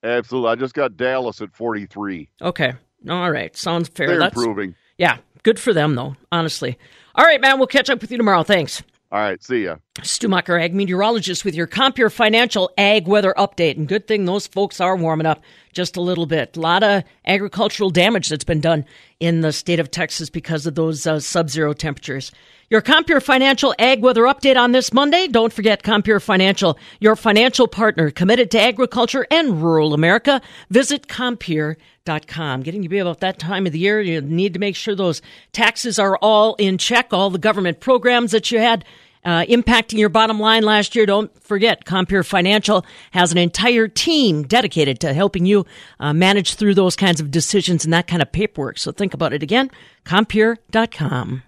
Absolutely. 0.04 0.52
I 0.52 0.56
just 0.56 0.74
got 0.74 0.98
Dallas 0.98 1.42
at 1.42 1.54
forty 1.54 1.86
three. 1.86 2.30
Okay. 2.42 2.74
All 3.10 3.32
right. 3.32 3.56
Sounds 3.56 3.89
fair. 3.89 4.08
They're 4.08 4.20
That's, 4.20 4.36
improving. 4.36 4.76
Yeah. 4.98 5.18
Good 5.44 5.60
for 5.60 5.74
them, 5.74 5.96
though. 5.96 6.15
Honestly. 6.32 6.78
All 7.15 7.26
right, 7.26 7.39
man. 7.39 7.58
We'll 7.58 7.68
catch 7.68 7.89
up 7.89 8.02
with 8.02 8.12
you 8.12 8.18
tomorrow. 8.18 8.44
Thanks. 8.44 8.84
All 9.12 9.19
right, 9.19 9.43
see 9.43 9.63
ya. 9.63 9.78
Stu 10.04 10.28
Mucker, 10.28 10.60
ag 10.60 10.76
meteorologist 10.76 11.43
with 11.43 11.56
your 11.56 11.65
Compeer 11.65 12.12
Financial 12.12 12.69
Ag 12.78 13.08
Weather 13.08 13.34
Update. 13.38 13.76
And 13.76 13.88
good 13.88 14.08
thing 14.08 14.26
those 14.26 14.45
folks 14.45 14.80
are 14.80 14.95
warming 14.95 15.26
up 15.26 15.41
just 15.74 15.98
a 15.98 16.02
little 16.02 16.28
bit. 16.28 16.56
A 16.56 16.60
lot 16.60 16.84
of 16.84 17.04
agricultural 17.26 17.89
damage 17.89 18.30
that's 18.30 18.43
been 18.43 18.62
done 18.62 18.86
in 19.19 19.41
the 19.41 19.52
state 19.52 19.80
of 19.80 19.89
Texas 19.89 20.30
because 20.30 20.67
of 20.67 20.76
those 20.76 21.08
uh, 21.08 21.19
sub 21.19 21.50
zero 21.50 21.74
temperatures. 21.74 22.32
Your 22.71 22.82
Compeer 22.82 23.19
Financial 23.19 23.73
Ag 23.79 24.03
Weather 24.03 24.25
Update 24.25 24.55
on 24.55 24.73
this 24.73 24.93
Monday. 24.93 25.27
Don't 25.27 25.51
forget 25.51 25.82
Compeer 25.82 26.19
Financial, 26.19 26.77
your 26.99 27.15
financial 27.15 27.67
partner 27.67 28.12
committed 28.12 28.51
to 28.51 28.62
agriculture 28.62 29.25
and 29.32 29.63
rural 29.63 29.95
America. 29.95 30.39
Visit 30.69 31.08
Compeer.com. 31.08 32.62
Getting 32.62 32.84
to 32.84 32.89
be 32.89 32.99
about 32.99 33.21
that 33.21 33.39
time 33.39 33.65
of 33.65 33.71
the 33.71 33.79
year, 33.79 33.99
you 33.99 34.21
need 34.21 34.53
to 34.53 34.60
make 34.60 34.75
sure 34.75 34.93
those 34.93 35.23
taxes 35.51 35.97
are 35.97 36.15
all 36.17 36.53
in 36.60 36.77
check, 36.77 37.12
all 37.12 37.32
the 37.32 37.39
government 37.39 37.79
programs 37.79 38.34
that 38.34 38.51
you 38.51 38.60
had 38.60 38.86
uh, 39.25 39.45
impacting 39.45 39.97
your 39.97 40.10
bottom 40.10 40.39
line 40.39 40.62
last 40.62 40.95
year. 40.95 41.08
Don't 41.08 41.36
forget, 41.41 41.86
Compeer 41.86 42.23
Financial 42.23 42.86
has 43.10 43.32
an 43.32 43.39
entire 43.39 43.88
team 43.88 44.43
dedicated 44.43 44.99
to 44.99 45.13
helping 45.13 45.47
you 45.47 45.65
uh, 45.99 46.13
manage 46.13 46.53
through 46.53 46.75
those 46.75 46.95
kinds 46.95 47.19
of 47.19 47.32
decisions 47.32 47.84
and 47.84 47.93
that 47.93 48.05
kind 48.05 48.21
of 48.21 48.32
paperwork. 48.32 48.77
So 48.77 48.91
think 48.91 49.15
about 49.15 49.34
it 49.34 49.41
again, 49.41 49.71
Compeer.com. 50.05 51.43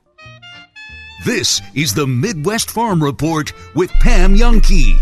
This 1.24 1.62
is 1.76 1.94
the 1.94 2.08
Midwest 2.08 2.72
Farm 2.72 3.04
Report 3.04 3.54
with 3.76 3.92
Pam 4.00 4.36
Jahnke. 4.36 5.00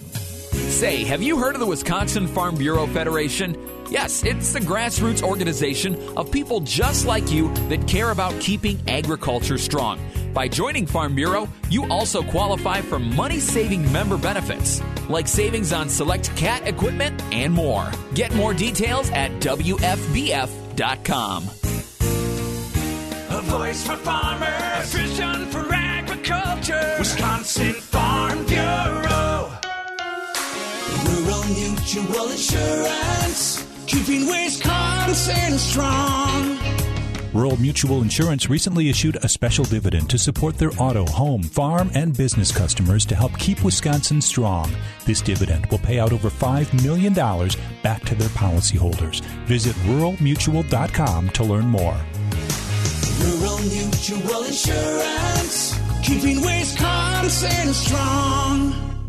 Say, 0.00 1.04
have 1.04 1.22
you 1.22 1.36
heard 1.36 1.52
of 1.54 1.60
the 1.60 1.66
Wisconsin 1.66 2.26
Farm 2.26 2.54
Bureau 2.54 2.86
Federation? 2.86 3.58
Yes, 3.90 4.24
it's 4.24 4.54
the 4.54 4.60
grassroots 4.60 5.22
organization 5.22 5.98
of 6.16 6.32
people 6.32 6.60
just 6.60 7.04
like 7.04 7.30
you 7.30 7.52
that 7.68 7.86
care 7.86 8.10
about 8.10 8.40
keeping 8.40 8.80
agriculture 8.88 9.58
strong. 9.58 10.00
By 10.32 10.48
joining 10.48 10.86
Farm 10.86 11.14
Bureau, 11.14 11.46
you 11.68 11.84
also 11.90 12.22
qualify 12.22 12.80
for 12.80 12.98
money 12.98 13.38
saving 13.38 13.92
member 13.92 14.16
benefits, 14.16 14.80
like 15.10 15.28
savings 15.28 15.74
on 15.74 15.90
select 15.90 16.34
cat 16.36 16.66
equipment 16.66 17.22
and 17.34 17.52
more. 17.52 17.90
Get 18.14 18.34
more 18.34 18.54
details 18.54 19.10
at 19.10 19.30
WFBF.com. 19.40 20.59
A 23.30 23.42
voice 23.42 23.86
for 23.86 23.96
farmers, 23.96 24.94
a 24.94 24.98
vision 24.98 25.46
for 25.46 25.72
agriculture. 25.72 26.96
Wisconsin 26.98 27.74
Farm 27.74 28.44
Bureau. 28.46 29.50
Rural 31.04 31.44
Mutual 31.44 32.30
Insurance, 32.30 33.66
keeping 33.86 34.26
Wisconsin 34.26 35.58
strong. 35.58 36.79
Rural 37.32 37.56
Mutual 37.58 38.02
Insurance 38.02 38.50
recently 38.50 38.90
issued 38.90 39.16
a 39.22 39.28
special 39.28 39.64
dividend 39.64 40.10
to 40.10 40.18
support 40.18 40.58
their 40.58 40.72
auto, 40.78 41.06
home, 41.06 41.44
farm, 41.44 41.88
and 41.94 42.16
business 42.16 42.50
customers 42.50 43.06
to 43.06 43.14
help 43.14 43.38
keep 43.38 43.62
Wisconsin 43.62 44.20
strong. 44.20 44.72
This 45.06 45.20
dividend 45.20 45.66
will 45.66 45.78
pay 45.78 46.00
out 46.00 46.12
over 46.12 46.28
$5 46.28 46.82
million 46.82 47.14
back 47.84 48.02
to 48.06 48.16
their 48.16 48.28
policyholders. 48.30 49.20
Visit 49.46 49.76
ruralmutual.com 49.86 51.30
to 51.30 51.44
learn 51.44 51.66
more. 51.66 52.00
Rural 53.20 53.58
Mutual 53.60 54.44
Insurance, 54.44 55.78
keeping 56.02 56.40
Wisconsin 56.40 57.72
strong. 57.74 58.99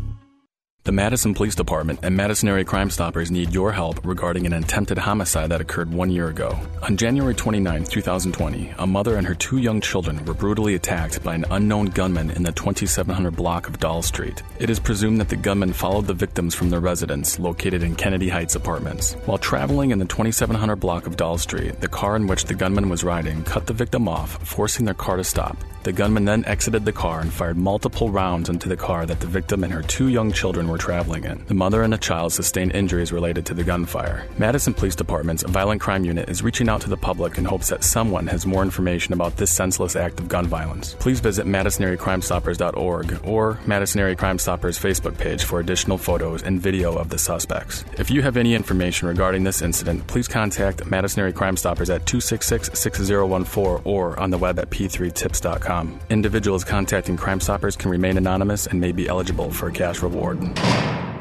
The 0.84 0.90
Madison 0.90 1.32
Police 1.32 1.54
Department 1.54 2.00
and 2.02 2.16
Madison 2.16 2.48
Area 2.48 2.64
Crime 2.64 2.90
Stoppers 2.90 3.30
need 3.30 3.54
your 3.54 3.70
help 3.70 4.04
regarding 4.04 4.46
an 4.46 4.52
attempted 4.52 4.98
homicide 4.98 5.52
that 5.52 5.60
occurred 5.60 5.94
one 5.94 6.10
year 6.10 6.26
ago. 6.26 6.58
On 6.82 6.96
January 6.96 7.36
29, 7.36 7.84
2020, 7.84 8.74
a 8.78 8.86
mother 8.88 9.16
and 9.16 9.24
her 9.24 9.36
two 9.36 9.58
young 9.58 9.80
children 9.80 10.24
were 10.24 10.34
brutally 10.34 10.74
attacked 10.74 11.22
by 11.22 11.36
an 11.36 11.44
unknown 11.52 11.86
gunman 11.86 12.32
in 12.32 12.42
the 12.42 12.50
2700 12.50 13.36
block 13.36 13.68
of 13.68 13.78
Doll 13.78 14.02
Street. 14.02 14.42
It 14.58 14.70
is 14.70 14.80
presumed 14.80 15.20
that 15.20 15.28
the 15.28 15.36
gunman 15.36 15.72
followed 15.72 16.08
the 16.08 16.14
victims 16.14 16.52
from 16.52 16.68
their 16.68 16.80
residence 16.80 17.38
located 17.38 17.84
in 17.84 17.94
Kennedy 17.94 18.28
Heights 18.28 18.56
apartments. 18.56 19.12
While 19.26 19.38
traveling 19.38 19.92
in 19.92 20.00
the 20.00 20.04
2700 20.04 20.74
block 20.74 21.06
of 21.06 21.16
Doll 21.16 21.38
Street, 21.38 21.80
the 21.80 21.86
car 21.86 22.16
in 22.16 22.26
which 22.26 22.46
the 22.46 22.54
gunman 22.54 22.88
was 22.88 23.04
riding 23.04 23.44
cut 23.44 23.68
the 23.68 23.72
victim 23.72 24.08
off, 24.08 24.44
forcing 24.44 24.84
their 24.84 24.94
car 24.94 25.16
to 25.16 25.22
stop. 25.22 25.56
The 25.84 25.92
gunman 25.92 26.24
then 26.24 26.44
exited 26.44 26.84
the 26.84 26.92
car 26.92 27.20
and 27.20 27.32
fired 27.32 27.56
multiple 27.56 28.08
rounds 28.08 28.48
into 28.48 28.68
the 28.68 28.76
car 28.76 29.04
that 29.04 29.18
the 29.18 29.26
victim 29.26 29.64
and 29.64 29.72
her 29.72 29.82
two 29.82 30.08
young 30.08 30.30
children 30.30 30.68
were 30.72 30.78
traveling 30.78 31.24
in. 31.24 31.44
The 31.46 31.54
mother 31.54 31.82
and 31.82 31.94
a 31.94 31.98
child 31.98 32.32
sustained 32.32 32.74
injuries 32.74 33.12
related 33.12 33.46
to 33.46 33.54
the 33.54 33.62
gunfire. 33.62 34.26
Madison 34.38 34.74
Police 34.74 34.96
Department's 34.96 35.44
Violent 35.44 35.80
Crime 35.80 36.04
Unit 36.04 36.28
is 36.28 36.42
reaching 36.42 36.68
out 36.68 36.80
to 36.80 36.90
the 36.90 36.96
public 36.96 37.38
in 37.38 37.44
hopes 37.44 37.68
that 37.68 37.84
someone 37.84 38.26
has 38.26 38.46
more 38.46 38.62
information 38.62 39.12
about 39.12 39.36
this 39.36 39.50
senseless 39.50 39.94
act 39.94 40.18
of 40.18 40.28
gun 40.28 40.46
violence. 40.46 40.94
Please 40.94 41.20
visit 41.20 41.46
MadisonAreaCrimeStoppers.org 41.46 43.20
or 43.24 43.58
Madison 43.66 44.00
Area 44.00 44.16
Crime 44.16 44.38
Stoppers 44.38 44.78
Facebook 44.78 45.18
page 45.18 45.44
for 45.44 45.60
additional 45.60 45.98
photos 45.98 46.42
and 46.42 46.60
video 46.60 46.96
of 46.96 47.10
the 47.10 47.18
suspects. 47.18 47.84
If 47.98 48.10
you 48.10 48.22
have 48.22 48.36
any 48.36 48.54
information 48.54 49.08
regarding 49.08 49.44
this 49.44 49.62
incident, 49.62 50.06
please 50.06 50.26
contact 50.26 50.86
Madison 50.86 51.20
Area 51.20 51.32
Crime 51.34 51.56
Stoppers 51.56 51.90
at 51.90 52.06
266 52.06 52.70
6014 52.78 53.82
or 53.84 54.18
on 54.18 54.30
the 54.30 54.38
web 54.38 54.58
at 54.58 54.70
p3tips.com. 54.70 56.00
Individuals 56.08 56.64
contacting 56.64 57.16
Crime 57.16 57.40
Stoppers 57.40 57.76
can 57.76 57.90
remain 57.90 58.16
anonymous 58.16 58.66
and 58.66 58.80
may 58.80 58.92
be 58.92 59.06
eligible 59.06 59.50
for 59.50 59.68
a 59.68 59.72
cash 59.72 60.02
reward. 60.02 60.40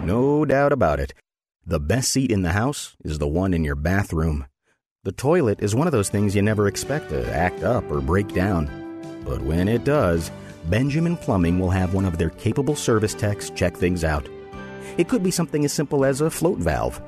No 0.03 0.45
doubt 0.45 0.71
about 0.71 0.99
it. 0.99 1.13
The 1.65 1.79
best 1.79 2.09
seat 2.09 2.31
in 2.31 2.41
the 2.41 2.51
house 2.53 2.95
is 3.03 3.19
the 3.19 3.27
one 3.27 3.53
in 3.53 3.63
your 3.63 3.75
bathroom. 3.75 4.45
The 5.03 5.11
toilet 5.11 5.61
is 5.61 5.75
one 5.75 5.87
of 5.87 5.91
those 5.91 6.09
things 6.09 6.35
you 6.35 6.41
never 6.41 6.67
expect 6.67 7.09
to 7.09 7.33
act 7.33 7.63
up 7.63 7.89
or 7.91 8.01
break 8.01 8.33
down. 8.33 8.69
But 9.25 9.41
when 9.41 9.67
it 9.67 9.83
does, 9.83 10.31
Benjamin 10.65 11.17
Plumbing 11.17 11.59
will 11.59 11.69
have 11.69 11.93
one 11.93 12.05
of 12.05 12.17
their 12.17 12.29
capable 12.31 12.75
service 12.75 13.13
techs 13.13 13.49
check 13.51 13.75
things 13.75 14.03
out. 14.03 14.27
It 14.97 15.07
could 15.07 15.23
be 15.23 15.31
something 15.31 15.65
as 15.65 15.73
simple 15.73 16.05
as 16.05 16.21
a 16.21 16.29
float 16.29 16.57
valve, 16.57 17.01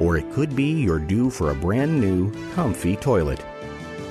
or 0.00 0.16
it 0.16 0.30
could 0.32 0.54
be 0.54 0.72
you're 0.82 0.98
due 0.98 1.30
for 1.30 1.50
a 1.50 1.54
brand 1.54 2.00
new, 2.00 2.32
comfy 2.54 2.96
toilet. 2.96 3.44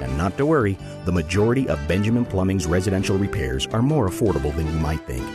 And 0.02 0.18
not 0.18 0.38
to 0.38 0.46
worry, 0.46 0.78
the 1.06 1.12
majority 1.12 1.68
of 1.68 1.88
Benjamin 1.88 2.26
Plumbing's 2.26 2.66
residential 2.66 3.18
repairs 3.18 3.68
are 3.68 3.82
more 3.82 4.10
affordable 4.10 4.56
than 4.56 4.68
you 4.68 4.80
might 4.80 5.06
think. 5.08 5.26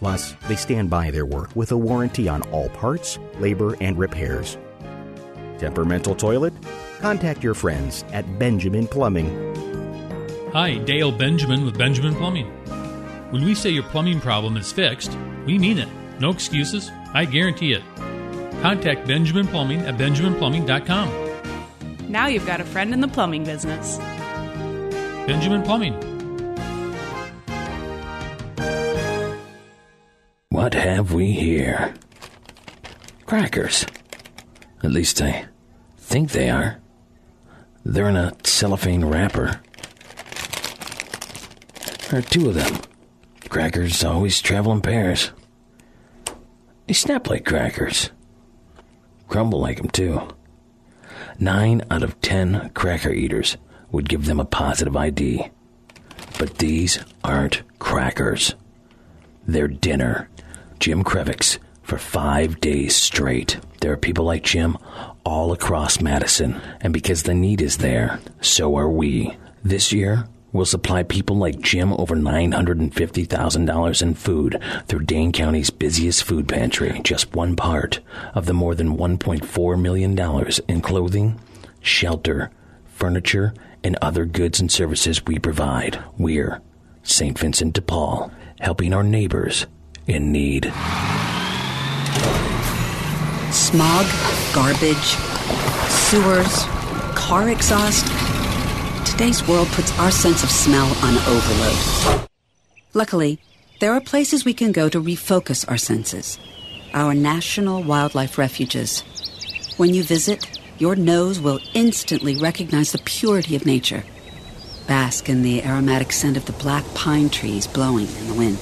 Plus, 0.00 0.34
they 0.48 0.56
stand 0.56 0.90
by 0.90 1.10
their 1.10 1.26
work 1.26 1.54
with 1.54 1.72
a 1.72 1.76
warranty 1.76 2.26
on 2.26 2.40
all 2.50 2.70
parts, 2.70 3.18
labor, 3.38 3.76
and 3.82 3.98
repairs. 3.98 4.56
Temperamental 5.58 6.14
toilet? 6.14 6.54
Contact 7.00 7.44
your 7.44 7.52
friends 7.54 8.02
at 8.12 8.38
Benjamin 8.38 8.86
Plumbing. 8.86 9.28
Hi, 10.54 10.78
Dale 10.78 11.12
Benjamin 11.12 11.66
with 11.66 11.76
Benjamin 11.78 12.14
Plumbing. 12.14 12.46
When 13.30 13.44
we 13.44 13.54
say 13.54 13.68
your 13.70 13.82
plumbing 13.84 14.20
problem 14.20 14.56
is 14.56 14.72
fixed, 14.72 15.16
we 15.46 15.58
mean 15.58 15.78
it. 15.78 15.88
No 16.18 16.30
excuses. 16.30 16.90
I 17.12 17.26
guarantee 17.26 17.74
it. 17.74 17.82
Contact 18.62 19.06
Benjamin 19.06 19.46
Plumbing 19.46 19.80
at 19.82 19.98
benjaminplumbing.com. 19.98 22.10
Now 22.10 22.26
you've 22.26 22.46
got 22.46 22.60
a 22.60 22.64
friend 22.64 22.92
in 22.94 23.00
the 23.00 23.08
plumbing 23.08 23.44
business. 23.44 23.98
Benjamin 25.26 25.62
Plumbing. 25.62 26.09
What 30.60 30.74
have 30.74 31.14
we 31.14 31.32
here? 31.32 31.94
Crackers. 33.24 33.86
At 34.82 34.90
least 34.90 35.22
I 35.22 35.46
think 35.96 36.32
they 36.32 36.50
are. 36.50 36.76
They're 37.82 38.10
in 38.10 38.16
a 38.16 38.36
cellophane 38.44 39.06
wrapper. 39.06 39.62
There 42.10 42.18
are 42.18 42.22
two 42.22 42.50
of 42.50 42.56
them. 42.56 42.78
Crackers 43.48 44.04
always 44.04 44.42
travel 44.42 44.70
in 44.72 44.82
pairs. 44.82 45.30
They 46.86 46.92
snap 46.92 47.30
like 47.30 47.46
crackers. 47.46 48.10
Crumble 49.28 49.60
like 49.60 49.80
'em 49.80 49.88
too. 49.88 50.28
Nine 51.38 51.80
out 51.90 52.02
of 52.02 52.20
ten 52.20 52.70
cracker 52.74 53.12
eaters 53.12 53.56
would 53.90 54.10
give 54.10 54.26
them 54.26 54.38
a 54.38 54.44
positive 54.44 54.94
ID. 54.94 55.50
But 56.38 56.58
these 56.58 56.98
aren't 57.24 57.62
crackers. 57.78 58.54
They're 59.46 59.66
dinner. 59.66 60.28
Jim 60.80 61.04
Krevix 61.04 61.58
for 61.82 61.98
five 61.98 62.58
days 62.58 62.96
straight. 62.96 63.60
There 63.82 63.92
are 63.92 63.98
people 63.98 64.24
like 64.24 64.42
Jim 64.42 64.78
all 65.26 65.52
across 65.52 66.00
Madison, 66.00 66.58
and 66.80 66.94
because 66.94 67.22
the 67.22 67.34
need 67.34 67.60
is 67.60 67.76
there, 67.76 68.18
so 68.40 68.76
are 68.76 68.88
we. 68.88 69.36
This 69.62 69.92
year, 69.92 70.26
we'll 70.52 70.64
supply 70.64 71.02
people 71.02 71.36
like 71.36 71.60
Jim 71.60 71.92
over 71.92 72.16
$950,000 72.16 74.02
in 74.02 74.14
food 74.14 74.62
through 74.86 75.04
Dane 75.04 75.32
County's 75.32 75.68
busiest 75.68 76.24
food 76.24 76.48
pantry, 76.48 77.02
just 77.04 77.34
one 77.34 77.56
part 77.56 78.00
of 78.32 78.46
the 78.46 78.54
more 78.54 78.74
than 78.74 78.96
$1.4 78.96 79.80
million 79.80 80.18
in 80.66 80.80
clothing, 80.80 81.38
shelter, 81.82 82.50
furniture, 82.86 83.52
and 83.84 83.98
other 84.00 84.24
goods 84.24 84.58
and 84.60 84.72
services 84.72 85.26
we 85.26 85.38
provide. 85.38 86.02
We're 86.16 86.62
St. 87.02 87.38
Vincent 87.38 87.74
de 87.74 87.82
Paul, 87.82 88.32
helping 88.60 88.94
our 88.94 89.02
neighbors 89.02 89.66
in 90.06 90.32
need. 90.32 90.72
Smog, 93.52 94.06
garbage, 94.54 95.16
sewers, 95.88 96.64
car 97.14 97.48
exhaust. 97.50 98.06
Today's 99.06 99.46
world 99.46 99.68
puts 99.68 99.96
our 99.98 100.10
sense 100.10 100.42
of 100.42 100.50
smell 100.50 100.86
on 101.04 101.16
overload. 101.28 102.28
Luckily, 102.94 103.38
there 103.80 103.92
are 103.92 104.00
places 104.00 104.44
we 104.44 104.54
can 104.54 104.72
go 104.72 104.88
to 104.88 105.00
refocus 105.00 105.68
our 105.70 105.76
senses. 105.78 106.38
our 106.94 107.14
national 107.14 107.82
wildlife 107.82 108.38
refuges. 108.38 109.02
When 109.76 109.94
you 109.94 110.02
visit, 110.02 110.58
your 110.78 110.96
nose 110.96 111.40
will 111.40 111.60
instantly 111.74 112.36
recognize 112.36 112.92
the 112.92 112.98
purity 112.98 113.54
of 113.56 113.66
nature. 113.66 114.04
Bask 114.86 115.28
in 115.28 115.42
the 115.42 115.62
aromatic 115.62 116.12
scent 116.12 116.36
of 116.36 116.46
the 116.46 116.52
black 116.52 116.84
pine 116.94 117.30
trees 117.30 117.66
blowing 117.66 118.08
in 118.08 118.26
the 118.28 118.34
wind. 118.34 118.58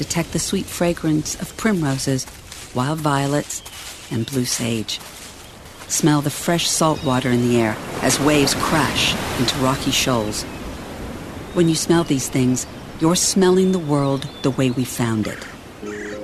Detect 0.00 0.32
the 0.32 0.38
sweet 0.38 0.64
fragrance 0.64 1.36
of 1.42 1.54
primroses, 1.58 2.26
wild 2.74 3.00
violets, 3.00 3.62
and 4.10 4.24
blue 4.24 4.46
sage. 4.46 4.98
Smell 5.88 6.22
the 6.22 6.30
fresh 6.30 6.70
salt 6.70 7.04
water 7.04 7.30
in 7.30 7.46
the 7.46 7.60
air 7.60 7.76
as 8.00 8.18
waves 8.18 8.54
crash 8.54 9.14
into 9.38 9.58
rocky 9.58 9.90
shoals. 9.90 10.44
When 11.52 11.68
you 11.68 11.74
smell 11.74 12.04
these 12.04 12.30
things, 12.30 12.66
you're 12.98 13.14
smelling 13.14 13.72
the 13.72 13.78
world 13.78 14.26
the 14.40 14.52
way 14.52 14.70
we 14.70 14.86
found 14.86 15.26
it. 15.26 15.46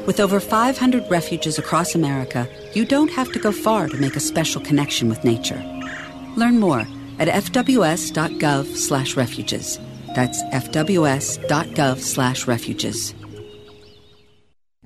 With 0.06 0.20
over 0.20 0.40
500 0.40 1.10
refuges 1.10 1.58
across 1.58 1.94
America, 1.94 2.48
you 2.72 2.86
don't 2.86 3.10
have 3.10 3.30
to 3.32 3.38
go 3.38 3.52
far 3.52 3.88
to 3.88 3.98
make 3.98 4.16
a 4.16 4.20
special 4.20 4.62
connection 4.62 5.10
with 5.10 5.22
nature. 5.22 5.62
Learn 6.34 6.58
more 6.58 6.86
at 7.18 7.28
fws.gov/refuges. 7.28 9.78
That's 10.14 10.42
fws.gov/refuges. 10.44 13.14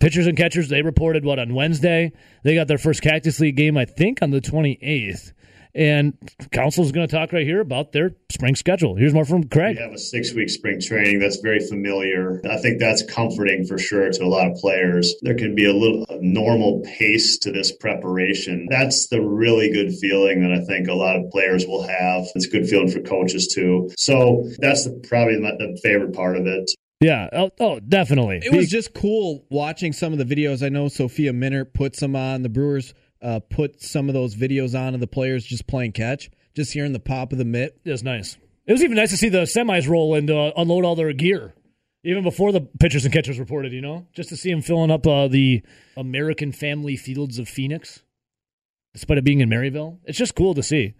Pitchers 0.00 0.26
and 0.26 0.36
catchers, 0.36 0.68
they 0.68 0.80
reported 0.82 1.24
what 1.24 1.38
on 1.38 1.54
Wednesday? 1.54 2.12
They 2.42 2.54
got 2.54 2.68
their 2.68 2.78
first 2.78 3.02
Cactus 3.02 3.38
League 3.38 3.56
game, 3.56 3.76
I 3.76 3.84
think, 3.84 4.22
on 4.22 4.30
the 4.30 4.40
28th. 4.40 5.32
And 5.74 6.14
Counsell 6.50 6.84
is 6.84 6.90
going 6.90 7.06
to 7.06 7.14
talk 7.14 7.32
right 7.32 7.46
here 7.46 7.60
about 7.60 7.92
their 7.92 8.12
spring 8.28 8.56
schedule. 8.56 8.96
Here's 8.96 9.14
more 9.14 9.24
from 9.24 9.44
Craig. 9.44 9.76
We 9.76 9.82
have 9.82 9.92
a 9.92 9.98
six 9.98 10.34
week 10.34 10.50
spring 10.50 10.80
training 10.80 11.20
that's 11.20 11.36
very 11.36 11.60
familiar. 11.60 12.40
I 12.50 12.56
think 12.56 12.80
that's 12.80 13.04
comforting 13.04 13.64
for 13.66 13.78
sure 13.78 14.10
to 14.10 14.24
a 14.24 14.26
lot 14.26 14.50
of 14.50 14.56
players. 14.56 15.14
There 15.22 15.36
can 15.36 15.54
be 15.54 15.66
a 15.66 15.72
little 15.72 16.06
a 16.08 16.18
normal 16.20 16.82
pace 16.84 17.38
to 17.38 17.52
this 17.52 17.70
preparation. 17.70 18.66
That's 18.68 19.08
the 19.08 19.20
really 19.20 19.70
good 19.70 19.94
feeling 19.94 20.42
that 20.42 20.52
I 20.52 20.64
think 20.64 20.88
a 20.88 20.94
lot 20.94 21.16
of 21.16 21.30
players 21.30 21.66
will 21.66 21.86
have. 21.86 22.26
It's 22.34 22.46
a 22.46 22.50
good 22.50 22.66
feeling 22.66 22.90
for 22.90 23.00
coaches 23.00 23.46
too. 23.46 23.90
So 23.96 24.48
that's 24.58 24.84
the, 24.84 25.00
probably 25.08 25.36
the 25.36 25.78
favorite 25.84 26.14
part 26.14 26.36
of 26.36 26.46
it. 26.46 26.70
Yeah. 27.00 27.28
Oh, 27.32 27.50
oh, 27.58 27.80
definitely. 27.80 28.40
It 28.44 28.54
was 28.54 28.68
just 28.68 28.92
cool 28.92 29.46
watching 29.50 29.92
some 29.92 30.12
of 30.12 30.18
the 30.18 30.24
videos. 30.24 30.64
I 30.64 30.68
know 30.68 30.88
Sophia 30.88 31.32
Minnaert 31.32 31.72
put 31.72 31.96
some 31.96 32.14
on. 32.14 32.42
The 32.42 32.50
Brewers 32.50 32.92
uh, 33.22 33.40
put 33.40 33.82
some 33.82 34.08
of 34.08 34.14
those 34.14 34.34
videos 34.34 34.78
on 34.78 34.94
of 34.94 35.00
the 35.00 35.06
players 35.06 35.44
just 35.44 35.66
playing 35.66 35.92
catch, 35.92 36.30
just 36.54 36.72
hearing 36.72 36.92
the 36.92 37.00
pop 37.00 37.32
of 37.32 37.38
the 37.38 37.44
mitt. 37.44 37.80
It 37.84 37.90
was 37.90 38.02
nice. 38.02 38.36
It 38.66 38.72
was 38.72 38.82
even 38.82 38.96
nice 38.96 39.10
to 39.10 39.16
see 39.16 39.30
the 39.30 39.42
semis 39.42 39.88
roll 39.88 40.14
and 40.14 40.30
uh, 40.30 40.52
unload 40.56 40.84
all 40.84 40.94
their 40.94 41.12
gear, 41.12 41.54
even 42.04 42.22
before 42.22 42.52
the 42.52 42.60
pitchers 42.60 43.04
and 43.04 43.12
catchers 43.12 43.38
reported. 43.38 43.72
You 43.72 43.80
know, 43.80 44.06
just 44.12 44.28
to 44.28 44.36
see 44.36 44.50
them 44.50 44.60
filling 44.60 44.90
up 44.90 45.06
uh, 45.06 45.26
the 45.26 45.62
American 45.96 46.52
Family 46.52 46.96
Fields 46.96 47.38
of 47.38 47.48
Phoenix, 47.48 48.02
despite 48.92 49.18
it 49.18 49.24
being 49.24 49.40
in 49.40 49.48
Maryvale. 49.48 49.98
It's 50.04 50.18
just 50.18 50.34
cool 50.34 50.54
to 50.54 50.62
see. 50.62 50.94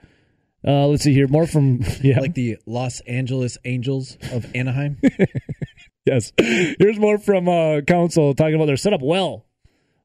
Uh, 0.66 0.86
let's 0.86 1.04
see 1.04 1.14
here. 1.14 1.28
More 1.28 1.46
from 1.46 1.80
yeah, 2.02 2.20
like 2.20 2.34
the 2.34 2.56
Los 2.66 3.00
Angeles 3.00 3.58
Angels 3.64 4.16
of 4.32 4.46
Anaheim. 4.54 4.98
yes. 6.04 6.32
Here's 6.38 6.98
more 6.98 7.18
from 7.18 7.48
uh, 7.48 7.80
Counsell 7.82 8.34
talking 8.34 8.54
about 8.54 8.66
their 8.66 8.76
setup 8.76 9.02
well 9.02 9.46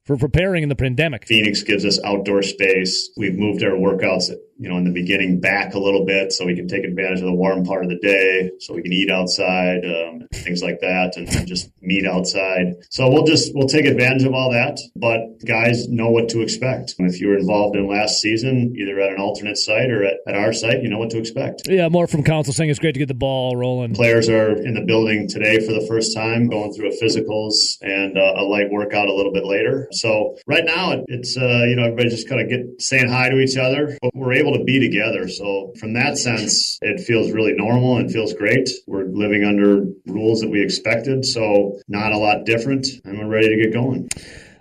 for 0.06 0.18
preparing 0.18 0.64
in 0.64 0.70
the 0.70 0.76
pandemic. 0.76 1.28
Phoenix 1.28 1.64
gives 1.64 1.86
us 1.86 2.00
outdoor 2.04 2.42
space. 2.44 3.10
We've 3.18 3.36
moved 3.36 3.64
our 3.64 3.72
workouts, 3.72 4.30
you 4.58 4.70
know, 4.70 4.78
in 4.78 4.84
the 4.84 4.92
beginning 4.92 5.40
back 5.40 5.74
a 5.74 5.80
little 5.80 6.06
bit 6.06 6.32
so 6.32 6.46
we 6.46 6.56
can 6.56 6.68
take 6.68 6.84
advantage 6.84 7.20
of 7.20 7.26
the 7.26 7.34
warm 7.34 7.66
part 7.66 7.84
of 7.84 7.90
the 7.90 7.98
day, 7.98 8.52
so 8.60 8.74
we 8.74 8.84
can 8.84 8.94
eat 8.94 9.10
outside, 9.10 9.84
um, 9.84 10.28
things 10.34 10.62
like 10.62 10.80
that, 10.82 11.18
and, 11.18 11.28
and 11.30 11.48
just 11.48 11.70
meet 11.82 12.06
outside. 12.06 12.76
So 12.90 13.10
we'll 13.10 13.26
just 13.26 13.54
we'll 13.56 13.68
take 13.68 13.86
advantage 13.86 14.24
of 14.24 14.34
all 14.34 14.52
that. 14.52 14.80
But 14.96 15.44
guys 15.46 15.90
know 15.90 16.10
what 16.10 16.30
to 16.30 16.42
expect. 16.42 16.96
If 17.00 17.20
you 17.20 17.30
were 17.30 17.38
involved 17.38 17.76
in 17.76 17.88
last 17.88 18.22
season, 18.22 18.76
either 18.78 19.00
at 19.00 19.12
an 19.12 19.20
alternate 19.20 19.58
site 19.58 19.90
or 19.90 20.04
at, 20.04 20.18
at 20.28 20.36
our 20.36 20.54
site, 20.54 20.84
you 20.84 20.90
know 20.90 21.00
what 21.00 21.10
to 21.12 21.18
expect. 21.18 21.64
Yeah, 21.68 21.90
more 21.90 22.08
from 22.08 22.24
Counsell 22.24 22.54
saying 22.54 22.70
it's 22.70 22.80
great 22.80 22.94
to 22.94 23.00
get 23.00 23.08
the 23.08 23.14
ball 23.14 23.56
rolling. 23.56 23.96
Players 23.96 24.30
are 24.30 24.56
in 24.56 24.76
the 24.76 24.86
building 24.86 25.28
today 25.28 25.66
for 25.66 25.74
the 25.74 25.86
first 25.88 26.16
time, 26.16 26.48
going 26.48 26.74
through 26.74 26.90
a 26.90 27.04
physicals 27.04 27.78
and 27.82 28.18
uh, 28.18 28.34
a 28.38 28.44
light 28.44 28.70
workout 28.70 29.08
a 29.08 29.14
little 29.14 29.34
bit 29.34 29.46
later. 29.46 29.90
So 29.96 30.38
right 30.48 30.64
now 30.66 31.04
it's 31.08 31.38
uh, 31.38 31.66
you 31.68 31.76
know 31.76 31.84
everybody 31.84 32.10
just 32.10 32.30
kind 32.30 32.42
of 32.42 32.50
get 32.50 32.82
saying 32.82 33.10
hi 33.10 33.30
to 33.30 33.40
each 33.40 33.58
other, 33.58 33.98
but 34.02 34.12
we're 34.14 34.34
able 34.34 34.54
to 34.54 34.64
be 34.64 34.80
together. 34.80 35.28
So 35.28 35.74
from 35.80 35.94
that 35.94 36.18
sense, 36.18 36.78
it 36.82 37.02
feels 37.02 37.32
really 37.32 37.54
normal 37.54 37.98
and 37.98 38.12
feels 38.12 38.34
great. 38.34 38.70
We're 38.88 39.06
living 39.06 39.44
under 39.44 39.86
rules 40.06 40.42
that 40.42 40.50
we 40.50 40.62
expected, 40.62 41.26
so 41.26 41.80
not 41.88 42.12
a 42.12 42.18
lot 42.18 42.46
different, 42.46 42.88
and 43.04 43.20
we're 43.20 43.28
ready 43.28 43.50
to 43.50 43.64
get 43.64 43.74
going. 43.74 44.10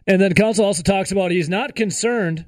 And 0.07 0.21
then 0.21 0.35
Counsell 0.35 0.67
also 0.67 0.83
talks 0.83 1.13
about 1.13 1.31
he's 1.31 1.49
not 1.49 1.75
concerned 1.75 2.47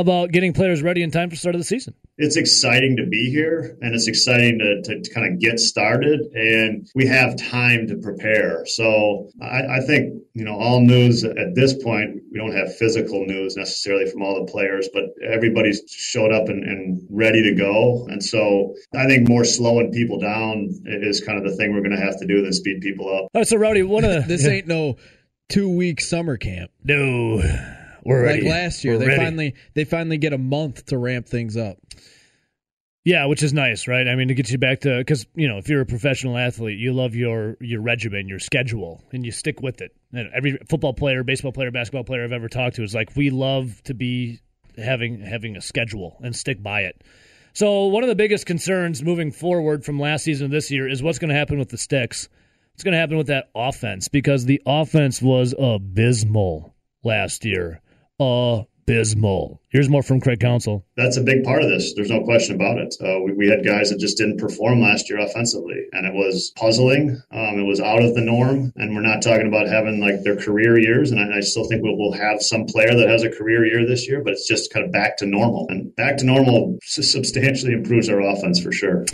about 0.00 0.32
getting 0.32 0.52
players 0.52 0.82
ready 0.82 1.02
in 1.02 1.10
time 1.10 1.28
for 1.28 1.34
the 1.34 1.40
start 1.40 1.54
of 1.54 1.60
the 1.60 1.64
season. 1.64 1.94
It's 2.16 2.36
exciting 2.36 2.96
to 2.96 3.06
be 3.06 3.30
here 3.30 3.76
and 3.80 3.94
it's 3.94 4.06
exciting 4.06 4.58
to, 4.58 4.82
to, 4.82 5.00
to 5.02 5.14
kind 5.14 5.32
of 5.32 5.40
get 5.40 5.58
started 5.58 6.20
and 6.34 6.88
we 6.94 7.06
have 7.06 7.36
time 7.36 7.88
to 7.88 7.96
prepare. 7.96 8.64
So 8.66 9.30
I, 9.42 9.78
I 9.78 9.80
think, 9.80 10.22
you 10.34 10.44
know, 10.44 10.56
all 10.56 10.80
news 10.80 11.24
at 11.24 11.54
this 11.54 11.74
point, 11.82 12.22
we 12.30 12.38
don't 12.38 12.54
have 12.54 12.76
physical 12.76 13.26
news 13.26 13.56
necessarily 13.56 14.08
from 14.10 14.22
all 14.22 14.44
the 14.44 14.50
players, 14.50 14.88
but 14.92 15.04
everybody's 15.22 15.82
showed 15.88 16.32
up 16.32 16.48
and, 16.48 16.62
and 16.64 17.06
ready 17.10 17.42
to 17.42 17.54
go. 17.54 18.06
And 18.08 18.22
so 18.22 18.74
I 18.94 19.06
think 19.06 19.28
more 19.28 19.44
slowing 19.44 19.92
people 19.92 20.20
down 20.20 20.68
is 20.84 21.20
kind 21.20 21.38
of 21.38 21.50
the 21.50 21.56
thing 21.56 21.72
we're 21.72 21.82
going 21.82 21.96
to 21.96 22.04
have 22.04 22.18
to 22.20 22.26
do 22.26 22.42
than 22.42 22.52
speed 22.52 22.80
people 22.80 23.08
up. 23.08 23.22
All 23.22 23.40
right, 23.40 23.46
so 23.46 23.56
Rowdy, 23.56 23.82
one 23.82 24.04
of 24.04 24.12
the, 24.12 24.20
this 24.20 24.46
ain't 24.46 24.66
no 24.66 24.96
two 25.48 25.68
week 25.68 26.00
summer 26.00 26.36
camp. 26.36 26.70
No. 26.84 27.42
We're 28.04 28.26
like 28.26 28.36
ready. 28.36 28.48
last 28.48 28.84
year. 28.84 28.94
We're 28.94 29.00
they 29.00 29.06
ready. 29.08 29.24
finally 29.24 29.54
they 29.74 29.84
finally 29.84 30.18
get 30.18 30.32
a 30.32 30.38
month 30.38 30.86
to 30.86 30.98
ramp 30.98 31.26
things 31.26 31.56
up. 31.56 31.78
Yeah, 33.04 33.26
which 33.26 33.42
is 33.42 33.52
nice, 33.52 33.86
right? 33.86 34.08
I 34.08 34.14
mean, 34.14 34.28
to 34.28 34.34
get 34.34 34.50
you 34.50 34.56
back 34.56 34.80
to 34.80 34.98
because 34.98 35.26
you 35.34 35.46
know 35.46 35.58
if 35.58 35.68
you're 35.68 35.82
a 35.82 35.86
professional 35.86 36.38
athlete, 36.38 36.78
you 36.78 36.94
love 36.94 37.14
your 37.14 37.56
your 37.60 37.82
regimen, 37.82 38.28
your 38.28 38.38
schedule, 38.38 39.02
and 39.12 39.26
you 39.26 39.30
stick 39.30 39.60
with 39.60 39.82
it. 39.82 39.94
And 40.12 40.30
every 40.34 40.58
football 40.68 40.94
player, 40.94 41.22
baseball 41.22 41.52
player, 41.52 41.70
basketball 41.70 42.04
player 42.04 42.24
I've 42.24 42.32
ever 42.32 42.48
talked 42.48 42.76
to 42.76 42.82
is 42.82 42.94
like, 42.94 43.14
we 43.14 43.28
love 43.28 43.82
to 43.84 43.94
be 43.94 44.40
having 44.78 45.20
having 45.20 45.56
a 45.56 45.60
schedule 45.60 46.16
and 46.22 46.34
stick 46.34 46.62
by 46.62 46.82
it. 46.82 47.02
So 47.52 47.86
one 47.86 48.02
of 48.02 48.08
the 48.08 48.16
biggest 48.16 48.46
concerns 48.46 49.02
moving 49.02 49.30
forward 49.30 49.84
from 49.84 50.00
last 50.00 50.24
season 50.24 50.48
to 50.48 50.56
this 50.56 50.70
year 50.70 50.88
is 50.88 51.02
what's 51.02 51.18
going 51.18 51.28
to 51.28 51.36
happen 51.36 51.58
with 51.58 51.68
the 51.68 51.78
sticks. 51.78 52.28
What's 52.72 52.82
going 52.82 52.92
to 52.92 52.98
happen 52.98 53.18
with 53.18 53.28
that 53.28 53.50
offense 53.54 54.08
because 54.08 54.46
the 54.46 54.60
offense 54.66 55.22
was 55.22 55.54
abysmal 55.56 56.74
last 57.04 57.44
year. 57.44 57.80
Abysmal. 58.20 59.60
Here's 59.70 59.88
more 59.88 60.02
from 60.02 60.20
Craig 60.20 60.40
Counsell. 60.40 60.84
That's 60.96 61.16
a 61.16 61.22
big 61.22 61.42
part 61.42 61.62
of 61.62 61.68
this. 61.68 61.94
There's 61.94 62.10
no 62.10 62.22
question 62.22 62.54
about 62.54 62.78
it. 62.78 62.94
Uh, 63.00 63.20
we, 63.24 63.32
we 63.32 63.48
had 63.48 63.64
guys 63.64 63.90
that 63.90 63.98
just 63.98 64.18
didn't 64.18 64.38
perform 64.38 64.80
last 64.80 65.08
year 65.08 65.18
offensively, 65.18 65.86
and 65.92 66.06
it 66.06 66.14
was 66.14 66.52
puzzling. 66.56 67.20
Um, 67.32 67.58
it 67.58 67.66
was 67.66 67.80
out 67.80 68.02
of 68.02 68.14
the 68.14 68.20
norm, 68.20 68.72
and 68.76 68.94
we're 68.94 69.02
not 69.02 69.22
talking 69.22 69.48
about 69.48 69.68
having 69.68 70.00
like 70.00 70.22
their 70.22 70.36
career 70.36 70.78
years. 70.78 71.10
And 71.10 71.20
I, 71.20 71.38
I 71.38 71.40
still 71.40 71.64
think 71.64 71.82
we'll, 71.82 71.96
we'll 71.96 72.12
have 72.12 72.42
some 72.42 72.66
player 72.66 72.94
that 72.94 73.08
has 73.08 73.22
a 73.22 73.30
career 73.30 73.64
year 73.64 73.86
this 73.86 74.06
year, 74.06 74.22
but 74.22 74.34
it's 74.34 74.46
just 74.46 74.72
kind 74.72 74.84
of 74.84 74.92
back 74.92 75.16
to 75.18 75.26
normal. 75.26 75.66
And 75.70 75.94
back 75.96 76.18
to 76.18 76.26
normal 76.26 76.78
substantially 76.82 77.72
improves 77.72 78.08
our 78.08 78.20
offense 78.20 78.60
for 78.60 78.70
sure. 78.70 79.04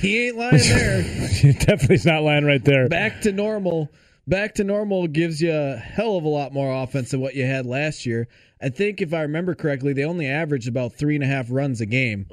He 0.00 0.26
ain't 0.26 0.36
lying 0.36 0.58
there. 0.58 1.02
Definitely 1.60 2.00
not 2.04 2.22
lying 2.22 2.44
right 2.44 2.64
there. 2.64 2.88
Back 2.88 3.22
to 3.22 3.32
normal. 3.32 3.90
Back 4.30 4.54
to 4.54 4.64
normal 4.64 5.08
gives 5.08 5.42
you 5.42 5.52
a 5.52 5.74
hell 5.76 6.16
of 6.16 6.22
a 6.22 6.28
lot 6.28 6.52
more 6.52 6.72
offense 6.84 7.10
than 7.10 7.20
what 7.20 7.34
you 7.34 7.44
had 7.44 7.66
last 7.66 8.06
year. 8.06 8.28
I 8.62 8.68
think 8.68 9.00
if 9.02 9.12
I 9.12 9.22
remember 9.22 9.56
correctly, 9.56 9.92
they 9.92 10.04
only 10.04 10.28
averaged 10.28 10.68
about 10.68 10.94
three 10.94 11.16
and 11.16 11.24
a 11.24 11.26
half 11.26 11.48
runs 11.50 11.80
a 11.80 11.86
game. 11.86 12.26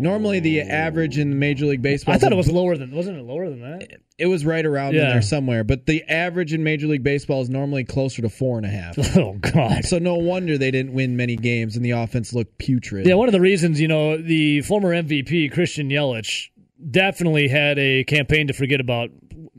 Normally, 0.00 0.40
the 0.40 0.60
average 0.60 1.16
in 1.18 1.38
Major 1.38 1.66
League 1.66 1.82
Baseball. 1.82 2.14
I 2.14 2.18
thought 2.18 2.32
it 2.32 2.36
was 2.36 2.50
lower 2.50 2.76
than 2.76 2.90
wasn't 2.90 3.18
it 3.18 3.22
lower 3.22 3.48
than 3.48 3.60
that? 3.60 3.88
It 4.18 4.26
was 4.26 4.44
right 4.44 4.66
around 4.66 4.94
Yeah. 4.94 5.10
there 5.12 5.22
somewhere, 5.22 5.62
but 5.62 5.86
the 5.86 6.02
average 6.08 6.52
in 6.52 6.64
Major 6.64 6.88
League 6.88 7.04
Baseball 7.04 7.40
is 7.42 7.48
normally 7.48 7.84
closer 7.84 8.20
to 8.22 8.28
four 8.28 8.56
and 8.58 8.66
a 8.66 8.70
half. 8.70 8.98
Oh 9.16 9.34
God! 9.34 9.84
So 9.84 9.98
no 10.00 10.16
wonder 10.16 10.58
they 10.58 10.72
didn't 10.72 10.92
win 10.94 11.16
many 11.16 11.36
games 11.36 11.76
and 11.76 11.84
the 11.84 11.92
offense 11.92 12.34
looked 12.34 12.58
putrid. 12.58 13.06
Yeah, 13.06 13.14
one 13.14 13.28
of 13.28 13.32
the 13.32 13.40
reasons, 13.40 13.80
you 13.80 13.88
know, 13.88 14.16
the 14.18 14.62
former 14.62 14.90
MVP 14.92 15.52
Christian 15.52 15.88
Yelich 15.90 16.48
definitely 16.90 17.48
had 17.48 17.78
a 17.78 18.02
campaign 18.04 18.48
to 18.48 18.52
forget 18.52 18.80
about. 18.80 19.10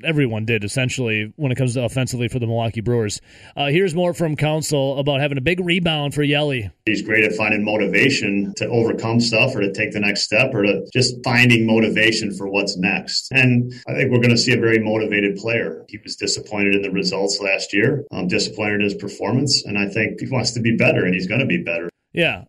Everyone 0.04 0.46
did 0.46 0.64
essentially 0.64 1.34
when 1.36 1.52
it 1.52 1.56
comes 1.56 1.74
to 1.74 1.84
offensively 1.84 2.28
for 2.28 2.40
the 2.40 2.46
Milwaukee 2.46 2.82
Brewers. 2.82 3.22
Uh, 3.56 3.68
here's 3.68 3.96
more 3.96 4.14
from 4.14 4.36
Counsell 4.36 5.00
about 5.00 5.20
having 5.20 5.38
a 5.38 5.42
big 5.42 5.60
rebound 5.60 6.14
for 6.14 6.24
Yelly. 6.24 6.72
He's 6.86 7.02
great 7.02 7.24
at 7.24 7.34
finding 7.34 7.64
motivation 7.64 8.54
to 8.58 8.68
overcome 8.68 9.20
stuff 9.20 9.56
or 9.56 9.62
to 9.62 9.72
take 9.74 9.92
the 9.92 10.00
next 10.00 10.24
step 10.24 10.54
or 10.54 10.64
to 10.64 10.88
just 10.94 11.16
finding 11.24 11.66
motivation 11.66 12.32
for 12.32 12.48
what's 12.48 12.78
next. 12.78 13.32
And 13.32 13.74
I 13.88 13.94
think 13.94 14.12
we're 14.12 14.22
going 14.22 14.30
to 14.30 14.38
see 14.38 14.54
a 14.54 14.60
very 14.60 14.80
motivated 14.80 15.38
player. 15.38 15.84
He 15.90 15.98
was 16.04 16.16
disappointed 16.16 16.76
in 16.76 16.82
the 16.82 16.92
results 16.92 17.40
last 17.42 17.74
year, 17.74 18.06
um, 18.12 18.28
disappointed 18.28 18.76
in 18.76 18.82
his 18.82 18.96
performance, 18.96 19.66
and 19.66 19.78
I 19.78 19.88
think 19.88 20.20
he 20.20 20.28
wants 20.30 20.52
to 20.52 20.62
be 20.62 20.76
better 20.76 21.06
and 21.06 21.14
he's 21.14 21.28
going 21.28 21.42
to 21.42 21.48
be 21.48 21.64
better. 21.64 21.90
Yeah, 22.14 22.46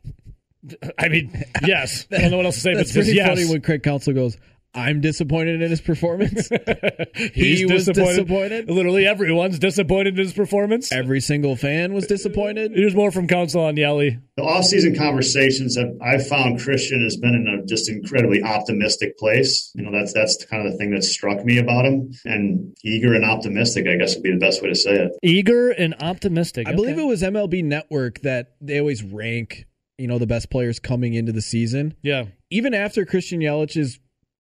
I 0.99 1.09
mean, 1.09 1.45
yes. 1.67 2.07
I 2.13 2.19
don't 2.19 2.31
know 2.31 2.37
what 2.39 2.47
else 2.47 2.57
to 2.57 2.61
say, 2.61 2.73
but 2.73 2.79
That's 2.79 2.93
just 2.93 3.07
pretty 3.07 3.17
yes. 3.17 3.29
funny 3.29 3.49
when 3.49 3.61
Craig 3.61 3.83
Counsell 3.83 4.15
goes, 4.15 4.37
I'm 4.79 5.01
disappointed 5.01 5.61
in 5.61 5.71
his 5.71 5.81
performance. 5.81 6.49
He's 7.15 7.59
he 7.59 7.65
was 7.67 7.87
disappointed. 7.87 8.27
disappointed. 8.27 8.71
Literally 8.71 9.07
everyone's 9.07 9.59
disappointed 9.59 10.19
in 10.19 10.25
his 10.25 10.33
performance. 10.33 10.93
Every 10.93 11.21
single 11.21 11.57
fan 11.57 11.93
was 11.93 12.07
disappointed. 12.07 12.73
Here's 12.75 12.95
more 12.95 13.11
from 13.11 13.27
Counsell 13.27 13.65
on 13.65 13.77
Yelly. 13.77 14.19
The 14.37 14.45
off-season 14.45 14.97
conversations 14.97 15.75
that 15.75 15.99
I've 16.01 16.27
found 16.27 16.61
Christian 16.61 17.03
has 17.03 17.17
been 17.17 17.35
in 17.35 17.49
a 17.49 17.67
just 17.67 17.89
incredibly 17.91 18.43
optimistic 18.43 19.19
place. 19.19 19.73
You 19.75 19.83
know, 19.83 19.91
that's 19.91 20.13
that's 20.13 20.45
kind 20.45 20.65
of 20.65 20.73
the 20.73 20.79
thing 20.79 20.93
that 20.93 21.03
struck 21.03 21.45
me 21.45 21.59
about 21.59 21.85
him. 21.85 22.13
And 22.25 22.77
eager 22.85 23.15
and 23.15 23.25
optimistic, 23.25 23.87
I 23.89 23.97
guess 23.97 24.15
would 24.15 24.23
be 24.23 24.31
the 24.31 24.39
best 24.39 24.63
way 24.63 24.69
to 24.69 24.77
say 24.77 24.93
it. 24.93 25.13
Eager 25.23 25.71
and 25.71 25.95
optimistic. 26.01 26.69
I 26.69 26.75
believe 26.75 26.99
it 26.99 27.05
was 27.05 27.23
MLB 27.23 27.65
Network 27.65 28.21
that 28.21 28.55
they 28.61 28.79
always 28.79 29.03
rank, 29.03 29.67
you 29.99 30.07
know, 30.07 30.19
the 30.19 30.27
best 30.27 30.51
players 30.51 30.79
coming 30.79 31.15
into 31.15 31.33
the 31.33 31.43
season. 31.43 31.95
Yeah. 32.03 32.27
Even 32.51 32.75
after 32.75 33.05
Christian 33.05 33.41
Yelich's 33.41 33.99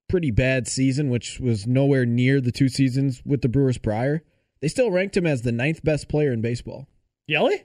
pretty 0.08 0.30
bad 0.30 0.66
season, 0.66 1.10
which 1.10 1.38
was 1.40 1.66
nowhere 1.66 2.06
near 2.06 2.40
the 2.40 2.52
two 2.52 2.68
seasons 2.68 3.22
with 3.24 3.42
the 3.42 3.48
Brewers 3.48 3.78
prior, 3.78 4.22
they 4.60 4.68
still 4.68 4.90
ranked 4.90 5.16
him 5.16 5.26
as 5.26 5.42
the 5.42 5.52
ninth 5.52 5.84
best 5.84 6.08
player 6.08 6.32
in 6.32 6.40
baseball. 6.40 6.86
Yelly? 7.26 7.64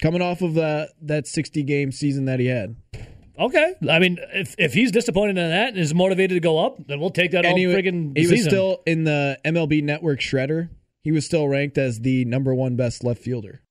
Coming 0.00 0.22
off 0.22 0.42
of 0.42 0.54
the, 0.54 0.90
that 1.02 1.26
60 1.26 1.62
game 1.64 1.92
season 1.92 2.26
that 2.26 2.40
he 2.40 2.46
had. 2.46 2.76
Okay. 3.38 3.74
I 3.88 3.98
mean, 4.00 4.18
if 4.34 4.56
if 4.58 4.74
he's 4.74 4.90
disappointed 4.90 5.38
in 5.38 5.48
that 5.50 5.68
and 5.68 5.78
is 5.78 5.94
motivated 5.94 6.34
to 6.34 6.40
go 6.40 6.58
up, 6.58 6.84
then 6.88 6.98
we'll 6.98 7.10
take 7.10 7.30
that 7.32 7.44
all 7.44 7.50
And 7.52 7.58
he, 7.58 7.66
friggin' 7.66 8.18
he 8.18 8.26
was 8.26 8.42
still 8.42 8.82
in 8.84 9.04
the 9.04 9.38
MLB 9.44 9.82
Network 9.82 10.18
shredder. 10.18 10.70
He 11.02 11.12
was 11.12 11.24
still 11.24 11.46
ranked 11.46 11.78
as 11.78 12.00
the 12.00 12.24
number 12.24 12.52
one 12.52 12.74
best 12.74 13.04
left 13.04 13.22
fielder. 13.22 13.62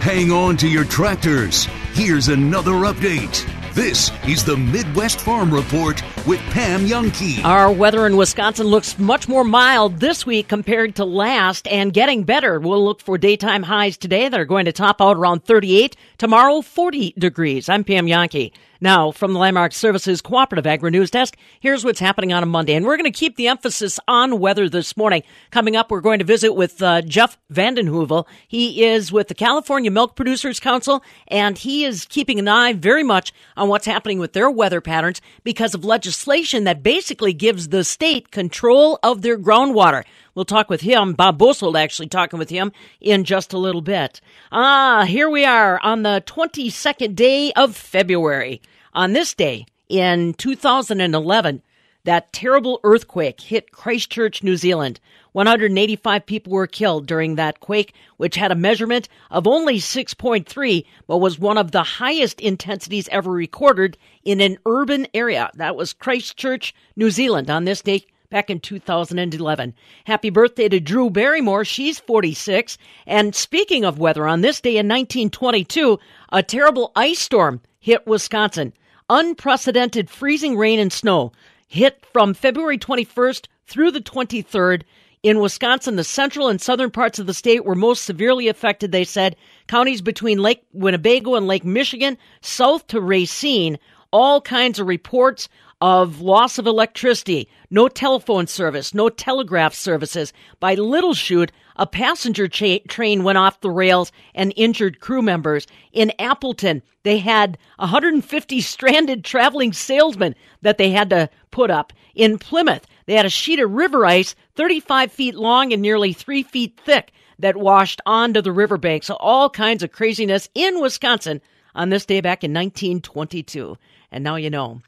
Hang 0.00 0.32
on 0.32 0.56
to 0.56 0.68
your 0.68 0.84
tractors. 0.84 1.66
Here's 1.92 2.28
another 2.28 2.72
update. 2.72 3.57
This 3.74 4.10
is 4.26 4.44
the 4.44 4.56
Midwest 4.56 5.20
Farm 5.20 5.52
Report 5.52 6.02
with 6.26 6.40
Pam 6.50 6.86
Jahnke. 6.86 7.44
Our 7.44 7.70
weather 7.70 8.06
in 8.06 8.16
Wisconsin 8.16 8.66
looks 8.66 8.98
much 8.98 9.28
more 9.28 9.44
mild 9.44 10.00
this 10.00 10.24
week 10.26 10.48
compared 10.48 10.96
to 10.96 11.04
last 11.04 11.68
and 11.68 11.92
getting 11.92 12.24
better. 12.24 12.58
We'll 12.58 12.84
look 12.84 13.00
for 13.00 13.18
daytime 13.18 13.62
highs 13.62 13.96
today 13.96 14.28
that 14.28 14.40
are 14.40 14.46
going 14.46 14.64
to 14.64 14.72
top 14.72 15.00
out 15.00 15.16
around 15.16 15.44
38. 15.44 15.96
Tomorrow, 16.16 16.62
40 16.62 17.14
degrees. 17.18 17.68
I'm 17.68 17.84
Pam 17.84 18.06
Jahnke. 18.06 18.52
Now, 18.80 19.10
from 19.10 19.32
the 19.32 19.40
Landmark 19.40 19.72
Services 19.72 20.20
Cooperative 20.22 20.64
Agri 20.64 20.92
News 20.92 21.10
Desk, 21.10 21.36
here's 21.58 21.84
what's 21.84 21.98
happening 21.98 22.32
on 22.32 22.44
a 22.44 22.46
Monday. 22.46 22.74
And 22.74 22.86
we're 22.86 22.96
going 22.96 23.10
to 23.10 23.18
keep 23.18 23.34
the 23.34 23.48
emphasis 23.48 23.98
on 24.06 24.38
weather 24.38 24.68
this 24.68 24.96
morning. 24.96 25.24
Coming 25.50 25.74
up, 25.74 25.90
we're 25.90 26.00
going 26.00 26.20
to 26.20 26.24
visit 26.24 26.52
with 26.52 26.80
uh, 26.80 27.02
Jeff 27.02 27.36
Vanden 27.50 27.88
Heuvel. 27.88 28.26
He 28.46 28.84
is 28.84 29.10
with 29.10 29.26
the 29.26 29.34
California 29.34 29.90
Milk 29.90 30.14
Producers 30.14 30.60
Council, 30.60 31.02
and 31.26 31.58
he 31.58 31.84
is 31.84 32.06
keeping 32.08 32.38
an 32.38 32.46
eye 32.46 32.72
very 32.72 33.02
much 33.02 33.32
on 33.56 33.68
what's 33.68 33.86
happening 33.86 34.20
with 34.20 34.32
their 34.32 34.48
weather 34.48 34.80
patterns 34.80 35.20
because 35.42 35.74
of 35.74 35.84
legislation 35.84 36.62
that 36.62 36.84
basically 36.84 37.32
gives 37.32 37.70
the 37.70 37.82
state 37.82 38.30
control 38.30 39.00
of 39.02 39.22
their 39.22 39.36
groundwater. 39.36 40.04
We'll 40.38 40.44
talk 40.44 40.70
with 40.70 40.82
him. 40.82 41.14
Bob 41.14 41.36
Bosold 41.36 41.76
actually 41.76 42.06
talking 42.06 42.38
with 42.38 42.48
him 42.48 42.70
in 43.00 43.24
just 43.24 43.52
a 43.52 43.58
little 43.58 43.80
bit. 43.80 44.20
Ah, 44.52 45.04
here 45.04 45.28
we 45.28 45.44
are 45.44 45.80
on 45.82 46.04
the 46.04 46.22
22nd 46.26 47.16
day 47.16 47.50
of 47.54 47.74
February. 47.74 48.62
On 48.92 49.14
this 49.14 49.34
day 49.34 49.66
in 49.88 50.34
2011, 50.34 51.60
that 52.04 52.32
terrible 52.32 52.78
earthquake 52.84 53.40
hit 53.40 53.72
Christchurch, 53.72 54.44
New 54.44 54.56
Zealand. 54.56 55.00
185 55.32 56.24
people 56.24 56.52
were 56.52 56.68
killed 56.68 57.08
during 57.08 57.34
that 57.34 57.58
quake, 57.58 57.92
which 58.16 58.36
had 58.36 58.52
a 58.52 58.54
measurement 58.54 59.08
of 59.32 59.48
only 59.48 59.78
6.3, 59.78 60.84
but 61.08 61.18
was 61.18 61.40
one 61.40 61.58
of 61.58 61.72
the 61.72 61.82
highest 61.82 62.40
intensities 62.40 63.08
ever 63.08 63.32
recorded 63.32 63.98
in 64.22 64.40
an 64.40 64.58
urban 64.66 65.08
area. 65.14 65.50
That 65.54 65.74
was 65.74 65.92
Christchurch, 65.92 66.76
New 66.94 67.10
Zealand 67.10 67.50
on 67.50 67.64
this 67.64 67.82
day 67.82 68.04
back 68.30 68.50
in 68.50 68.60
2011. 68.60 69.74
Happy 70.04 70.28
birthday 70.28 70.68
to 70.68 70.80
Drew 70.80 71.08
Barrymore. 71.08 71.64
She's 71.64 71.98
46. 71.98 72.76
And 73.06 73.34
speaking 73.34 73.84
of 73.84 73.98
weather, 73.98 74.26
on 74.26 74.42
this 74.42 74.60
day 74.60 74.72
in 74.72 74.86
1922, 74.86 75.98
a 76.30 76.42
terrible 76.42 76.92
ice 76.94 77.18
storm 77.18 77.62
hit 77.80 78.06
Wisconsin. 78.06 78.74
Unprecedented 79.08 80.10
freezing 80.10 80.58
rain 80.58 80.78
and 80.78 80.92
snow 80.92 81.32
hit 81.68 82.04
from 82.12 82.34
February 82.34 82.76
21st 82.76 83.46
through 83.66 83.92
the 83.92 84.00
23rd. 84.00 84.82
In 85.22 85.40
Wisconsin, 85.40 85.96
the 85.96 86.04
central 86.04 86.48
and 86.48 86.60
southern 86.60 86.90
parts 86.90 87.18
of 87.18 87.26
the 87.26 87.34
state 87.34 87.64
were 87.64 87.74
most 87.74 88.04
severely 88.04 88.48
affected, 88.48 88.92
they 88.92 89.04
said. 89.04 89.36
Counties 89.68 90.02
between 90.02 90.38
Lake 90.38 90.62
Winnebago 90.74 91.34
and 91.34 91.46
Lake 91.46 91.64
Michigan, 91.64 92.18
south 92.42 92.86
to 92.88 93.00
Racine, 93.00 93.78
all 94.12 94.40
kinds 94.40 94.78
of 94.78 94.86
reports 94.86 95.48
of 95.80 96.20
loss 96.20 96.58
of 96.58 96.66
electricity, 96.66 97.48
no 97.70 97.88
telephone 97.88 98.46
service, 98.46 98.92
no 98.94 99.08
telegraph 99.08 99.74
services. 99.74 100.32
By 100.58 100.74
Little 100.74 101.14
Chute, 101.14 101.52
a 101.76 101.86
passenger 101.86 102.48
cha- 102.48 102.80
train 102.88 103.22
went 103.22 103.38
off 103.38 103.60
the 103.60 103.70
rails 103.70 104.10
and 104.34 104.52
injured 104.56 105.00
crew 105.00 105.22
members. 105.22 105.66
In 105.92 106.12
Appleton, 106.18 106.82
they 107.04 107.18
had 107.18 107.56
150 107.76 108.60
stranded 108.62 109.24
traveling 109.24 109.72
salesmen 109.72 110.34
that 110.62 110.78
they 110.78 110.90
had 110.90 111.10
to 111.10 111.30
put 111.50 111.70
up. 111.70 111.92
In 112.14 112.38
Plymouth, 112.38 112.86
they 113.06 113.14
had 113.14 113.26
a 113.26 113.30
sheet 113.30 113.60
of 113.60 113.70
river 113.70 114.04
ice 114.04 114.34
35 114.56 115.12
feet 115.12 115.34
long 115.36 115.72
and 115.72 115.80
nearly 115.80 116.12
three 116.12 116.42
feet 116.42 116.78
thick 116.84 117.12
that 117.38 117.56
washed 117.56 118.00
onto 118.04 118.42
the 118.42 118.52
riverbank. 118.52 119.04
So 119.04 119.14
all 119.14 119.48
kinds 119.48 119.84
of 119.84 119.92
craziness 119.92 120.48
in 120.54 120.80
Wisconsin 120.80 121.40
on 121.74 121.90
this 121.90 122.04
day 122.04 122.20
back 122.20 122.42
in 122.42 122.52
1922. 122.52 123.78
And 124.10 124.24
now 124.24 124.34
you 124.34 124.50
know. 124.50 124.80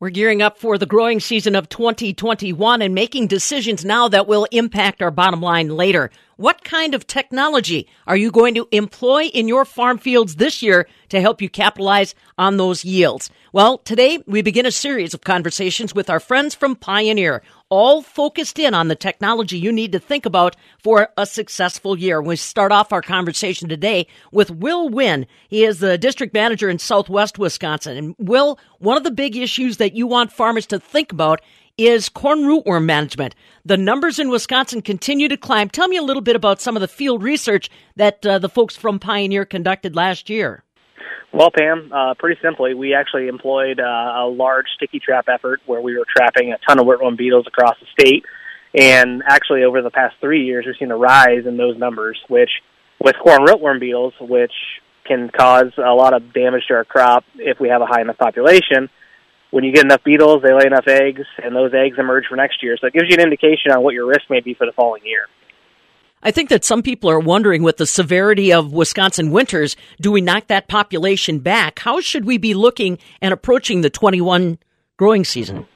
We're 0.00 0.08
gearing 0.08 0.40
up 0.40 0.56
for 0.56 0.78
the 0.78 0.86
growing 0.86 1.20
season 1.20 1.54
of 1.54 1.68
2021 1.68 2.80
and 2.80 2.94
making 2.94 3.26
decisions 3.26 3.84
now 3.84 4.08
that 4.08 4.26
will 4.26 4.46
impact 4.50 5.02
our 5.02 5.10
bottom 5.10 5.42
line 5.42 5.68
later. 5.68 6.10
What 6.38 6.64
kind 6.64 6.94
of 6.94 7.06
technology 7.06 7.86
are 8.06 8.16
you 8.16 8.30
going 8.30 8.54
to 8.54 8.66
employ 8.72 9.24
in 9.24 9.46
your 9.46 9.66
farm 9.66 9.98
fields 9.98 10.36
this 10.36 10.62
year 10.62 10.88
to 11.10 11.20
help 11.20 11.42
you 11.42 11.50
capitalize 11.50 12.14
on 12.38 12.56
those 12.56 12.82
yields? 12.82 13.28
Well, 13.52 13.76
today 13.76 14.20
we 14.26 14.40
begin 14.40 14.64
a 14.64 14.70
series 14.70 15.12
of 15.12 15.20
conversations 15.20 15.94
with 15.94 16.08
our 16.08 16.18
friends 16.18 16.54
from 16.54 16.76
Pioneer, 16.76 17.42
all 17.70 18.02
focused 18.02 18.58
in 18.58 18.74
on 18.74 18.88
the 18.88 18.94
technology 18.94 19.56
you 19.56 19.72
need 19.72 19.92
to 19.92 19.98
think 19.98 20.26
about 20.26 20.56
for 20.78 21.08
a 21.16 21.24
successful 21.24 21.98
year. 21.98 22.20
We 22.20 22.36
start 22.36 22.72
off 22.72 22.92
our 22.92 23.00
conversation 23.00 23.68
today 23.68 24.06
with 24.32 24.50
Will 24.50 24.88
Wynn. 24.88 25.26
He 25.48 25.64
is 25.64 25.78
the 25.78 25.96
district 25.96 26.34
manager 26.34 26.68
in 26.68 26.78
Southwest 26.78 27.38
Wisconsin. 27.38 27.96
And 27.96 28.14
Will, 28.18 28.58
one 28.78 28.96
of 28.96 29.04
the 29.04 29.10
big 29.10 29.36
issues 29.36 29.78
that 29.78 29.94
you 29.94 30.06
want 30.06 30.32
farmers 30.32 30.66
to 30.66 30.78
think 30.78 31.12
about 31.12 31.40
is 31.78 32.08
corn 32.10 32.40
rootworm 32.40 32.84
management. 32.84 33.34
The 33.64 33.76
numbers 33.76 34.18
in 34.18 34.28
Wisconsin 34.28 34.82
continue 34.82 35.28
to 35.28 35.36
climb. 35.36 35.70
Tell 35.70 35.88
me 35.88 35.96
a 35.96 36.02
little 36.02 36.20
bit 36.20 36.36
about 36.36 36.60
some 36.60 36.76
of 36.76 36.80
the 36.82 36.88
field 36.88 37.22
research 37.22 37.70
that 37.96 38.26
uh, 38.26 38.38
the 38.38 38.50
folks 38.50 38.76
from 38.76 38.98
Pioneer 38.98 39.46
conducted 39.46 39.96
last 39.96 40.28
year. 40.28 40.62
Well, 41.32 41.50
Pam, 41.56 41.92
uh, 41.92 42.14
pretty 42.18 42.40
simply, 42.42 42.74
we 42.74 42.94
actually 42.94 43.28
employed 43.28 43.78
uh, 43.78 43.84
a 43.84 44.26
large 44.28 44.66
sticky 44.74 44.98
trap 44.98 45.26
effort 45.28 45.60
where 45.66 45.80
we 45.80 45.96
were 45.96 46.06
trapping 46.16 46.52
a 46.52 46.58
ton 46.66 46.80
of 46.80 46.86
rootworm 46.86 47.16
beetles 47.16 47.46
across 47.46 47.76
the 47.80 47.86
state. 47.98 48.24
And 48.74 49.22
actually, 49.26 49.64
over 49.64 49.82
the 49.82 49.90
past 49.90 50.16
three 50.20 50.44
years, 50.44 50.64
we've 50.66 50.76
seen 50.78 50.90
a 50.90 50.96
rise 50.96 51.46
in 51.46 51.56
those 51.56 51.78
numbers, 51.78 52.18
which, 52.28 52.50
with 53.00 53.16
corn 53.22 53.44
rootworm 53.46 53.80
beetles, 53.80 54.14
which 54.20 54.52
can 55.06 55.28
cause 55.28 55.72
a 55.76 55.94
lot 55.94 56.14
of 56.14 56.32
damage 56.32 56.64
to 56.68 56.74
our 56.74 56.84
crop 56.84 57.24
if 57.36 57.58
we 57.58 57.68
have 57.68 57.82
a 57.82 57.86
high 57.86 58.00
enough 58.00 58.18
population. 58.18 58.88
When 59.50 59.64
you 59.64 59.72
get 59.72 59.84
enough 59.84 60.04
beetles, 60.04 60.42
they 60.42 60.52
lay 60.52 60.66
enough 60.66 60.86
eggs, 60.86 61.26
and 61.42 61.54
those 61.54 61.72
eggs 61.74 61.96
emerge 61.98 62.26
for 62.28 62.36
next 62.36 62.62
year. 62.62 62.76
So 62.80 62.86
it 62.86 62.92
gives 62.92 63.06
you 63.08 63.14
an 63.14 63.22
indication 63.22 63.72
on 63.72 63.82
what 63.82 63.94
your 63.94 64.06
risk 64.06 64.30
may 64.30 64.40
be 64.40 64.54
for 64.54 64.66
the 64.66 64.72
following 64.72 65.04
year. 65.04 65.26
I 66.22 66.30
think 66.30 66.50
that 66.50 66.66
some 66.66 66.82
people 66.82 67.08
are 67.08 67.18
wondering 67.18 67.62
with 67.62 67.78
the 67.78 67.86
severity 67.86 68.52
of 68.52 68.74
Wisconsin 68.74 69.30
winters, 69.30 69.74
do 70.00 70.12
we 70.12 70.20
knock 70.20 70.48
that 70.48 70.68
population 70.68 71.38
back? 71.38 71.78
How 71.78 72.00
should 72.00 72.26
we 72.26 72.36
be 72.36 72.52
looking 72.52 72.98
and 73.22 73.32
approaching 73.32 73.80
the 73.80 73.88
21 73.88 74.58
growing 74.98 75.24
season? 75.24 75.66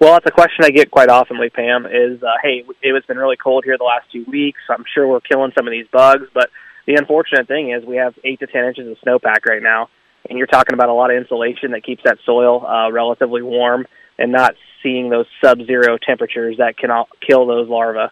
Well, 0.00 0.14
that's 0.14 0.26
a 0.26 0.30
question 0.30 0.64
I 0.64 0.70
get 0.70 0.90
quite 0.90 1.10
often, 1.10 1.38
Pam, 1.54 1.84
is, 1.84 2.22
uh, 2.22 2.32
hey, 2.42 2.64
it's 2.82 3.06
been 3.06 3.18
really 3.18 3.36
cold 3.36 3.64
here 3.64 3.76
the 3.76 3.84
last 3.84 4.10
two 4.10 4.24
weeks. 4.26 4.58
I'm 4.70 4.84
sure 4.94 5.06
we're 5.06 5.20
killing 5.20 5.52
some 5.56 5.66
of 5.66 5.70
these 5.70 5.86
bugs, 5.92 6.24
but 6.32 6.48
the 6.86 6.94
unfortunate 6.94 7.46
thing 7.46 7.70
is 7.70 7.84
we 7.84 7.96
have 7.96 8.14
8 8.24 8.40
to 8.40 8.46
10 8.46 8.64
inches 8.64 8.88
of 8.88 8.96
snowpack 9.06 9.44
right 9.46 9.62
now, 9.62 9.90
and 10.28 10.38
you're 10.38 10.46
talking 10.46 10.74
about 10.74 10.88
a 10.88 10.94
lot 10.94 11.10
of 11.10 11.18
insulation 11.18 11.72
that 11.72 11.84
keeps 11.84 12.02
that 12.04 12.16
soil 12.24 12.66
uh, 12.66 12.90
relatively 12.90 13.42
warm 13.42 13.86
and 14.18 14.32
not 14.32 14.54
seeing 14.82 15.10
those 15.10 15.26
sub-zero 15.42 15.98
temperatures 15.98 16.56
that 16.58 16.78
can 16.78 16.90
all 16.90 17.08
kill 17.26 17.46
those 17.46 17.68
larvae. 17.68 18.10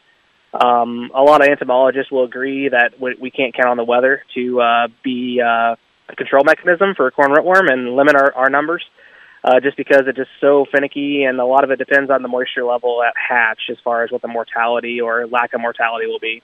Um, 0.53 1.11
a 1.15 1.23
lot 1.23 1.41
of 1.41 1.49
entomologists 1.49 2.13
will 2.13 2.25
agree 2.25 2.69
that 2.69 3.01
we, 3.01 3.31
can't 3.31 3.55
count 3.55 3.69
on 3.69 3.77
the 3.79 3.85
weather 3.85 4.23
to 4.35 4.61
uh, 4.61 4.89
be 5.03 5.41
uh, 5.41 5.77
a 6.09 6.17
control 6.17 6.45
mechanism 6.45 6.95
for 6.95 7.11
corn 7.11 7.31
rootworm 7.31 7.73
and 7.73 7.97
limit 7.97 8.15
our, 8.15 8.35
our 8.35 8.51
numbers, 8.51 8.85
uh, 9.45 9.61
just 9.61 9.79
because 9.79 10.03
it's 10.07 10.19
just 10.19 10.31
so 10.41 10.67
finicky, 10.71 11.25
and 11.25 11.41
a 11.41 11.45
lot 11.45 11.65
of 11.65 11.71
it 11.71 11.79
depends 11.79 12.11
on 12.11 12.21
the 12.21 12.29
moisture 12.29 12.65
level 12.65 13.03
at 13.03 13.15
hatch 13.17 13.63
as 13.71 13.79
far 13.83 14.05
as 14.05 14.11
what 14.11 14.21
the 14.21 14.29
mortality 14.29 15.01
or 15.01 15.27
lack 15.27 15.55
of 15.55 15.61
mortality 15.61 16.07
will 16.07 16.21
be. 16.21 16.43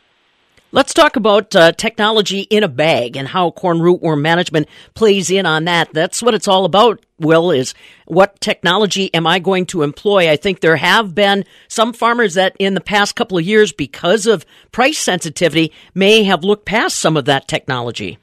Let's 0.70 0.92
talk 0.92 1.16
about 1.16 1.56
uh, 1.56 1.72
technology 1.72 2.40
in 2.40 2.62
a 2.62 2.68
bag 2.68 3.16
and 3.16 3.26
how 3.26 3.52
corn 3.52 3.78
rootworm 3.78 4.20
management 4.20 4.68
plays 4.92 5.30
in 5.30 5.46
on 5.46 5.64
that. 5.64 5.94
That's 5.94 6.22
what 6.22 6.34
it's 6.34 6.46
all 6.46 6.66
about, 6.66 7.00
Will, 7.18 7.50
is 7.50 7.72
what 8.04 8.38
technology 8.42 9.12
am 9.14 9.26
I 9.26 9.38
going 9.38 9.64
to 9.66 9.82
employ? 9.82 10.30
I 10.30 10.36
think 10.36 10.60
there 10.60 10.76
have 10.76 11.14
been 11.14 11.46
some 11.68 11.94
farmers 11.94 12.34
that 12.34 12.54
in 12.58 12.74
the 12.74 12.82
past 12.82 13.16
couple 13.16 13.38
of 13.38 13.46
years, 13.46 13.72
because 13.72 14.26
of 14.26 14.44
price 14.70 14.98
sensitivity, 14.98 15.72
may 15.94 16.24
have 16.24 16.44
looked 16.44 16.66
past 16.66 16.98
some 16.98 17.16
of 17.16 17.24
that 17.24 17.48
technology. 17.48 18.18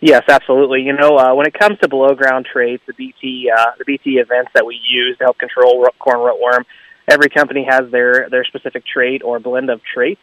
Yes, 0.00 0.24
absolutely. 0.28 0.82
You 0.82 0.94
know, 0.94 1.16
uh, 1.16 1.32
when 1.36 1.46
it 1.46 1.54
comes 1.54 1.78
to 1.78 1.88
below 1.88 2.16
ground 2.16 2.48
traits, 2.52 2.82
the 2.88 2.92
BT 2.92 3.52
uh, 3.56 3.66
the 3.78 3.84
BT 3.84 4.18
events 4.18 4.50
that 4.54 4.66
we 4.66 4.80
use 4.90 5.16
to 5.18 5.24
help 5.24 5.38
control 5.38 5.80
ro- 5.80 5.90
corn 6.00 6.18
rootworm, 6.18 6.64
every 7.06 7.28
company 7.28 7.64
has 7.68 7.88
their 7.92 8.28
their 8.30 8.44
specific 8.44 8.84
trait 8.84 9.22
or 9.22 9.38
blend 9.38 9.70
of 9.70 9.80
traits. 9.82 10.20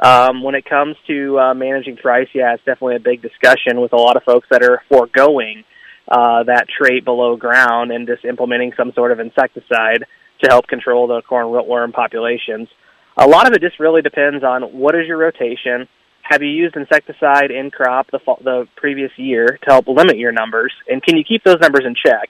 Um, 0.00 0.42
when 0.42 0.54
it 0.54 0.64
comes 0.64 0.96
to 1.08 1.38
uh, 1.38 1.54
managing 1.54 1.96
price, 1.96 2.28
yeah, 2.34 2.54
it's 2.54 2.64
definitely 2.64 2.96
a 2.96 3.00
big 3.00 3.20
discussion 3.20 3.80
with 3.80 3.92
a 3.92 3.96
lot 3.96 4.16
of 4.16 4.22
folks 4.22 4.46
that 4.50 4.62
are 4.62 4.82
foregoing 4.88 5.64
uh, 6.06 6.44
that 6.44 6.66
trait 6.68 7.04
below 7.04 7.36
ground 7.36 7.90
and 7.90 8.06
just 8.06 8.24
implementing 8.24 8.72
some 8.76 8.92
sort 8.94 9.12
of 9.12 9.20
insecticide 9.20 10.06
to 10.42 10.48
help 10.48 10.66
control 10.68 11.06
the 11.08 11.20
corn 11.22 11.46
rootworm 11.46 11.92
populations. 11.92 12.68
A 13.16 13.26
lot 13.26 13.48
of 13.48 13.52
it 13.52 13.60
just 13.60 13.80
really 13.80 14.02
depends 14.02 14.44
on 14.44 14.62
what 14.62 14.94
is 14.94 15.06
your 15.06 15.18
rotation. 15.18 15.88
Have 16.22 16.42
you 16.42 16.48
used 16.48 16.76
insecticide 16.76 17.50
in 17.50 17.70
crop 17.70 18.10
the 18.12 18.20
the 18.44 18.66
previous 18.76 19.10
year 19.16 19.58
to 19.64 19.70
help 19.70 19.88
limit 19.88 20.16
your 20.16 20.30
numbers, 20.30 20.72
and 20.86 21.02
can 21.02 21.16
you 21.16 21.24
keep 21.24 21.42
those 21.42 21.58
numbers 21.60 21.84
in 21.84 21.94
check? 21.94 22.28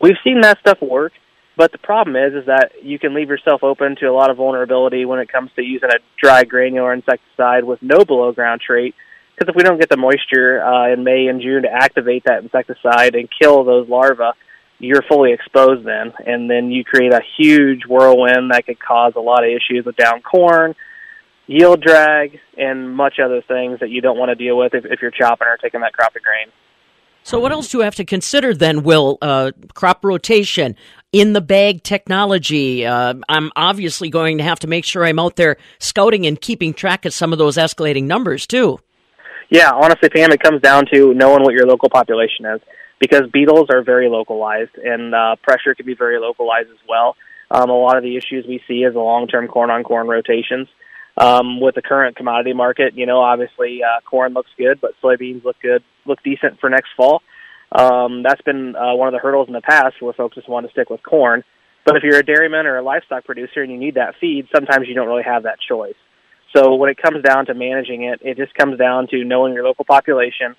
We've 0.00 0.16
seen 0.24 0.40
that 0.40 0.58
stuff 0.60 0.78
work. 0.80 1.12
But 1.60 1.72
the 1.72 1.78
problem 1.78 2.16
is, 2.16 2.32
is 2.32 2.46
that 2.46 2.72
you 2.82 2.98
can 2.98 3.12
leave 3.12 3.28
yourself 3.28 3.62
open 3.62 3.94
to 3.96 4.06
a 4.06 4.14
lot 4.14 4.30
of 4.30 4.38
vulnerability 4.38 5.04
when 5.04 5.18
it 5.18 5.30
comes 5.30 5.50
to 5.56 5.62
using 5.62 5.90
a 5.90 5.98
dry 6.18 6.44
granular 6.44 6.90
insecticide 6.94 7.64
with 7.64 7.82
no 7.82 8.02
below 8.02 8.32
ground 8.32 8.62
trait. 8.66 8.94
Because 9.34 9.50
if 9.50 9.56
we 9.56 9.62
don't 9.62 9.78
get 9.78 9.90
the 9.90 9.98
moisture 9.98 10.64
uh, 10.64 10.90
in 10.90 11.04
May 11.04 11.26
and 11.26 11.42
June 11.42 11.64
to 11.64 11.68
activate 11.70 12.24
that 12.24 12.42
insecticide 12.42 13.14
and 13.14 13.28
kill 13.38 13.64
those 13.64 13.90
larvae, 13.90 14.30
you're 14.78 15.02
fully 15.06 15.34
exposed 15.34 15.86
then, 15.86 16.14
and 16.26 16.48
then 16.48 16.70
you 16.70 16.82
create 16.82 17.12
a 17.12 17.20
huge 17.36 17.82
whirlwind 17.86 18.52
that 18.52 18.64
could 18.64 18.80
cause 18.80 19.12
a 19.14 19.20
lot 19.20 19.44
of 19.44 19.50
issues 19.50 19.84
with 19.84 19.96
down 19.96 20.22
corn, 20.22 20.74
yield 21.46 21.82
drag, 21.82 22.40
and 22.56 22.90
much 22.90 23.18
other 23.22 23.42
things 23.46 23.80
that 23.80 23.90
you 23.90 24.00
don't 24.00 24.16
want 24.16 24.30
to 24.30 24.34
deal 24.34 24.56
with 24.56 24.72
if, 24.72 24.86
if 24.86 25.02
you're 25.02 25.10
chopping 25.10 25.46
or 25.46 25.58
taking 25.58 25.82
that 25.82 25.92
crop 25.92 26.16
of 26.16 26.22
grain. 26.22 26.50
So, 27.22 27.38
what 27.38 27.52
else 27.52 27.68
do 27.68 27.78
you 27.78 27.84
have 27.84 27.96
to 27.96 28.04
consider 28.04 28.54
then, 28.54 28.82
Will? 28.82 29.18
Uh, 29.20 29.52
crop 29.74 30.04
rotation, 30.04 30.74
in 31.12 31.32
the 31.32 31.40
bag 31.40 31.82
technology. 31.82 32.86
Uh, 32.86 33.14
I'm 33.28 33.50
obviously 33.56 34.10
going 34.10 34.38
to 34.38 34.44
have 34.44 34.60
to 34.60 34.66
make 34.66 34.84
sure 34.84 35.04
I'm 35.04 35.18
out 35.18 35.36
there 35.36 35.56
scouting 35.78 36.26
and 36.26 36.40
keeping 36.40 36.72
track 36.72 37.04
of 37.04 37.12
some 37.12 37.32
of 37.32 37.38
those 37.38 37.56
escalating 37.56 38.04
numbers 38.04 38.46
too. 38.46 38.78
Yeah, 39.50 39.72
honestly, 39.72 40.08
Pam, 40.08 40.30
it 40.30 40.40
comes 40.40 40.62
down 40.62 40.84
to 40.92 41.12
knowing 41.12 41.42
what 41.42 41.54
your 41.54 41.66
local 41.66 41.90
population 41.90 42.46
is 42.46 42.60
because 43.00 43.22
beetles 43.32 43.68
are 43.70 43.82
very 43.82 44.08
localized 44.08 44.76
and 44.76 45.14
uh, 45.14 45.36
pressure 45.42 45.74
can 45.74 45.86
be 45.86 45.94
very 45.94 46.20
localized 46.20 46.70
as 46.70 46.78
well. 46.88 47.16
Um, 47.50 47.68
a 47.68 47.74
lot 47.74 47.96
of 47.96 48.04
the 48.04 48.16
issues 48.16 48.46
we 48.46 48.62
see 48.68 48.84
is 48.84 48.94
the 48.94 49.00
long-term 49.00 49.48
corn-on-corn 49.48 50.06
rotations. 50.06 50.68
Um, 51.16 51.60
with 51.60 51.74
the 51.74 51.82
current 51.82 52.16
commodity 52.16 52.52
market, 52.52 52.94
you 52.94 53.04
know, 53.04 53.20
obviously 53.20 53.80
uh, 53.82 54.00
corn 54.08 54.32
looks 54.32 54.50
good, 54.56 54.80
but 54.80 54.92
soybeans 55.02 55.44
look 55.44 55.56
good, 55.60 55.82
look 56.06 56.22
decent 56.22 56.60
for 56.60 56.70
next 56.70 56.90
fall. 56.96 57.20
Um, 57.72 58.22
that's 58.22 58.42
been 58.42 58.74
uh, 58.74 58.94
one 58.94 59.08
of 59.08 59.12
the 59.12 59.20
hurdles 59.20 59.48
in 59.48 59.54
the 59.54 59.60
past 59.60 60.00
where 60.00 60.12
folks 60.12 60.34
just 60.34 60.48
want 60.48 60.66
to 60.66 60.72
stick 60.72 60.90
with 60.90 61.02
corn. 61.02 61.44
But 61.84 61.96
if 61.96 62.02
you're 62.02 62.18
a 62.18 62.24
dairyman 62.24 62.66
or 62.66 62.78
a 62.78 62.82
livestock 62.82 63.24
producer 63.24 63.62
and 63.62 63.70
you 63.70 63.78
need 63.78 63.94
that 63.94 64.14
feed, 64.20 64.48
sometimes 64.54 64.86
you 64.88 64.94
don't 64.94 65.06
really 65.06 65.22
have 65.22 65.44
that 65.44 65.58
choice. 65.66 65.94
So 66.54 66.74
when 66.74 66.90
it 66.90 66.98
comes 67.00 67.22
down 67.22 67.46
to 67.46 67.54
managing 67.54 68.02
it, 68.04 68.20
it 68.22 68.36
just 68.36 68.54
comes 68.54 68.78
down 68.78 69.06
to 69.08 69.24
knowing 69.24 69.54
your 69.54 69.64
local 69.64 69.84
population, 69.84 70.56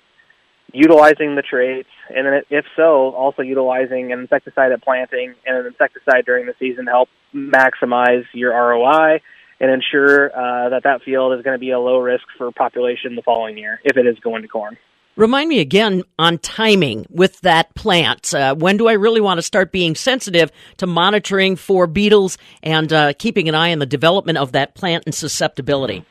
utilizing 0.72 1.34
the 1.34 1.42
traits, 1.42 1.88
and 2.08 2.26
then 2.26 2.42
if 2.48 2.64
so, 2.76 3.10
also 3.14 3.42
utilizing 3.42 4.10
an 4.10 4.20
insecticide 4.20 4.72
at 4.72 4.82
planting 4.82 5.34
and 5.44 5.56
an 5.56 5.66
insecticide 5.66 6.24
during 6.24 6.46
the 6.46 6.54
season 6.58 6.86
to 6.86 6.90
help 6.90 7.08
maximize 7.34 8.24
your 8.32 8.52
ROI 8.52 9.20
and 9.60 9.70
ensure 9.70 10.30
uh, 10.30 10.70
that 10.70 10.82
that 10.84 11.02
field 11.02 11.38
is 11.38 11.44
going 11.44 11.54
to 11.54 11.60
be 11.60 11.70
a 11.70 11.78
low 11.78 11.98
risk 11.98 12.24
for 12.38 12.50
population 12.52 13.14
the 13.14 13.22
following 13.22 13.58
year 13.58 13.80
if 13.84 13.96
it 13.98 14.06
is 14.06 14.18
going 14.20 14.42
to 14.42 14.48
corn. 14.48 14.78
Remind 15.14 15.50
me 15.50 15.60
again 15.60 16.04
on 16.18 16.38
timing 16.38 17.04
with 17.10 17.38
that 17.42 17.74
plant. 17.74 18.32
Uh, 18.32 18.54
when 18.54 18.78
do 18.78 18.88
I 18.88 18.94
really 18.94 19.20
want 19.20 19.38
to 19.38 19.42
start 19.42 19.70
being 19.70 19.94
sensitive 19.94 20.50
to 20.78 20.86
monitoring 20.86 21.56
for 21.56 21.86
beetles 21.86 22.38
and 22.62 22.90
uh, 22.90 23.12
keeping 23.18 23.46
an 23.46 23.54
eye 23.54 23.72
on 23.72 23.78
the 23.78 23.86
development 23.86 24.38
of 24.38 24.52
that 24.52 24.74
plant 24.74 25.04
and 25.04 25.14
susceptibility? 25.14 26.06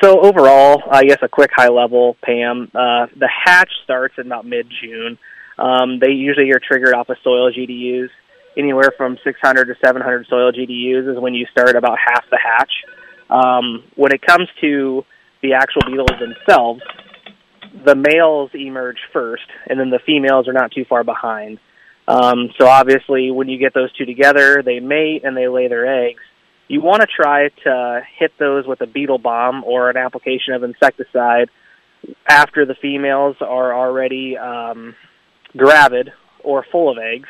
So 0.00 0.20
overall, 0.20 0.82
I 0.88 1.02
guess 1.04 1.18
a 1.22 1.28
quick 1.28 1.50
high 1.52 1.68
level, 1.68 2.16
Pam. 2.24 2.70
Uh, 2.74 3.06
the 3.16 3.28
hatch 3.28 3.70
starts 3.82 4.14
in 4.18 4.26
about 4.26 4.46
mid 4.46 4.66
June. 4.80 5.18
Um, 5.58 5.98
they 6.00 6.10
usually 6.12 6.50
are 6.52 6.60
triggered 6.60 6.94
off 6.94 7.08
of 7.08 7.16
soil 7.24 7.52
GDUs. 7.52 8.08
Anywhere 8.56 8.92
from 8.96 9.18
600 9.24 9.64
to 9.64 9.74
700 9.84 10.26
soil 10.28 10.52
GDUs 10.52 11.10
is 11.12 11.20
when 11.20 11.34
you 11.34 11.46
start 11.50 11.74
about 11.74 11.98
half 11.98 12.24
the 12.30 12.38
hatch. 12.38 12.72
Um, 13.30 13.84
when 13.96 14.12
it 14.12 14.22
comes 14.22 14.48
to 14.60 15.04
the 15.42 15.54
actual 15.54 15.82
beetles 15.86 16.10
themselves, 16.20 16.82
the 17.84 17.94
males 17.94 18.50
emerge 18.54 18.98
first, 19.12 19.44
and 19.68 19.78
then 19.78 19.90
the 19.90 20.00
females 20.04 20.48
are 20.48 20.52
not 20.52 20.72
too 20.72 20.84
far 20.84 21.04
behind. 21.04 21.58
Um, 22.06 22.50
so 22.58 22.66
obviously, 22.66 23.30
when 23.30 23.48
you 23.48 23.58
get 23.58 23.74
those 23.74 23.92
two 23.92 24.04
together, 24.04 24.62
they 24.62 24.80
mate 24.80 25.22
and 25.24 25.36
they 25.36 25.48
lay 25.48 25.68
their 25.68 26.04
eggs. 26.06 26.22
You 26.68 26.80
want 26.80 27.02
to 27.02 27.06
try 27.06 27.48
to 27.64 28.02
hit 28.18 28.32
those 28.38 28.66
with 28.66 28.80
a 28.80 28.86
beetle 28.86 29.18
bomb 29.18 29.64
or 29.64 29.90
an 29.90 29.96
application 29.96 30.54
of 30.54 30.62
insecticide 30.62 31.50
after 32.28 32.64
the 32.66 32.74
females 32.74 33.36
are 33.40 33.74
already 33.74 34.36
um, 34.36 34.94
gravid 35.56 36.10
or 36.42 36.64
full 36.70 36.90
of 36.90 36.98
eggs. 36.98 37.28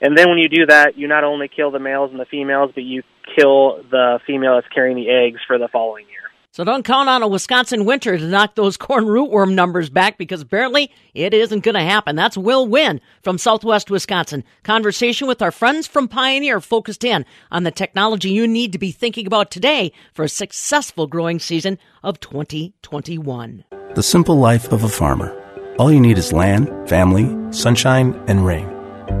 And 0.00 0.16
then 0.16 0.28
when 0.28 0.38
you 0.38 0.48
do 0.48 0.66
that, 0.66 0.96
you 0.96 1.08
not 1.08 1.24
only 1.24 1.48
kill 1.48 1.70
the 1.70 1.78
males 1.78 2.10
and 2.10 2.20
the 2.20 2.24
females, 2.24 2.70
but 2.74 2.84
you 2.84 3.02
kill 3.36 3.82
the 3.90 4.20
female 4.26 4.54
that's 4.54 4.72
carrying 4.72 4.96
the 4.96 5.10
eggs 5.10 5.40
for 5.46 5.58
the 5.58 5.68
following 5.68 6.06
year. 6.06 6.19
So 6.52 6.64
don't 6.64 6.84
count 6.84 7.08
on 7.08 7.22
a 7.22 7.28
Wisconsin 7.28 7.84
winter 7.84 8.18
to 8.18 8.26
knock 8.26 8.56
those 8.56 8.76
corn 8.76 9.04
rootworm 9.04 9.54
numbers 9.54 9.88
back 9.88 10.18
because 10.18 10.40
apparently 10.40 10.90
it 11.14 11.32
isn't 11.32 11.62
going 11.62 11.76
to 11.76 11.80
happen. 11.80 12.16
That's 12.16 12.36
Will 12.36 12.66
Wynn 12.66 13.00
from 13.22 13.38
Southwest 13.38 13.90
Wisconsin. 13.90 14.42
Conversation 14.64 15.28
with 15.28 15.42
our 15.42 15.52
friends 15.52 15.86
from 15.86 16.08
Pioneer 16.08 16.60
focused 16.60 17.04
in 17.04 17.24
on 17.52 17.62
the 17.62 17.70
technology 17.70 18.30
you 18.30 18.48
need 18.48 18.72
to 18.72 18.78
be 18.78 18.90
thinking 18.90 19.26
about 19.26 19.50
today 19.52 19.92
for 20.12 20.24
a 20.24 20.28
successful 20.28 21.06
growing 21.06 21.38
season 21.38 21.78
of 22.02 22.18
2021. 22.18 23.64
The 23.94 24.02
simple 24.02 24.36
life 24.36 24.72
of 24.72 24.82
a 24.82 24.88
farmer. 24.88 25.36
All 25.78 25.92
you 25.92 26.00
need 26.00 26.18
is 26.18 26.32
land, 26.32 26.68
family, 26.88 27.36
sunshine, 27.52 28.20
and 28.26 28.44
rain. 28.44 28.68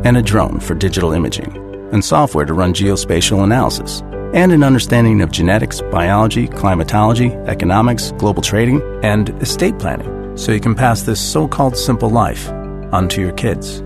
And 0.04 0.16
a 0.16 0.22
drone 0.22 0.58
for 0.58 0.74
digital 0.74 1.12
imaging. 1.12 1.56
And 1.92 2.04
software 2.04 2.44
to 2.44 2.54
run 2.54 2.74
geospatial 2.74 3.42
analysis 3.44 4.02
and 4.34 4.52
an 4.52 4.62
understanding 4.62 5.20
of 5.20 5.30
genetics, 5.30 5.80
biology, 5.90 6.48
climatology, 6.48 7.32
economics, 7.46 8.12
global 8.12 8.42
trading, 8.42 8.82
and 9.02 9.30
estate 9.42 9.78
planning, 9.78 10.36
so 10.36 10.52
you 10.52 10.60
can 10.60 10.74
pass 10.74 11.02
this 11.02 11.20
so 11.20 11.48
called 11.48 11.76
simple 11.76 12.10
life 12.10 12.48
onto 12.92 13.20
your 13.20 13.32
kids. 13.32 13.82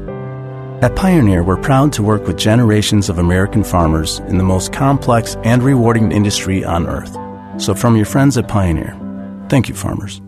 At 0.83 0.97
Pioneer, 0.97 1.43
we're 1.43 1.57
proud 1.57 1.93
to 1.95 2.03
work 2.03 2.27
with 2.27 2.37
generations 2.37 3.09
of 3.09 3.19
American 3.19 3.65
farmers 3.65 4.19
in 4.29 4.39
the 4.39 4.45
most 4.45 4.73
complex 4.73 5.37
and 5.45 5.63
rewarding 5.63 6.13
industry 6.13 6.65
on 6.65 6.87
earth. 6.87 7.17
So, 7.63 7.75
from 7.75 7.97
your 7.97 8.07
friends 8.07 8.37
at 8.37 8.49
Pioneer, 8.49 8.95
thank 9.49 9.69
you, 9.69 9.75
farmers. 9.75 10.21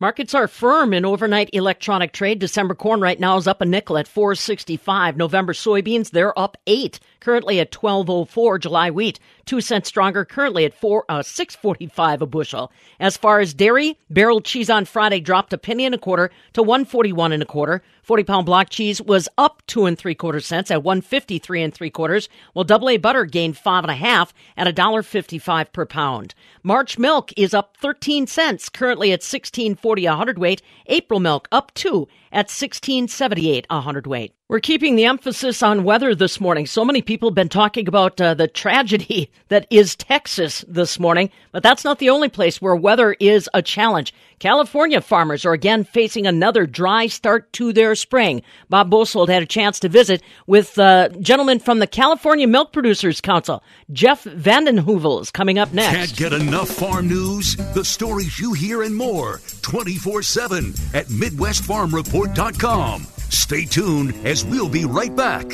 Markets 0.00 0.34
are 0.34 0.48
firm 0.48 0.92
in 0.92 1.04
overnight 1.04 1.48
electronic 1.52 2.12
trade. 2.12 2.40
December 2.40 2.74
corn 2.74 3.00
right 3.00 3.20
now 3.20 3.36
is 3.36 3.46
up 3.46 3.60
a 3.60 3.64
nickel 3.64 3.96
at 3.96 4.08
465. 4.08 5.16
November 5.16 5.52
soybeans, 5.52 6.10
they're 6.10 6.36
up 6.38 6.56
8, 6.66 6.98
currently 7.24 7.58
at 7.58 7.74
1204. 7.74 8.58
July 8.58 8.90
wheat, 8.90 9.18
2 9.46 9.62
cents 9.62 9.88
stronger, 9.88 10.24
currently 10.24 10.64
at 10.66 10.74
4 10.74 11.04
uh, 11.08 11.22
645 11.22 12.22
a 12.22 12.26
bushel. 12.26 12.70
As 13.00 13.16
far 13.16 13.40
as 13.40 13.54
dairy, 13.54 13.98
barrel 14.10 14.42
cheese 14.42 14.68
on 14.68 14.84
Friday 14.84 15.20
dropped 15.20 15.52
a 15.52 15.58
penny 15.58 15.86
and 15.86 15.94
a 15.94 15.98
quarter 15.98 16.30
to 16.52 16.62
141 16.62 17.32
and 17.32 17.42
a 17.42 17.46
quarter. 17.46 17.82
40 18.02 18.24
pound 18.24 18.46
block 18.46 18.68
cheese 18.68 19.00
was 19.00 19.30
up 19.38 19.62
two 19.66 19.86
and 19.86 19.98
three 19.98 20.14
quarter 20.14 20.40
cents 20.40 20.70
at 20.70 20.82
153 20.82 21.62
and 21.62 21.72
three 21.72 21.88
quarters, 21.88 22.28
while 22.52 22.64
double 22.64 22.90
A 22.90 22.98
butter 22.98 23.24
gained 23.24 23.56
five 23.56 23.82
and 23.82 23.90
a 23.90 23.94
half 23.94 24.34
at 24.58 24.66
$1.55 24.66 25.72
per 25.72 25.86
pound. 25.86 26.34
March 26.62 26.98
milk 26.98 27.32
is 27.36 27.54
up 27.54 27.78
13 27.78 28.26
cents, 28.26 28.68
currently 28.68 29.08
at 29.10 29.22
1640 29.22 30.06
a 30.06 30.14
hundredweight. 30.14 30.60
April 30.86 31.18
milk 31.18 31.48
up 31.50 31.72
two 31.72 32.06
at 32.34 32.50
1678 32.50 33.64
a 33.70 33.80
hundredweight. 33.80 34.34
We're 34.48 34.58
keeping 34.58 34.96
the 34.96 35.04
emphasis 35.04 35.62
on 35.62 35.84
weather 35.84 36.16
this 36.16 36.40
morning. 36.40 36.66
So 36.66 36.84
many 36.84 37.00
people 37.00 37.30
have 37.30 37.34
been 37.34 37.48
talking 37.48 37.86
about 37.86 38.20
uh, 38.20 38.34
the 38.34 38.48
tragedy 38.48 39.30
that 39.48 39.66
is 39.70 39.94
Texas 39.94 40.64
this 40.66 40.98
morning, 40.98 41.30
but 41.52 41.62
that's 41.62 41.84
not 41.84 42.00
the 42.00 42.10
only 42.10 42.28
place 42.28 42.60
where 42.60 42.74
weather 42.74 43.16
is 43.20 43.48
a 43.54 43.62
challenge. 43.62 44.12
California 44.38 45.00
farmers 45.00 45.44
are 45.44 45.52
again 45.52 45.84
facing 45.84 46.26
another 46.26 46.66
dry 46.66 47.06
start 47.06 47.52
to 47.54 47.72
their 47.72 47.94
spring. 47.94 48.42
Bob 48.68 48.90
Bosold 48.90 49.28
had 49.28 49.42
a 49.42 49.46
chance 49.46 49.78
to 49.80 49.88
visit 49.88 50.22
with 50.46 50.78
a 50.78 51.14
gentleman 51.20 51.58
from 51.58 51.78
the 51.78 51.86
California 51.86 52.46
Milk 52.46 52.72
Producers 52.72 53.20
Council. 53.20 53.62
Jeff 53.92 54.24
Vandenheuvel 54.24 55.20
is 55.20 55.30
coming 55.30 55.58
up 55.58 55.72
next. 55.72 55.96
Can't 55.96 56.16
get 56.16 56.32
enough 56.32 56.68
farm 56.68 57.08
news? 57.08 57.56
The 57.74 57.84
stories 57.84 58.38
you 58.38 58.52
hear 58.52 58.82
and 58.82 58.94
more 58.94 59.40
24 59.62 60.22
7 60.22 60.68
at 60.94 61.06
MidwestFarmReport.com. 61.06 63.06
Stay 63.30 63.64
tuned 63.64 64.14
as 64.24 64.44
we'll 64.44 64.68
be 64.68 64.84
right 64.84 65.14
back. 65.14 65.46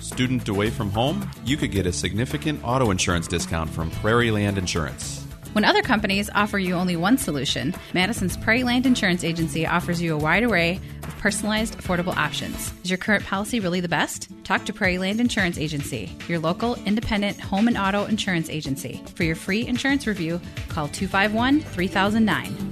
Student 0.00 0.48
away 0.48 0.70
from 0.70 0.90
home? 0.90 1.28
You 1.44 1.56
could 1.56 1.70
get 1.70 1.86
a 1.86 1.92
significant 1.92 2.60
auto 2.64 2.90
insurance 2.90 3.26
discount 3.26 3.70
from 3.70 3.90
Prairie 3.90 4.30
Land 4.30 4.58
Insurance. 4.58 5.19
When 5.52 5.64
other 5.64 5.82
companies 5.82 6.30
offer 6.32 6.60
you 6.60 6.74
only 6.74 6.94
one 6.94 7.18
solution, 7.18 7.74
Madison's 7.92 8.36
Prairie 8.36 8.62
Land 8.62 8.86
Insurance 8.86 9.24
Agency 9.24 9.66
offers 9.66 10.00
you 10.00 10.14
a 10.14 10.18
wide 10.18 10.44
array 10.44 10.78
of 11.02 11.18
personalized, 11.18 11.76
affordable 11.76 12.16
options. 12.16 12.72
Is 12.84 12.90
your 12.90 12.98
current 12.98 13.24
policy 13.24 13.58
really 13.58 13.80
the 13.80 13.88
best? 13.88 14.28
Talk 14.44 14.64
to 14.66 14.72
Prairie 14.72 14.98
Land 14.98 15.20
Insurance 15.20 15.58
Agency, 15.58 16.16
your 16.28 16.38
local 16.38 16.76
independent 16.86 17.40
home 17.40 17.66
and 17.66 17.76
auto 17.76 18.04
insurance 18.04 18.48
agency. 18.48 19.02
For 19.16 19.24
your 19.24 19.34
free 19.34 19.66
insurance 19.66 20.06
review, 20.06 20.40
call 20.68 20.86
251 20.86 21.62
3009. 21.62 22.70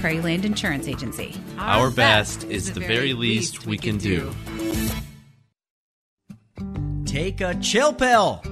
Prairie 0.00 0.20
Land 0.20 0.44
Insurance 0.44 0.88
Agency. 0.88 1.36
Our 1.58 1.92
best 1.92 2.42
is 2.44 2.72
the 2.72 2.80
very 2.80 3.14
least 3.14 3.64
we 3.64 3.78
can 3.78 3.96
do. 3.96 4.34
Take 7.04 7.40
a 7.40 7.54
chill 7.54 7.92
pill. 7.92 8.42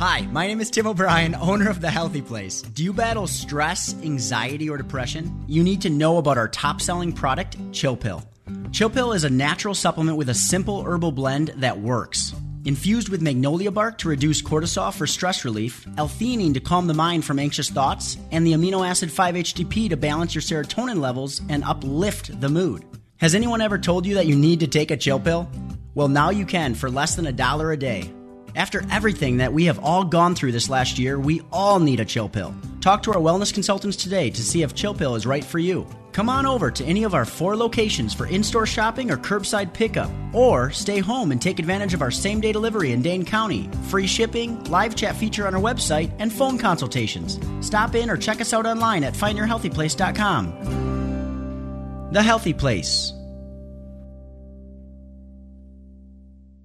Hi, 0.00 0.22
my 0.32 0.46
name 0.46 0.62
is 0.62 0.70
Tim 0.70 0.86
O'Brien, 0.86 1.34
owner 1.34 1.68
of 1.68 1.82
The 1.82 1.90
Healthy 1.90 2.22
Place. 2.22 2.62
Do 2.62 2.82
you 2.82 2.94
battle 2.94 3.26
stress, 3.26 3.94
anxiety, 4.02 4.70
or 4.70 4.78
depression? 4.78 5.44
You 5.46 5.62
need 5.62 5.82
to 5.82 5.90
know 5.90 6.16
about 6.16 6.38
our 6.38 6.48
top 6.48 6.80
selling 6.80 7.12
product, 7.12 7.58
Chill 7.72 7.98
Pill. 7.98 8.26
Chill 8.72 8.88
Pill 8.88 9.12
is 9.12 9.24
a 9.24 9.28
natural 9.28 9.74
supplement 9.74 10.16
with 10.16 10.30
a 10.30 10.34
simple 10.34 10.82
herbal 10.82 11.12
blend 11.12 11.48
that 11.58 11.78
works. 11.78 12.32
Infused 12.64 13.10
with 13.10 13.20
magnolia 13.20 13.70
bark 13.70 13.98
to 13.98 14.08
reduce 14.08 14.40
cortisol 14.40 14.90
for 14.90 15.06
stress 15.06 15.44
relief, 15.44 15.86
L-theanine 15.98 16.54
to 16.54 16.60
calm 16.60 16.86
the 16.86 16.94
mind 16.94 17.22
from 17.22 17.38
anxious 17.38 17.68
thoughts, 17.68 18.16
and 18.30 18.46
the 18.46 18.54
amino 18.54 18.88
acid 18.88 19.10
5-HTP 19.10 19.90
to 19.90 19.98
balance 19.98 20.34
your 20.34 20.40
serotonin 20.40 20.98
levels 20.98 21.42
and 21.50 21.62
uplift 21.62 22.40
the 22.40 22.48
mood. 22.48 22.86
Has 23.18 23.34
anyone 23.34 23.60
ever 23.60 23.76
told 23.76 24.06
you 24.06 24.14
that 24.14 24.26
you 24.26 24.34
need 24.34 24.60
to 24.60 24.66
take 24.66 24.90
a 24.92 24.96
chill 24.96 25.20
pill? 25.20 25.46
Well, 25.94 26.08
now 26.08 26.30
you 26.30 26.46
can 26.46 26.74
for 26.74 26.88
less 26.88 27.16
than 27.16 27.26
a 27.26 27.32
dollar 27.32 27.72
a 27.72 27.76
day. 27.76 28.10
After 28.56 28.82
everything 28.90 29.36
that 29.38 29.52
we 29.52 29.66
have 29.66 29.78
all 29.78 30.04
gone 30.04 30.34
through 30.34 30.52
this 30.52 30.68
last 30.68 30.98
year, 30.98 31.18
we 31.18 31.40
all 31.52 31.78
need 31.78 32.00
a 32.00 32.04
chill 32.04 32.28
pill. 32.28 32.54
Talk 32.80 33.02
to 33.04 33.12
our 33.12 33.20
wellness 33.20 33.54
consultants 33.54 33.96
today 33.96 34.30
to 34.30 34.42
see 34.42 34.62
if 34.62 34.74
chill 34.74 34.94
pill 34.94 35.14
is 35.14 35.26
right 35.26 35.44
for 35.44 35.58
you. 35.58 35.86
Come 36.12 36.28
on 36.28 36.44
over 36.44 36.72
to 36.72 36.84
any 36.84 37.04
of 37.04 37.14
our 37.14 37.24
four 37.24 37.56
locations 37.56 38.12
for 38.12 38.26
in 38.26 38.42
store 38.42 38.66
shopping 38.66 39.12
or 39.12 39.16
curbside 39.16 39.72
pickup, 39.72 40.10
or 40.32 40.72
stay 40.72 40.98
home 40.98 41.30
and 41.30 41.40
take 41.40 41.60
advantage 41.60 41.94
of 41.94 42.02
our 42.02 42.10
same 42.10 42.40
day 42.40 42.50
delivery 42.50 42.90
in 42.90 43.02
Dane 43.02 43.24
County, 43.24 43.70
free 43.84 44.08
shipping, 44.08 44.64
live 44.64 44.96
chat 44.96 45.14
feature 45.14 45.46
on 45.46 45.54
our 45.54 45.60
website, 45.60 46.10
and 46.18 46.32
phone 46.32 46.58
consultations. 46.58 47.38
Stop 47.64 47.94
in 47.94 48.10
or 48.10 48.16
check 48.16 48.40
us 48.40 48.52
out 48.52 48.66
online 48.66 49.04
at 49.04 49.14
findyourhealthyplace.com. 49.14 52.10
The 52.12 52.22
Healthy 52.22 52.54
Place. 52.54 53.12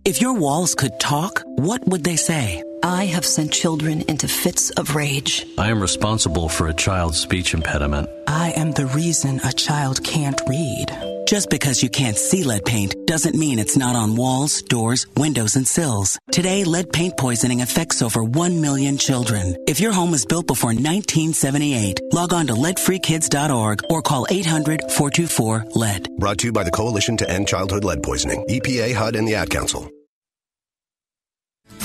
If 0.06 0.22
your 0.22 0.34
walls 0.34 0.76
could 0.76 1.00
talk, 1.00 1.45
what 1.58 1.86
would 1.88 2.04
they 2.04 2.16
say? 2.16 2.64
I 2.84 3.06
have 3.06 3.26
sent 3.26 3.52
children 3.52 4.04
into 4.04 4.28
fits 4.28 4.70
of 4.72 4.96
rage. 4.96 5.46
I 5.58 5.70
am 5.70 5.82
responsible 5.82 6.50
for 6.50 6.68
a 6.68 6.74
child's 6.74 7.20
speech 7.20 7.54
impediment. 7.54 8.10
I 8.28 8.52
am 8.52 8.72
the 8.72 8.86
reason 8.88 9.40
a 9.44 9.52
child 9.52 10.04
can't 10.04 10.40
read. 10.48 10.88
Just 11.28 11.50
because 11.50 11.82
you 11.82 11.90
can't 11.90 12.16
see 12.16 12.44
lead 12.44 12.64
paint 12.66 12.94
doesn't 13.08 13.34
mean 13.34 13.58
it's 13.58 13.76
not 13.76 13.96
on 13.96 14.16
walls, 14.16 14.62
doors, 14.62 15.08
windows, 15.18 15.56
and 15.56 15.68
sills. 15.68 16.20
Today, 16.32 16.64
lead 16.64 16.92
paint 16.94 17.18
poisoning 17.18 17.62
affects 17.62 18.04
over 18.04 18.24
1 18.24 18.62
million 18.62 19.00
children. 19.00 19.56
If 19.68 19.80
your 19.80 19.92
home 19.92 20.12
was 20.12 20.26
built 20.26 20.46
before 20.46 20.70
1978, 20.70 22.00
log 22.14 22.34
on 22.34 22.46
to 22.48 22.54
leadfreekids.org 22.54 23.82
or 23.90 24.04
call 24.04 24.28
800 24.30 24.82
424 24.92 25.66
lead. 25.74 26.08
Brought 26.20 26.38
to 26.40 26.48
you 26.48 26.54
by 26.54 26.64
the 26.64 26.72
Coalition 26.72 27.18
to 27.18 27.30
End 27.30 27.48
Childhood 27.48 27.84
Lead 27.84 28.04
Poisoning, 28.04 28.46
EPA, 28.48 28.94
HUD, 28.94 29.16
and 29.16 29.28
the 29.28 29.36
Ad 29.36 29.50
Council. 29.50 29.90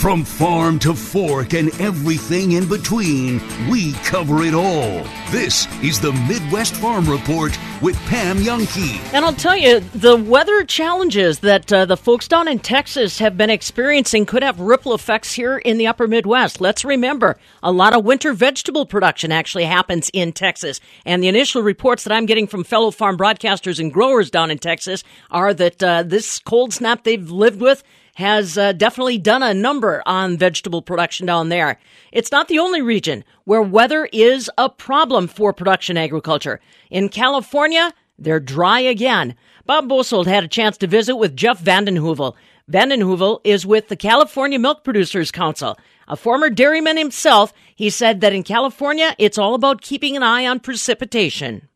From 0.01 0.25
farm 0.25 0.79
to 0.79 0.95
fork 0.95 1.53
and 1.53 1.69
everything 1.79 2.53
in 2.53 2.67
between, 2.67 3.39
we 3.69 3.93
cover 3.93 4.43
it 4.45 4.55
all. 4.55 5.05
This 5.31 5.67
is 5.83 6.01
the 6.01 6.15
Midwest 6.27 6.75
Farm 6.77 7.05
Report 7.05 7.59
with 7.83 7.97
Pam 8.07 8.39
Jahnke. 8.39 8.99
And 9.13 9.27
I'll 9.27 9.35
tell 9.35 9.59
you, 9.59 9.81
the 9.81 10.17
weather 10.17 10.65
challenges 10.65 11.41
that 11.41 11.71
uh, 11.71 11.85
the 11.85 11.99
folks 11.99 12.29
down 12.29 12.49
in 12.49 12.61
Texas 12.61 13.19
have 13.19 13.37
been 13.37 13.51
experiencing 13.51 14.25
could 14.25 14.43
have 14.43 14.59
ripple 14.59 14.95
effects 14.95 15.35
here 15.35 15.59
in 15.59 15.77
the 15.77 15.87
upper 15.87 16.09
Midwest. 16.09 16.63
Let's 16.63 16.83
remember, 16.83 17.37
a 17.63 17.71
lot 17.71 17.93
of 17.95 18.03
winter 18.03 18.33
vegetable 18.33 18.87
production 18.87 19.31
actually 19.31 19.65
happens 19.65 20.11
in 20.15 20.33
Texas. 20.33 20.81
And 21.05 21.23
the 21.23 21.29
initial 21.29 21.61
reports 21.61 22.05
that 22.05 22.13
I'm 22.15 22.25
getting 22.25 22.47
from 22.47 22.65
fellow 22.65 22.91
farm 22.91 23.19
broadcasters 23.19 23.79
and 23.79 23.93
growers 23.93 24.31
down 24.31 24.51
in 24.51 24.57
Texas 24.57 25.05
are 25.31 25.53
that 25.53 25.83
uh, 25.83 26.05
this 26.05 26.39
cold 26.39 26.73
snap 26.73 27.05
they've 27.05 27.31
lived 27.31 27.61
with 27.61 27.85
has 28.21 28.57
uh, 28.57 28.73
definitely 28.73 29.19
done 29.19 29.43
a 29.43 29.53
number 29.53 30.03
on 30.07 30.37
vegetable 30.37 30.83
production 30.83 31.27
down 31.27 31.49
there. 31.49 31.79
It's 32.13 32.31
not 32.31 32.49
the 32.49 32.59
only 32.59 32.83
region 32.83 33.25
where 33.45 33.63
weather 33.63 34.09
is 34.13 34.51
a 34.57 34.69
problem 34.69 35.27
for 35.27 35.53
production 35.53 35.97
agriculture. 35.97 36.61
In 36.91 37.09
California, 37.09 37.93
they're 38.19 38.39
dry 38.39 38.81
again. 38.81 39.35
Bob 39.67 39.89
Bosold 39.89 40.27
had 40.27 40.45
a 40.45 40.49
chance 40.49 40.77
to 40.79 40.87
visit 40.87 41.17
with 41.17 41.35
Jeff 41.35 41.63
Vandenheuvel. 41.63 42.35
Vandenheuvel 42.71 43.41
is 43.43 43.67
with 43.67 43.89
the 43.89 43.97
California 43.97 44.59
Milk 44.59 44.85
Producers 44.85 45.33
Council. 45.33 45.77
A 46.07 46.17
former 46.17 46.51
dairyman 46.51 46.97
himself, 46.97 47.53
he 47.75 47.89
said 47.89 48.21
that 48.21 48.33
in 48.33 48.43
California, 48.43 49.15
it's 49.19 49.39
all 49.39 49.55
about 49.55 49.81
keeping 49.81 50.17
an 50.17 50.23
eye 50.23 50.47
on 50.47 50.61
precipitation. 50.61 51.69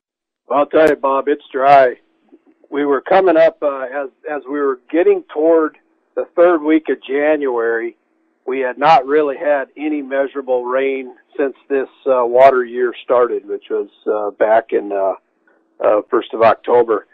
Well, 0.49 0.61
I'll 0.61 0.67
tell 0.67 0.89
you, 0.89 0.97
Bob, 0.97 1.29
it's 1.29 1.45
dry. 1.51 1.97
We 2.71 2.85
were 2.85 3.01
coming 3.01 3.37
up 3.37 3.63
uh, 3.63 3.87
as 3.95 4.11
as 4.31 4.43
we 4.45 4.59
were 4.59 4.81
getting 4.91 5.25
toward 5.33 5.79
the 6.15 6.27
third 6.37 6.62
week 6.62 6.89
of 6.89 7.03
January, 7.03 7.97
we 8.47 8.61
had 8.61 8.79
not 8.79 9.07
really 9.07 9.37
had 9.37 9.69
any 9.77 10.03
measurable 10.03 10.65
rain 10.65 11.15
since 11.37 11.55
this 11.69 11.89
uh, 12.07 12.25
water 12.25 12.65
year 12.65 12.95
started, 13.03 13.47
which 13.47 13.65
was 13.71 13.89
uh, 14.07 14.31
back 14.33 14.73
in 14.73 14.93
uh, 14.93 15.15
uh, 15.85 16.03
first 16.11 16.33
of 16.35 16.43
October. 16.43 17.07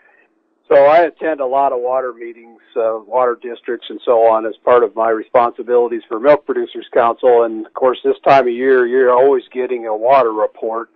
So 0.69 0.77
I 0.77 0.99
attend 0.99 1.41
a 1.41 1.47
lot 1.47 1.73
of 1.73 1.81
water 1.81 2.13
meetings, 2.13 2.61
uh, 2.77 3.01
water 3.05 3.37
districts, 3.41 3.89
and 3.91 4.01
so 4.05 4.27
on 4.27 4.47
as 4.47 4.55
part 4.65 4.85
of 4.85 4.95
my 4.95 5.11
responsibilities 5.11 6.03
for 6.07 6.21
Milk 6.21 6.47
Producers 6.47 6.87
Council. 6.93 7.43
And 7.43 7.67
of 7.67 7.75
course, 7.75 7.99
this 8.05 8.17
time 8.25 8.47
of 8.47 8.55
year, 8.55 8.87
you're 8.87 9.13
always 9.13 9.43
getting 9.53 9.87
a 9.87 9.97
water 9.97 10.33
report. 10.33 10.91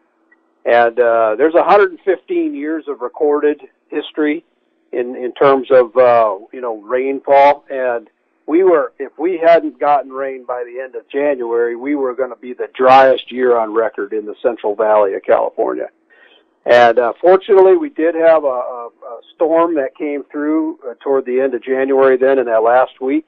And 0.65 0.99
uh, 0.99 1.35
there's 1.37 1.55
115 1.55 2.55
years 2.55 2.85
of 2.87 3.01
recorded 3.01 3.61
history 3.89 4.45
in 4.95 5.17
in 5.17 5.33
terms 5.35 5.69
of 5.71 5.97
uh, 5.97 6.37
you 6.53 6.61
know 6.61 6.77
rainfall. 6.79 7.65
And 7.71 8.09
we 8.47 8.63
were 8.63 8.93
if 8.99 9.13
we 9.19 9.39
hadn't 9.39 9.79
gotten 9.81 10.13
rain 10.13 10.45
by 10.45 10.65
the 10.65 10.81
end 10.83 10.95
of 10.95 11.09
January, 11.09 11.77
we 11.77 11.95
were 11.95 12.15
going 12.15 12.31
to 12.31 12.37
be 12.37 12.53
the 12.53 12.69
driest 12.75 13.31
year 13.33 13.57
on 13.57 13.73
record 13.73 14.13
in 14.13 14.27
the 14.27 14.35
Central 14.43 14.75
Valley 14.75 15.15
of 15.15 15.23
California. 15.23 15.89
And 16.67 16.99
uh, 16.99 17.13
fortunately, 17.21 17.77
we 17.77 17.91
did 17.91 18.15
have 18.15 18.45
a, 18.45 18.47
a, 18.47 18.89
a 18.89 19.21
storm 19.35 19.75
that 19.75 19.97
came 19.97 20.25
through 20.33 20.79
uh, 20.89 20.95
toward 21.03 21.27
the 21.27 21.41
end 21.41 21.55
of 21.55 21.63
January. 21.63 22.17
Then 22.17 22.39
in 22.39 22.47
that 22.47 22.63
last 22.63 23.01
week, 23.01 23.27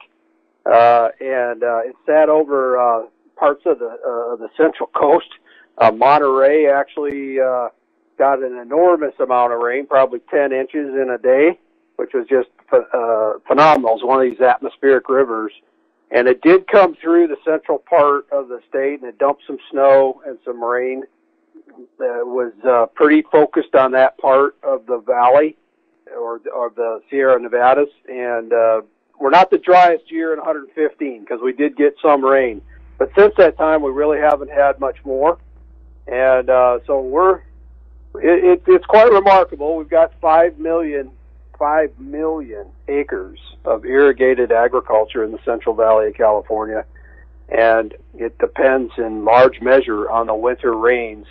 uh, 0.65 1.09
and 1.19 1.63
uh, 1.63 1.81
it 1.85 1.95
sat 2.05 2.29
over 2.29 2.77
uh, 2.77 3.05
parts 3.35 3.61
of 3.65 3.79
the 3.79 3.85
uh, 3.85 4.35
the 4.37 4.49
Central 4.57 4.87
Coast. 4.87 5.29
Uh, 5.77 5.91
Monterey 5.91 6.67
actually 6.67 7.39
uh, 7.39 7.69
got 8.17 8.43
an 8.43 8.57
enormous 8.57 9.13
amount 9.19 9.53
of 9.53 9.59
rain, 9.59 9.85
probably 9.85 10.19
10 10.29 10.51
inches 10.51 10.89
in 10.95 11.09
a 11.09 11.17
day, 11.17 11.59
which 11.95 12.11
was 12.13 12.27
just 12.27 12.49
uh, 12.71 13.33
phenomenal. 13.47 13.95
It's 13.95 14.03
one 14.03 14.25
of 14.25 14.29
these 14.29 14.41
atmospheric 14.41 15.09
rivers. 15.09 15.51
And 16.09 16.27
it 16.27 16.41
did 16.41 16.67
come 16.67 16.95
through 16.95 17.27
the 17.27 17.37
central 17.43 17.79
part 17.79 18.27
of 18.31 18.47
the 18.47 18.61
state 18.69 19.01
and 19.01 19.09
it 19.09 19.17
dumped 19.17 19.43
some 19.45 19.57
snow 19.71 20.21
and 20.25 20.37
some 20.45 20.63
rain. 20.63 21.03
That 21.99 22.25
was 22.25 22.53
uh, 22.65 22.87
pretty 22.95 23.23
focused 23.31 23.75
on 23.75 23.91
that 23.91 24.17
part 24.17 24.55
of 24.63 24.85
the 24.85 24.99
valley 24.99 25.57
or, 26.17 26.41
or 26.53 26.71
the 26.75 27.01
Sierra 27.09 27.39
Nevadas. 27.39 27.89
And 28.07 28.53
uh, 28.53 28.81
we're 29.19 29.31
not 29.31 29.49
the 29.51 29.57
driest 29.57 30.09
year 30.09 30.31
in 30.31 30.39
115 30.39 31.21
because 31.21 31.39
we 31.43 31.51
did 31.51 31.75
get 31.75 31.95
some 32.01 32.23
rain. 32.23 32.61
But 32.97 33.11
since 33.15 33.33
that 33.37 33.57
time, 33.57 33.81
we 33.81 33.91
really 33.91 34.17
haven't 34.17 34.49
had 34.49 34.79
much 34.79 34.97
more. 35.03 35.37
And 36.07 36.49
uh, 36.49 36.79
so 36.87 37.01
we're 37.01 37.41
it, 38.15 38.43
it, 38.43 38.63
it's 38.67 38.85
quite 38.85 39.11
remarkable. 39.11 39.77
We've 39.77 39.89
got 39.89 40.13
five 40.21 40.57
million 40.57 41.11
5 41.57 41.99
million 41.99 42.67
acres 42.87 43.39
of 43.65 43.85
irrigated 43.85 44.51
agriculture 44.51 45.23
in 45.23 45.31
the 45.31 45.39
Central 45.43 45.75
Valley 45.75 46.07
of 46.07 46.13
California, 46.13 46.85
and 47.49 47.93
it 48.15 48.37
depends 48.37 48.93
in 48.97 49.25
large 49.25 49.61
measure 49.61 50.09
on 50.09 50.27
the 50.27 50.35
winter 50.35 50.73
rains 50.73 51.25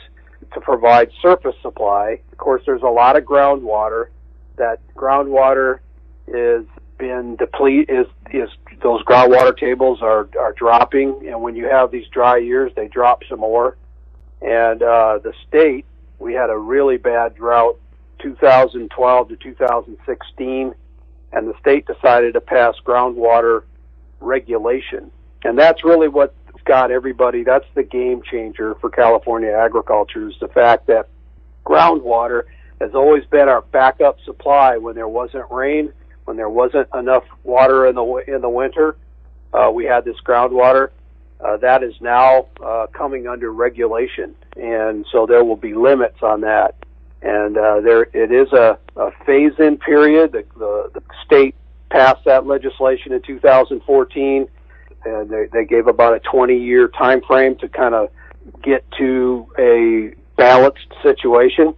to 0.53 0.61
provide 0.61 1.11
surface 1.22 1.55
supply. 1.62 2.20
Of 2.33 2.39
course, 2.39 2.62
there's 2.66 2.83
a 2.83 2.89
lot 2.89 3.16
of 3.16 3.24
groundwater. 3.24 4.09
That 4.57 4.81
groundwater 4.95 5.81
is 6.27 6.64
been 6.99 7.37
deplete 7.37 7.91
is 7.91 8.07
is 8.33 8.49
those 8.83 9.03
groundwater 9.05 9.57
tables 9.57 10.01
are 10.03 10.29
are 10.39 10.53
dropping, 10.53 11.29
and 11.29 11.43
when 11.43 11.55
you 11.55 11.66
have 11.66 11.91
these 11.91 12.09
dry 12.09 12.39
years, 12.39 12.72
they 12.74 12.89
drop 12.89 13.22
some 13.29 13.41
more. 13.41 13.77
And 14.43 14.83
uh, 14.83 15.18
the 15.22 15.33
state, 15.49 15.87
we 16.18 16.34
had 16.34 16.50
a 16.50 16.56
really 16.56 16.96
bad 16.96 17.34
drought, 17.34 17.78
2012 18.20 19.28
to 19.28 19.36
2016, 19.36 20.74
and 21.32 21.48
the 21.48 21.58
state 21.60 21.86
decided 21.86 22.34
to 22.34 22.40
pass 22.40 22.74
groundwater 22.84 23.64
regulation, 24.20 25.10
and 25.44 25.58
that's 25.58 25.84
really 25.84 26.08
what 26.08 26.34
got 26.64 26.90
everybody. 26.90 27.44
That's 27.44 27.66
the 27.74 27.84
game 27.84 28.22
changer 28.28 28.74
for 28.80 28.90
California 28.90 29.50
agriculture 29.50 30.28
is 30.28 30.34
the 30.40 30.48
fact 30.48 30.86
that 30.88 31.08
groundwater 31.64 32.44
has 32.80 32.94
always 32.94 33.24
been 33.26 33.48
our 33.48 33.62
backup 33.62 34.18
supply 34.24 34.76
when 34.76 34.94
there 34.94 35.08
wasn't 35.08 35.50
rain 35.50 35.92
when 36.26 36.36
there 36.36 36.50
wasn't 36.50 36.88
enough 36.94 37.24
water 37.44 37.86
in 37.86 37.94
the 37.94 38.04
in 38.26 38.40
the 38.42 38.48
winter, 38.48 38.96
uh, 39.54 39.70
we 39.72 39.84
had 39.84 40.04
this 40.04 40.16
groundwater. 40.24 40.90
Uh, 41.40 41.56
that 41.58 41.82
is 41.82 41.94
now 42.00 42.46
uh, 42.64 42.86
coming 42.92 43.28
under 43.28 43.52
regulation, 43.52 44.34
and 44.57 45.07
so 45.12 45.26
there 45.26 45.44
will 45.44 45.57
be 45.57 45.74
limits 45.74 46.18
on 46.22 46.40
that. 46.42 46.74
And 47.22 47.57
uh, 47.57 47.80
there, 47.80 48.02
it 48.02 48.30
is 48.30 48.52
a, 48.52 48.78
a 48.96 49.11
phase-in 49.24 49.78
period. 49.78 50.32
The, 50.32 50.44
the, 50.59 50.90
the 50.94 51.02
state 51.24 51.54
passed 51.90 52.24
that 52.24 52.46
legislation 52.46 53.12
in 53.12 53.22
2014, 53.22 54.48
and 55.04 55.30
they, 55.30 55.46
they 55.52 55.64
gave 55.64 55.86
about 55.86 56.14
a 56.14 56.20
20-year 56.20 56.88
time 56.88 57.22
frame 57.22 57.57
to 57.57 57.68
kind 57.68 57.94
of 57.94 58.11
get 58.62 58.84
to 58.98 59.46
a 59.59 60.14
balanced 60.36 60.92
situation. 61.02 61.74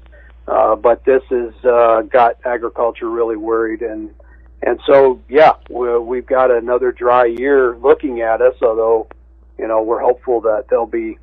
Uh, 0.47 0.75
but 0.77 1.05
this 1.05 1.23
has 1.29 1.53
uh, 1.65 2.03
got 2.03 2.37
agriculture 2.45 3.09
really 3.09 3.37
worried, 3.37 3.83
and 3.83 4.11
and 4.63 4.81
so, 4.87 5.21
yeah, 5.29 5.53
we've 5.71 6.27
got 6.27 6.51
another 6.51 6.91
dry 6.91 7.27
year 7.27 7.77
looking 7.77 8.23
at 8.23 8.41
us. 8.41 8.55
Although, 8.61 9.09
you 9.57 9.69
know, 9.69 9.83
we're 9.83 10.01
hopeful 10.01 10.41
that 10.43 10.67
there'll 10.69 10.87
be 10.87 11.19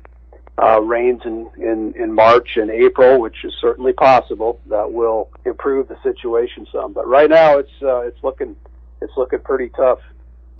uh, 0.62 0.80
rains 0.80 1.22
in, 1.24 1.50
in 1.58 1.94
in 1.96 2.12
March 2.12 2.56
and 2.56 2.70
April, 2.70 3.20
which 3.20 3.44
is 3.44 3.52
certainly 3.60 3.92
possible. 3.92 4.60
That 4.66 4.92
will 4.92 5.30
improve 5.44 5.88
the 5.88 5.96
situation 6.02 6.66
some. 6.72 6.92
But 6.92 7.06
right 7.06 7.28
now, 7.28 7.58
it's 7.58 7.82
uh, 7.82 8.00
it's 8.00 8.22
looking 8.22 8.56
it's 9.02 9.12
looking 9.16 9.40
pretty 9.40 9.70
tough. 9.70 9.98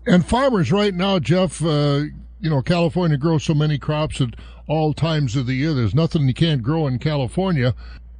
And 0.06 0.24
farmers 0.24 0.70
right 0.70 0.94
now, 0.94 1.18
Jeff, 1.18 1.64
uh, 1.64 2.04
you 2.40 2.50
know, 2.50 2.62
California 2.62 3.16
grows 3.16 3.44
so 3.44 3.54
many 3.54 3.78
crops 3.78 4.20
at 4.20 4.34
all 4.68 4.92
times 4.92 5.34
of 5.34 5.46
the 5.46 5.54
year. 5.54 5.74
There's 5.74 5.94
nothing 5.94 6.28
you 6.28 6.34
can't 6.34 6.62
grow 6.62 6.86
in 6.86 6.98
California. 6.98 7.74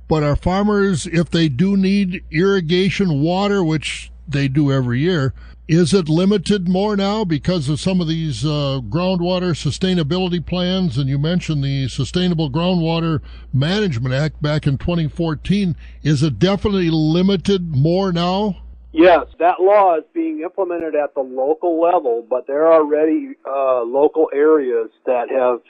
But 0.09 0.23
our 0.23 0.37
farmers, 0.37 1.07
if 1.07 1.31
they 1.31 1.49
do 1.49 1.77
need 1.77 2.25
irrigation 2.31 3.21
water, 3.21 3.63
which 3.65 4.11
they 4.29 4.49
do 4.49 4.73
every 4.73 5.01
year. 5.01 5.35
Is 5.69 5.93
it 5.93 6.09
limited 6.09 6.69
more 6.69 6.97
now 6.97 7.25
because 7.25 7.69
of 7.69 7.81
some 7.81 8.01
of 8.01 8.07
these 8.07 8.45
uh, 8.45 8.81
groundwater 8.89 9.51
sustainability 9.51 10.45
plans? 10.45 10.97
And 10.97 11.09
you 11.09 11.19
mentioned 11.19 11.65
the 11.65 11.89
Sustainable 11.89 12.51
Groundwater 12.51 13.21
Management 13.53 14.15
Act 14.15 14.41
back 14.41 14.69
in 14.69 14.79
2014. 14.79 15.75
Is 16.05 16.23
it 16.23 16.39
definitely 16.39 16.89
limited 16.91 17.75
more 17.75 18.13
now? 18.13 18.63
Yes, 18.93 19.27
that 19.41 19.61
law 19.61 19.97
is 19.97 20.05
being 20.15 20.41
implemented 20.41 20.95
at 20.95 21.15
the 21.15 21.21
local 21.21 21.81
level, 21.83 22.25
but 22.29 22.47
there 22.47 22.67
are 22.67 22.81
already 22.81 23.35
uh, 23.45 23.83
local 23.83 24.31
areas 24.33 24.89
that 25.05 25.29
have 25.31 25.61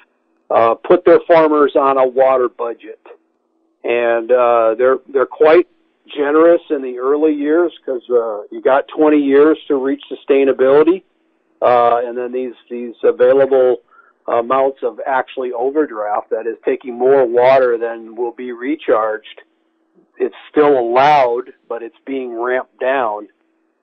uh, 0.51 0.75
put 0.75 1.05
their 1.05 1.21
farmers 1.27 1.73
on 1.75 1.99
a 1.99 2.07
water 2.07 2.49
budget, 2.49 3.01
and 3.83 4.31
uh, 4.31 4.77
they're 4.79 4.99
they're 5.13 5.27
quite 5.27 5.67
generous 6.15 6.61
in 6.71 6.83
the 6.83 6.99
early 6.99 7.33
years 7.33 7.73
because 7.81 8.03
uh, 8.11 8.43
you 8.51 8.61
got 8.63 8.85
20 8.97 9.19
years 9.19 9.59
to 9.69 9.77
reach 9.77 10.03
sustainability, 10.11 11.03
uh, 11.63 12.01
and 12.05 12.17
then 12.17 12.33
these 12.33 12.55
these 12.71 12.95
available 13.03 13.79
amounts 14.29 14.79
of 14.83 15.01
actually 15.07 15.53
overdraft 15.53 16.31
that 16.31 16.47
is 16.47 16.57
taking 16.65 16.95
more 16.95 17.27
water 17.27 17.79
than 17.79 18.17
will 18.17 18.33
be 18.33 18.53
recharged. 18.53 19.43
It's 20.19 20.35
still 20.51 20.79
allowed, 20.79 21.53
but 21.69 21.83
it's 21.83 21.97
being 22.05 22.39
ramped 22.39 22.81
down, 22.81 23.29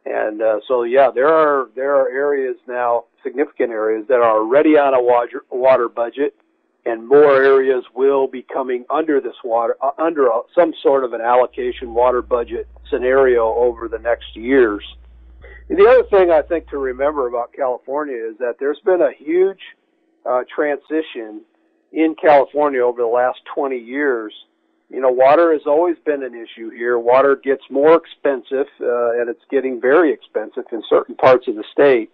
and 0.05 0.41
uh, 0.41 0.59
so 0.67 0.83
yeah, 0.83 1.09
there 1.13 1.29
are 1.29 1.69
there 1.75 1.95
are 1.95 2.09
areas 2.09 2.57
now, 2.67 3.05
significant 3.23 3.71
areas 3.71 4.05
that 4.07 4.15
are 4.15 4.39
already 4.39 4.77
on 4.77 4.93
a 4.93 5.01
water 5.01 5.43
water 5.49 5.87
budget 5.89 6.35
and 6.85 7.07
more 7.07 7.41
areas 7.41 7.83
will 7.95 8.27
be 8.27 8.41
coming 8.41 8.85
under 8.89 9.21
this 9.21 9.35
water 9.43 9.77
uh, 9.81 9.91
under 9.97 10.27
a, 10.27 10.41
some 10.53 10.73
sort 10.81 11.03
of 11.03 11.13
an 11.13 11.21
allocation 11.21 11.93
water 11.93 12.21
budget 12.21 12.67
scenario 12.89 13.53
over 13.53 13.87
the 13.87 13.99
next 13.99 14.35
years. 14.35 14.83
And 15.69 15.77
the 15.77 15.87
other 15.87 16.03
thing 16.03 16.29
I 16.29 16.41
think 16.41 16.69
to 16.69 16.77
remember 16.77 17.27
about 17.27 17.53
California 17.53 18.17
is 18.17 18.37
that 18.39 18.57
there's 18.59 18.79
been 18.83 19.01
a 19.01 19.11
huge 19.17 19.61
uh, 20.25 20.41
transition 20.53 21.41
in 21.91 22.15
California 22.21 22.81
over 22.81 23.01
the 23.01 23.07
last 23.07 23.39
20 23.53 23.77
years. 23.77 24.33
You 24.89 24.99
know, 24.99 25.09
water 25.09 25.53
has 25.53 25.61
always 25.65 25.95
been 26.05 26.21
an 26.21 26.35
issue 26.35 26.69
here. 26.69 26.99
Water 26.99 27.35
gets 27.35 27.63
more 27.69 27.95
expensive, 27.95 28.67
uh, 28.81 29.19
and 29.19 29.29
it's 29.29 29.43
getting 29.49 29.79
very 29.79 30.11
expensive 30.11 30.65
in 30.71 30.83
certain 30.89 31.15
parts 31.15 31.47
of 31.47 31.55
the 31.55 31.63
state. 31.71 32.11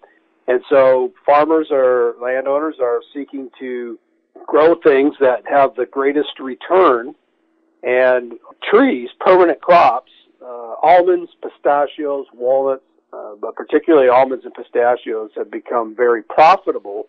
And 0.47 0.61
so 0.69 1.11
farmers 1.25 1.67
or 1.71 2.15
landowners 2.21 2.75
are 2.81 3.01
seeking 3.13 3.49
to 3.59 3.99
grow 4.47 4.75
things 4.75 5.15
that 5.19 5.43
have 5.49 5.75
the 5.75 5.85
greatest 5.85 6.39
return 6.39 7.15
and 7.83 8.33
trees, 8.69 9.09
permanent 9.19 9.61
crops, 9.61 10.11
uh, 10.41 10.75
almonds, 10.81 11.31
pistachios, 11.41 12.25
walnuts, 12.33 12.83
uh, 13.13 13.35
but 13.41 13.55
particularly 13.55 14.09
almonds 14.09 14.45
and 14.45 14.53
pistachios 14.53 15.31
have 15.35 15.49
become 15.49 15.95
very 15.95 16.23
profitable 16.23 17.07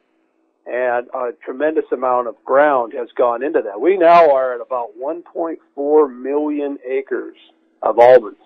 and 0.67 1.09
a 1.15 1.33
tremendous 1.45 1.85
amount 1.93 2.29
of 2.29 2.37
ground 2.45 2.93
has 2.93 3.09
gone 3.17 3.43
into 3.43 3.61
that. 3.63 3.81
We 3.81 3.97
now 3.97 4.31
are 4.31 4.55
at 4.55 4.61
about 4.61 4.91
1.4 5.01 6.23
million 6.23 6.79
acres 6.87 7.37
of 7.83 7.99
almonds. 7.99 8.39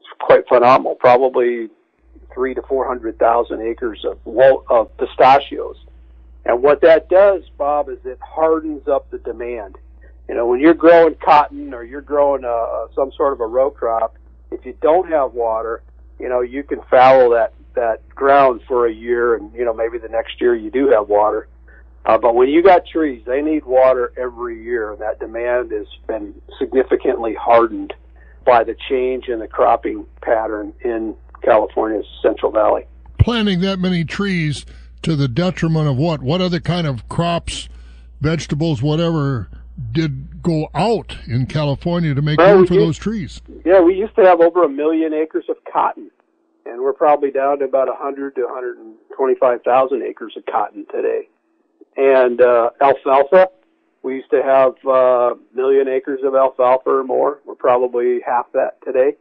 It's 0.00 0.08
quite 0.20 0.48
phenomenal. 0.48 0.94
Probably 0.96 1.68
three 2.34 2.54
to 2.54 2.62
400,000 2.62 3.60
acres 3.60 4.04
of, 4.04 4.18
of 4.68 4.96
pistachios. 4.96 5.76
And 6.46 6.62
what 6.62 6.80
that 6.82 7.08
does, 7.08 7.42
Bob, 7.56 7.88
is 7.88 7.98
it 8.04 8.18
hardens 8.20 8.86
up 8.86 9.10
the 9.10 9.18
demand. 9.18 9.76
You 10.28 10.34
know, 10.34 10.46
when 10.46 10.60
you're 10.60 10.74
growing 10.74 11.14
cotton 11.16 11.74
or 11.74 11.84
you're 11.84 12.00
growing 12.00 12.44
a, 12.44 12.86
some 12.94 13.12
sort 13.16 13.32
of 13.32 13.40
a 13.40 13.46
row 13.46 13.70
crop, 13.70 14.16
if 14.50 14.64
you 14.64 14.76
don't 14.80 15.10
have 15.10 15.32
water, 15.32 15.82
you 16.18 16.28
know, 16.28 16.40
you 16.40 16.62
can 16.62 16.80
fallow 16.90 17.34
that 17.34 17.52
that 17.74 18.08
ground 18.10 18.60
for 18.68 18.86
a 18.86 18.92
year, 18.92 19.34
and 19.34 19.52
you 19.52 19.64
know 19.64 19.74
maybe 19.74 19.98
the 19.98 20.08
next 20.08 20.40
year 20.40 20.54
you 20.54 20.70
do 20.70 20.88
have 20.88 21.08
water. 21.08 21.48
Uh, 22.06 22.18
but 22.18 22.34
when 22.34 22.48
you 22.48 22.62
got 22.62 22.86
trees, 22.86 23.22
they 23.26 23.42
need 23.42 23.64
water 23.64 24.12
every 24.16 24.62
year, 24.62 24.94
that 25.00 25.18
demand 25.18 25.72
has 25.72 25.86
been 26.06 26.34
significantly 26.58 27.34
hardened 27.34 27.92
by 28.44 28.62
the 28.62 28.76
change 28.88 29.28
in 29.28 29.38
the 29.38 29.48
cropping 29.48 30.06
pattern 30.20 30.72
in 30.84 31.16
California's 31.42 32.06
Central 32.22 32.52
Valley. 32.52 32.84
Planting 33.18 33.60
that 33.60 33.78
many 33.78 34.04
trees 34.04 34.66
to 35.04 35.16
the 35.16 35.28
detriment 35.28 35.88
of 35.88 35.96
what? 35.96 36.22
What 36.22 36.40
other 36.40 36.60
kind 36.60 36.86
of 36.86 37.08
crops, 37.08 37.68
vegetables, 38.20 38.82
whatever, 38.82 39.48
did 39.92 40.42
go 40.42 40.68
out 40.74 41.16
in 41.26 41.46
California 41.46 42.14
to 42.14 42.22
make 42.22 42.38
well, 42.38 42.56
room 42.56 42.66
for 42.66 42.74
those 42.74 42.98
trees? 42.98 43.40
Yeah, 43.64 43.80
we 43.80 43.94
used 43.94 44.16
to 44.16 44.22
have 44.22 44.40
over 44.40 44.64
a 44.64 44.68
million 44.68 45.12
acres 45.14 45.44
of 45.48 45.56
cotton, 45.70 46.10
and 46.66 46.80
we're 46.80 46.92
probably 46.92 47.30
down 47.30 47.58
to 47.60 47.64
about 47.64 47.88
100 47.88 48.34
to 48.36 48.44
125,000 48.44 50.02
acres 50.02 50.34
of 50.36 50.46
cotton 50.46 50.86
today. 50.90 51.28
And 51.96 52.40
uh, 52.40 52.70
alfalfa, 52.80 53.48
we 54.02 54.16
used 54.16 54.30
to 54.30 54.42
have 54.42 54.74
a 54.84 54.90
uh, 54.90 55.34
million 55.54 55.88
acres 55.88 56.20
of 56.24 56.34
alfalfa 56.34 56.90
or 56.90 57.04
more. 57.04 57.40
We're 57.44 57.54
probably 57.54 58.20
half 58.26 58.46
that 58.52 58.78
today. 58.84 59.16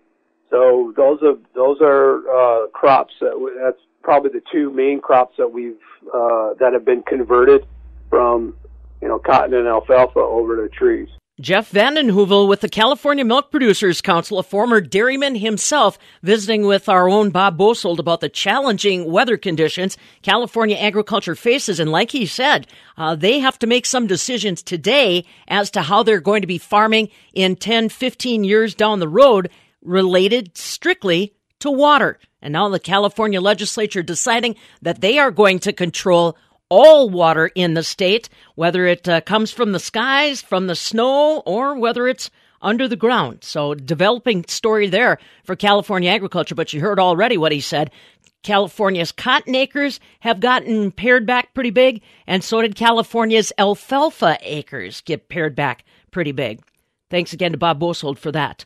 So 0.50 0.94
those 0.96 1.20
are 1.24 1.36
those 1.56 1.78
are 1.82 2.20
uh, 2.30 2.68
crops 2.68 3.14
that 3.22 3.34
that's 3.62 3.80
probably 4.04 4.30
the 4.30 4.44
two 4.52 4.72
main 4.72 5.02
crops 5.02 5.36
that 5.38 5.52
we've 5.52 5.78
uh, 6.14 6.54
that 6.60 6.74
have 6.74 6.86
been 6.86 7.02
converted 7.04 7.66
from 8.10 8.56
you 9.02 9.08
know 9.08 9.20
cotton 9.20 9.54
and 9.54 9.68
alfalfa 9.68 10.20
over 10.20 10.56
to 10.56 10.70
trees. 10.70 11.10
Jeff 11.42 11.72
Vanden 11.72 12.12
Heuvel 12.12 12.48
with 12.48 12.62
the 12.62 12.70
California 12.70 13.26
Milk 13.26 13.50
Producers 13.50 14.02
Council, 14.02 14.38
a 14.38 14.44
former 14.44 14.80
dairyman 14.80 15.34
himself, 15.34 15.98
visiting 16.22 16.68
with 16.68 16.88
our 16.88 17.10
own 17.10 17.32
Bob 17.32 17.58
Bosold 17.58 18.00
about 18.00 18.22
the 18.22 18.30
challenging 18.30 19.12
weather 19.12 19.36
conditions 19.36 19.98
California 20.22 20.78
agriculture 20.78 21.34
faces. 21.34 21.80
And 21.80 21.90
like 21.92 22.12
he 22.12 22.28
said, 22.28 22.68
uh, 22.98 23.16
they 23.16 23.40
have 23.40 23.58
to 23.60 23.68
make 23.68 23.88
some 23.88 24.06
decisions 24.06 24.62
today 24.62 25.26
as 25.48 25.72
to 25.72 25.82
how 25.82 26.04
they're 26.04 26.22
going 26.22 26.42
to 26.42 26.48
be 26.48 26.60
farming 26.60 27.10
in 27.34 27.56
10, 27.56 27.90
15 27.90 28.44
years 28.44 28.76
down 28.76 29.00
the 29.00 29.10
road 29.10 29.50
related 29.82 30.56
strictly 30.56 31.34
to 31.62 31.72
water. 31.72 32.20
And 32.44 32.52
now 32.52 32.68
the 32.68 32.80
California 32.80 33.40
legislature 33.40 34.04
deciding 34.04 34.58
that 34.82 35.00
they 35.00 35.18
are 35.18 35.32
going 35.32 35.60
to 35.60 35.72
control 35.72 36.38
all 36.70 37.10
water 37.10 37.48
in 37.56 37.74
the 37.74 37.84
state, 37.84 38.28
whether 38.56 38.86
it 38.86 39.08
uh, 39.08 39.22
comes 39.22 39.52
from 39.52 39.72
the 39.72 39.80
skies, 39.80 40.42
from 40.42 40.68
the 40.68 40.76
snow, 40.76 41.42
or 41.46 41.80
whether 41.80 42.06
it's 42.06 42.30
under 42.62 42.88
the 42.88 42.98
ground. 42.98 43.46
So, 43.46 43.74
developing 43.74 44.44
story 44.48 44.90
there 44.90 45.20
for 45.46 45.56
California 45.56 46.12
agriculture. 46.12 46.56
But 46.56 46.74
you 46.74 46.82
heard 46.82 47.00
already 47.00 47.38
what 47.38 47.54
he 47.54 47.62
said. 47.62 47.92
California's 48.44 49.14
cotton 49.14 49.56
acres 49.56 50.02
have 50.20 50.42
gotten 50.42 50.92
pared 50.92 51.26
back 51.26 51.54
pretty 51.54 51.70
big, 51.70 52.02
and 52.28 52.44
so 52.44 52.62
did 52.62 52.76
California's 52.76 53.54
alfalfa 53.58 54.38
acres 54.42 55.00
get 55.02 55.30
pared 55.30 55.56
back 55.56 55.86
pretty 56.12 56.34
big. 56.34 56.62
Thanks 57.10 57.32
again 57.32 57.54
to 57.54 57.58
Bob 57.58 57.80
Bosold 57.80 58.20
for 58.20 58.34
that. 58.34 58.66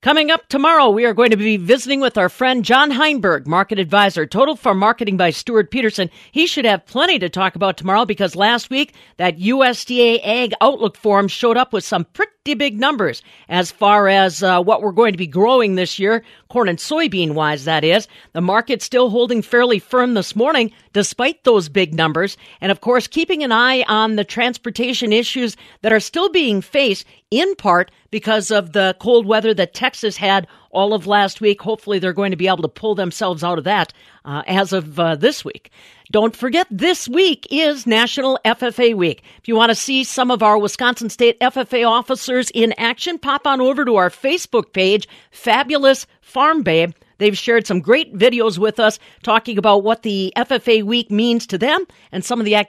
Coming 0.00 0.30
up 0.30 0.46
tomorrow, 0.46 0.90
we 0.90 1.04
are 1.06 1.12
going 1.12 1.32
to 1.32 1.36
be 1.36 1.56
visiting 1.56 1.98
with 1.98 2.16
our 2.16 2.28
friend 2.28 2.64
John 2.64 2.92
Heinberg, 2.92 3.48
market 3.48 3.80
advisor, 3.80 4.26
Total 4.26 4.54
Farm 4.54 4.78
Marketing 4.78 5.16
by 5.16 5.30
Stewart-Peterson. 5.30 6.08
He 6.30 6.46
should 6.46 6.64
have 6.66 6.86
plenty 6.86 7.18
to 7.18 7.28
talk 7.28 7.56
about 7.56 7.76
tomorrow 7.76 8.04
because 8.04 8.36
last 8.36 8.70
week 8.70 8.94
that 9.16 9.38
USDA 9.38 10.20
Ag 10.22 10.54
Outlook 10.60 10.96
Forum 10.96 11.26
showed 11.26 11.56
up 11.56 11.72
with 11.72 11.82
some 11.82 12.04
pretty 12.04 12.54
big 12.54 12.78
numbers 12.78 13.24
as 13.48 13.72
far 13.72 14.06
as 14.06 14.40
uh, 14.40 14.62
what 14.62 14.82
we're 14.82 14.92
going 14.92 15.14
to 15.14 15.18
be 15.18 15.26
growing 15.26 15.74
this 15.74 15.98
year, 15.98 16.22
corn 16.48 16.68
and 16.68 16.78
soybean 16.78 17.32
wise, 17.32 17.64
that 17.64 17.82
is. 17.82 18.06
The 18.34 18.40
market's 18.40 18.84
still 18.84 19.10
holding 19.10 19.42
fairly 19.42 19.80
firm 19.80 20.14
this 20.14 20.36
morning 20.36 20.70
despite 20.92 21.42
those 21.42 21.68
big 21.68 21.92
numbers. 21.92 22.36
And 22.60 22.70
of 22.70 22.82
course, 22.82 23.08
keeping 23.08 23.42
an 23.42 23.50
eye 23.50 23.82
on 23.88 24.14
the 24.14 24.22
transportation 24.22 25.12
issues 25.12 25.56
that 25.82 25.92
are 25.92 25.98
still 25.98 26.28
being 26.28 26.60
faced 26.60 27.04
in 27.32 27.56
part 27.56 27.90
because 28.10 28.50
of 28.50 28.72
the 28.72 28.96
cold 29.00 29.26
weather 29.26 29.54
that 29.54 29.74
Texas 29.74 30.16
had 30.16 30.46
all 30.70 30.94
of 30.94 31.06
last 31.06 31.40
week. 31.40 31.60
Hopefully, 31.62 31.98
they're 31.98 32.12
going 32.12 32.30
to 32.30 32.36
be 32.36 32.48
able 32.48 32.62
to 32.62 32.68
pull 32.68 32.94
themselves 32.94 33.42
out 33.42 33.58
of 33.58 33.64
that 33.64 33.92
uh, 34.24 34.42
as 34.46 34.72
of 34.72 34.98
uh, 34.98 35.16
this 35.16 35.44
week. 35.44 35.70
Don't 36.10 36.34
forget, 36.34 36.66
this 36.70 37.06
week 37.08 37.46
is 37.50 37.86
National 37.86 38.38
FFA 38.44 38.94
Week. 38.94 39.22
If 39.38 39.48
you 39.48 39.54
want 39.54 39.70
to 39.70 39.74
see 39.74 40.04
some 40.04 40.30
of 40.30 40.42
our 40.42 40.58
Wisconsin 40.58 41.10
State 41.10 41.38
FFA 41.40 41.86
officers 41.86 42.50
in 42.50 42.72
action, 42.78 43.18
pop 43.18 43.46
on 43.46 43.60
over 43.60 43.84
to 43.84 43.96
our 43.96 44.08
Facebook 44.08 44.72
page, 44.72 45.06
Fabulous 45.30 46.06
Farm 46.22 46.62
Babe. 46.62 46.92
They've 47.18 47.36
shared 47.36 47.66
some 47.66 47.80
great 47.80 48.14
videos 48.14 48.58
with 48.58 48.80
us 48.80 48.98
talking 49.22 49.58
about 49.58 49.82
what 49.82 50.02
the 50.02 50.32
FFA 50.36 50.82
week 50.82 51.10
means 51.10 51.46
to 51.48 51.58
them 51.58 51.84
and 52.12 52.24
some 52.24 52.38
of 52.40 52.46
the 52.46 52.54
activities 52.54 52.66